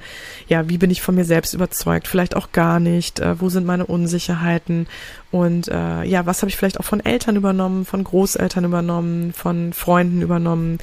[0.49, 2.09] ja, wie bin ich von mir selbst überzeugt?
[2.09, 3.21] Vielleicht auch gar nicht.
[3.21, 4.87] Äh, wo sind meine Unsicherheiten?
[5.31, 9.73] Und äh, ja, was habe ich vielleicht auch von Eltern übernommen, von Großeltern übernommen, von
[9.73, 10.79] Freunden übernommen?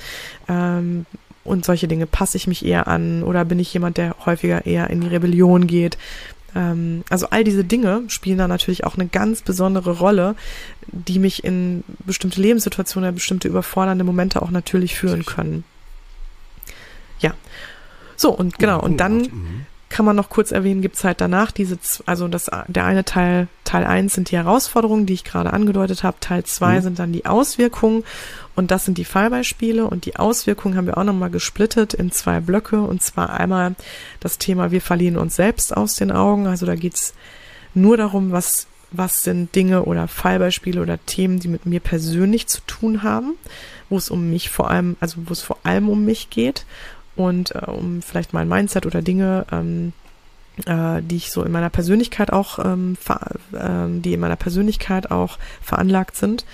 [0.49, 1.05] Ähm,
[1.43, 2.07] und solche Dinge.
[2.07, 5.67] Passe ich mich eher an oder bin ich jemand, der häufiger eher in die Rebellion
[5.67, 5.97] geht?
[6.55, 10.35] Ähm, also all diese Dinge spielen da natürlich auch eine ganz besondere Rolle,
[10.87, 15.63] die mich in bestimmte Lebenssituationen, in bestimmte überfordernde Momente auch natürlich führen können.
[17.19, 17.33] Ja.
[18.15, 21.77] So, und genau, und dann mhm kann man noch kurz erwähnen, gibt's halt danach diese,
[22.05, 26.17] also das, der eine Teil, Teil eins sind die Herausforderungen, die ich gerade angedeutet habe,
[26.19, 26.81] Teil zwei mhm.
[26.81, 28.03] sind dann die Auswirkungen.
[28.55, 29.85] Und das sind die Fallbeispiele.
[29.85, 32.81] Und die Auswirkungen haben wir auch nochmal gesplittet in zwei Blöcke.
[32.81, 33.75] Und zwar einmal
[34.19, 37.13] das Thema, wir verlieren uns selbst aus den Augen, also da geht's
[37.73, 42.61] nur darum, was, was sind Dinge oder Fallbeispiele oder Themen, die mit mir persönlich zu
[42.67, 43.33] tun haben,
[43.89, 46.65] wo es um mich vor allem, also wo es vor allem um mich geht
[47.25, 49.93] und äh, um vielleicht mein Mindset oder Dinge, ähm,
[50.65, 52.97] äh, die ich so in meiner Persönlichkeit auch, ähm,
[53.53, 56.45] äh, die in meiner Persönlichkeit auch veranlagt sind.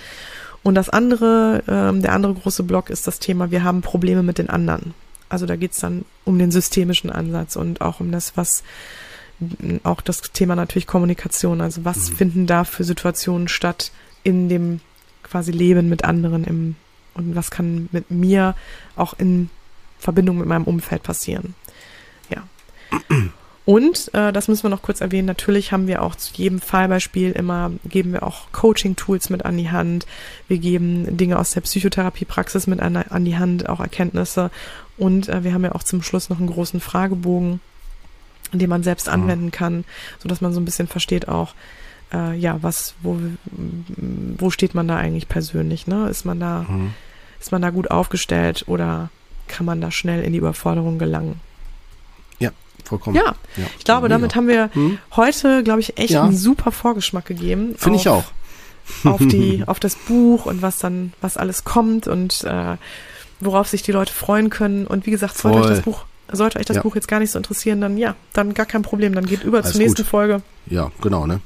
[0.62, 4.38] Und das andere, ähm, der andere große Block ist das Thema, wir haben Probleme mit
[4.38, 4.94] den anderen.
[5.28, 8.62] Also da geht's dann um den systemischen Ansatz und auch um das, was
[9.84, 11.60] auch das Thema natürlich Kommunikation.
[11.60, 12.16] Also was mhm.
[12.16, 13.92] finden da für Situationen statt
[14.24, 14.80] in dem
[15.22, 16.76] quasi Leben mit anderen im
[17.14, 18.54] und was kann mit mir
[18.96, 19.50] auch in
[19.98, 21.54] Verbindung mit meinem Umfeld passieren.
[22.30, 22.44] Ja.
[23.68, 25.26] Und äh, das müssen wir noch kurz erwähnen.
[25.26, 29.70] Natürlich haben wir auch zu jedem Fallbeispiel immer geben wir auch Coaching-Tools mit an die
[29.70, 30.06] Hand.
[30.48, 34.50] Wir geben Dinge aus der Psychotherapiepraxis mit an, an die Hand, auch Erkenntnisse.
[34.96, 37.60] Und äh, wir haben ja auch zum Schluss noch einen großen Fragebogen,
[38.52, 39.84] den man selbst anwenden kann,
[40.18, 41.54] so dass man so ein bisschen versteht auch,
[42.10, 43.18] äh, ja, was, wo,
[44.38, 45.86] wo steht man da eigentlich persönlich?
[45.86, 46.08] Ne?
[46.08, 46.94] Ist man da, mhm.
[47.38, 49.10] ist man da gut aufgestellt oder
[49.48, 51.40] kann man da schnell in die Überforderung gelangen.
[52.38, 52.50] Ja,
[52.84, 53.16] vollkommen.
[53.16, 53.64] Ja, ja.
[53.78, 54.98] ich glaube, damit haben wir hm?
[55.16, 56.24] heute, glaube ich, echt ja.
[56.24, 57.74] einen super Vorgeschmack gegeben.
[57.76, 58.24] Finde ich auch.
[59.04, 62.76] auf die, auf das Buch und was dann, was alles kommt und äh,
[63.40, 64.86] worauf sich die Leute freuen können.
[64.86, 66.82] Und wie gesagt, sollte euch das Buch, sollte euch das ja.
[66.82, 69.14] Buch jetzt gar nicht so interessieren, dann ja, dann gar kein Problem.
[69.14, 70.10] Dann geht über alles zur nächsten gut.
[70.10, 70.42] Folge.
[70.66, 71.40] Ja, genau, ne?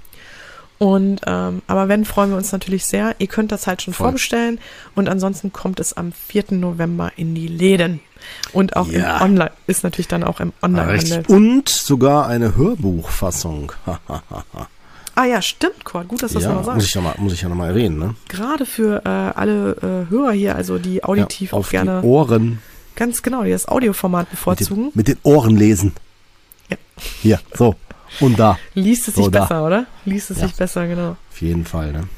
[0.83, 3.15] Und ähm, aber wenn, freuen wir uns natürlich sehr.
[3.21, 4.07] Ihr könnt das halt schon Voll.
[4.07, 4.59] vorbestellen.
[4.97, 6.47] Und ansonsten kommt es am 4.
[6.51, 8.01] November in die Läden.
[8.53, 9.19] Und auch ja.
[9.19, 11.23] im Online, ist natürlich dann auch im Online-Handel.
[11.29, 13.71] Und sogar eine Hörbuchfassung.
[13.87, 16.09] ah ja, stimmt, Kurt.
[16.09, 16.77] Gut, dass du ja, das nochmal sagst.
[16.79, 18.17] Muss ich mal, muss ich ja nochmal erwähnen, ne?
[18.27, 22.01] Gerade für äh, alle äh, Hörer hier, also die auditiv ja, auch gerne.
[22.01, 22.59] Die Ohren.
[22.97, 24.87] Ganz genau, die das Audioformat bevorzugen.
[24.95, 25.93] Mit den, mit den Ohren lesen.
[26.71, 26.77] Ja.
[27.23, 27.77] Hier, so.
[28.21, 28.59] Und da.
[28.75, 29.67] Liest es sich so besser, da.
[29.67, 29.87] oder?
[30.05, 30.47] Liest es ja.
[30.47, 31.17] sich besser, genau.
[31.31, 32.09] Auf jeden Fall, ne?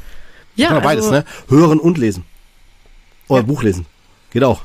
[0.57, 0.71] Ja.
[0.71, 1.25] Also, beides, ne?
[1.49, 2.25] Hören und lesen.
[3.29, 3.47] Oder ja.
[3.47, 3.87] Buch lesen.
[4.31, 4.63] Geht auch.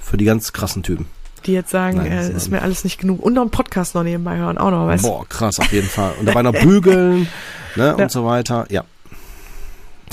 [0.00, 1.06] Für die ganz krassen Typen.
[1.46, 3.20] Die jetzt sagen, Nein, äh, ist mir alles nicht genug.
[3.20, 5.04] Und noch einen Podcast noch nebenbei hören, auch noch, weißt?
[5.04, 6.14] Boah, krass, auf jeden Fall.
[6.18, 7.28] Und dabei noch bügeln,
[7.74, 7.92] ne, ja.
[7.94, 8.66] und so weiter.
[8.70, 8.84] Ja.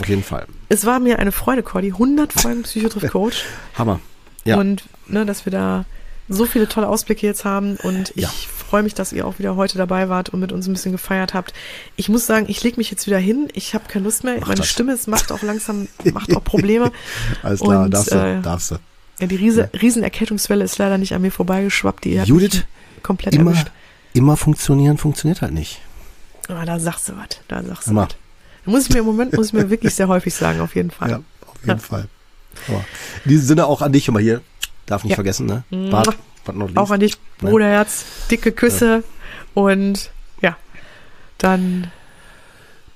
[0.02, 0.46] Auf jeden Fall.
[0.70, 1.92] Es war mir eine Freude, Cordy.
[1.92, 3.44] 100 Folgen Psychotriff Coach.
[3.78, 4.00] Hammer.
[4.46, 4.58] Ja.
[4.58, 5.86] Und, ne, dass wir da
[6.30, 8.30] so viele tolle Ausblicke jetzt haben und ich ja
[8.70, 11.34] freue mich, dass ihr auch wieder heute dabei wart und mit uns ein bisschen gefeiert
[11.34, 11.54] habt.
[11.96, 13.48] Ich muss sagen, ich lege mich jetzt wieder hin.
[13.54, 14.36] Ich habe keine Lust mehr.
[14.40, 14.68] Mach Meine das.
[14.68, 16.92] Stimme es macht auch langsam, macht auch Probleme.
[17.42, 18.76] Alles klar, und, darfst du, äh, darfst du.
[19.20, 19.80] Ja, die Riese, ja.
[19.80, 22.06] Riesenerkältungswelle ist leider nicht an mir vorbeigeschwappt.
[22.06, 22.64] Die Judith,
[23.02, 23.72] komplett immer, erwischt.
[24.14, 25.82] Immer funktionieren, funktioniert halt nicht.
[26.48, 27.42] Ah, da sagst du was.
[27.48, 28.10] Da sagst du was.
[28.66, 31.10] Muss ich mir im Moment, muss ich mir wirklich sehr häufig sagen, auf jeden Fall.
[31.10, 31.18] Ja,
[31.48, 31.78] auf jeden ja.
[31.78, 32.08] Fall.
[32.68, 32.86] Aber
[33.26, 34.42] in diesem Sinne auch an dich immer hier.
[34.86, 35.16] Darf nicht ja.
[35.16, 35.64] vergessen, ne?
[35.92, 36.18] Bart,
[36.76, 38.06] auch an dich, Bruderherz.
[38.32, 39.04] Dicke Küsse.
[39.04, 39.62] Ja.
[39.62, 40.12] Und
[40.42, 40.58] ja,
[41.38, 41.92] dann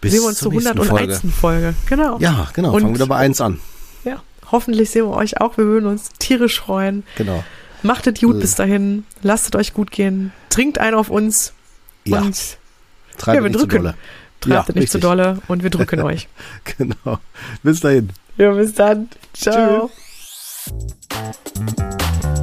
[0.01, 0.87] Bis sehen wir uns zur 101.
[0.87, 1.17] Folge.
[1.29, 1.73] Folge.
[1.87, 2.17] Genau.
[2.19, 2.69] Ja, genau.
[2.73, 3.59] Und, Fangen wir wieder bei 1 an.
[4.03, 4.21] Ja,
[4.51, 5.57] hoffentlich sehen wir euch auch.
[5.57, 7.03] Wir würden uns tierisch freuen.
[7.17, 7.43] Genau.
[7.81, 9.05] Machtet gut bis dahin.
[9.21, 10.31] Lasst euch gut gehen.
[10.49, 11.53] Trinkt ein auf uns.
[12.05, 12.21] Ja.
[12.21, 12.57] Und
[13.17, 13.69] Treibt ja, wir nicht drücken.
[13.71, 13.95] zu dolle.
[14.39, 16.27] Treibt ja, nicht zu dolle und wir drücken euch.
[16.77, 17.19] genau.
[17.61, 18.09] Bis dahin.
[18.37, 19.09] Ja, bis dann.
[19.33, 19.89] Ciao.
[20.65, 22.42] Tschüss.